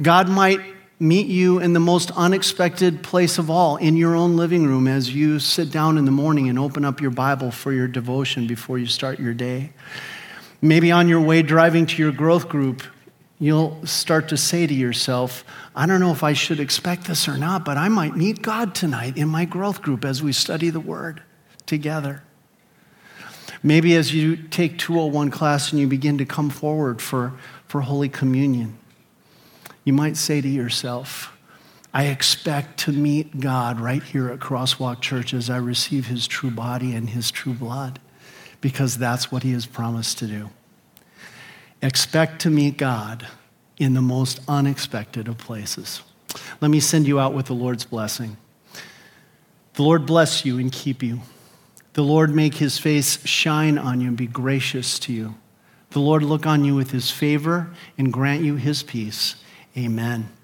God 0.00 0.28
might 0.28 0.60
meet 0.98 1.26
you 1.26 1.58
in 1.58 1.72
the 1.72 1.80
most 1.80 2.10
unexpected 2.12 3.02
place 3.02 3.38
of 3.38 3.50
all, 3.50 3.76
in 3.76 3.96
your 3.96 4.14
own 4.14 4.36
living 4.36 4.66
room, 4.66 4.86
as 4.86 5.14
you 5.14 5.38
sit 5.38 5.70
down 5.70 5.96
in 5.96 6.04
the 6.04 6.10
morning 6.10 6.48
and 6.48 6.58
open 6.58 6.84
up 6.84 7.00
your 7.00 7.10
Bible 7.10 7.50
for 7.50 7.72
your 7.72 7.88
devotion 7.88 8.46
before 8.46 8.78
you 8.78 8.86
start 8.86 9.18
your 9.18 9.32
day. 9.32 9.72
Maybe 10.60 10.92
on 10.92 11.08
your 11.08 11.20
way 11.20 11.40
driving 11.40 11.86
to 11.86 12.02
your 12.02 12.12
growth 12.12 12.48
group, 12.50 12.82
you'll 13.38 13.84
start 13.86 14.28
to 14.28 14.36
say 14.36 14.66
to 14.66 14.74
yourself, 14.74 15.42
I 15.74 15.86
don't 15.86 16.00
know 16.00 16.12
if 16.12 16.22
I 16.22 16.34
should 16.34 16.60
expect 16.60 17.06
this 17.06 17.26
or 17.26 17.38
not, 17.38 17.64
but 17.64 17.78
I 17.78 17.88
might 17.88 18.14
meet 18.14 18.42
God 18.42 18.74
tonight 18.74 19.16
in 19.16 19.28
my 19.28 19.46
growth 19.46 19.80
group 19.80 20.04
as 20.04 20.22
we 20.22 20.32
study 20.32 20.68
the 20.68 20.80
Word 20.80 21.22
together. 21.64 22.22
Maybe 23.62 23.94
as 23.94 24.14
you 24.14 24.36
take 24.36 24.78
201 24.78 25.30
class 25.30 25.70
and 25.70 25.80
you 25.80 25.86
begin 25.86 26.18
to 26.18 26.24
come 26.24 26.48
forward 26.48 27.02
for, 27.02 27.34
for 27.66 27.82
Holy 27.82 28.08
Communion, 28.08 28.78
you 29.84 29.92
might 29.92 30.16
say 30.16 30.40
to 30.40 30.48
yourself, 30.48 31.36
I 31.92 32.04
expect 32.06 32.78
to 32.80 32.92
meet 32.92 33.40
God 33.40 33.80
right 33.80 34.02
here 34.02 34.30
at 34.30 34.38
Crosswalk 34.38 35.00
Church 35.00 35.34
as 35.34 35.50
I 35.50 35.56
receive 35.56 36.06
his 36.06 36.26
true 36.26 36.50
body 36.50 36.94
and 36.94 37.10
his 37.10 37.30
true 37.30 37.52
blood, 37.52 37.98
because 38.60 38.96
that's 38.96 39.32
what 39.32 39.42
he 39.42 39.52
has 39.52 39.66
promised 39.66 40.18
to 40.18 40.26
do. 40.26 40.50
Expect 41.82 42.40
to 42.42 42.50
meet 42.50 42.76
God 42.76 43.26
in 43.78 43.94
the 43.94 44.02
most 44.02 44.40
unexpected 44.46 45.26
of 45.26 45.38
places. 45.38 46.02
Let 46.60 46.70
me 46.70 46.80
send 46.80 47.08
you 47.08 47.18
out 47.18 47.34
with 47.34 47.46
the 47.46 47.54
Lord's 47.54 47.84
blessing. 47.84 48.36
The 49.74 49.82
Lord 49.82 50.06
bless 50.06 50.44
you 50.44 50.58
and 50.58 50.70
keep 50.70 51.02
you. 51.02 51.20
The 52.00 52.06
Lord 52.06 52.34
make 52.34 52.54
his 52.54 52.78
face 52.78 53.22
shine 53.26 53.76
on 53.76 54.00
you 54.00 54.08
and 54.08 54.16
be 54.16 54.26
gracious 54.26 54.98
to 55.00 55.12
you. 55.12 55.34
The 55.90 55.98
Lord 55.98 56.22
look 56.22 56.46
on 56.46 56.64
you 56.64 56.74
with 56.74 56.92
his 56.92 57.10
favor 57.10 57.74
and 57.98 58.10
grant 58.10 58.42
you 58.42 58.56
his 58.56 58.82
peace. 58.82 59.34
Amen. 59.76 60.30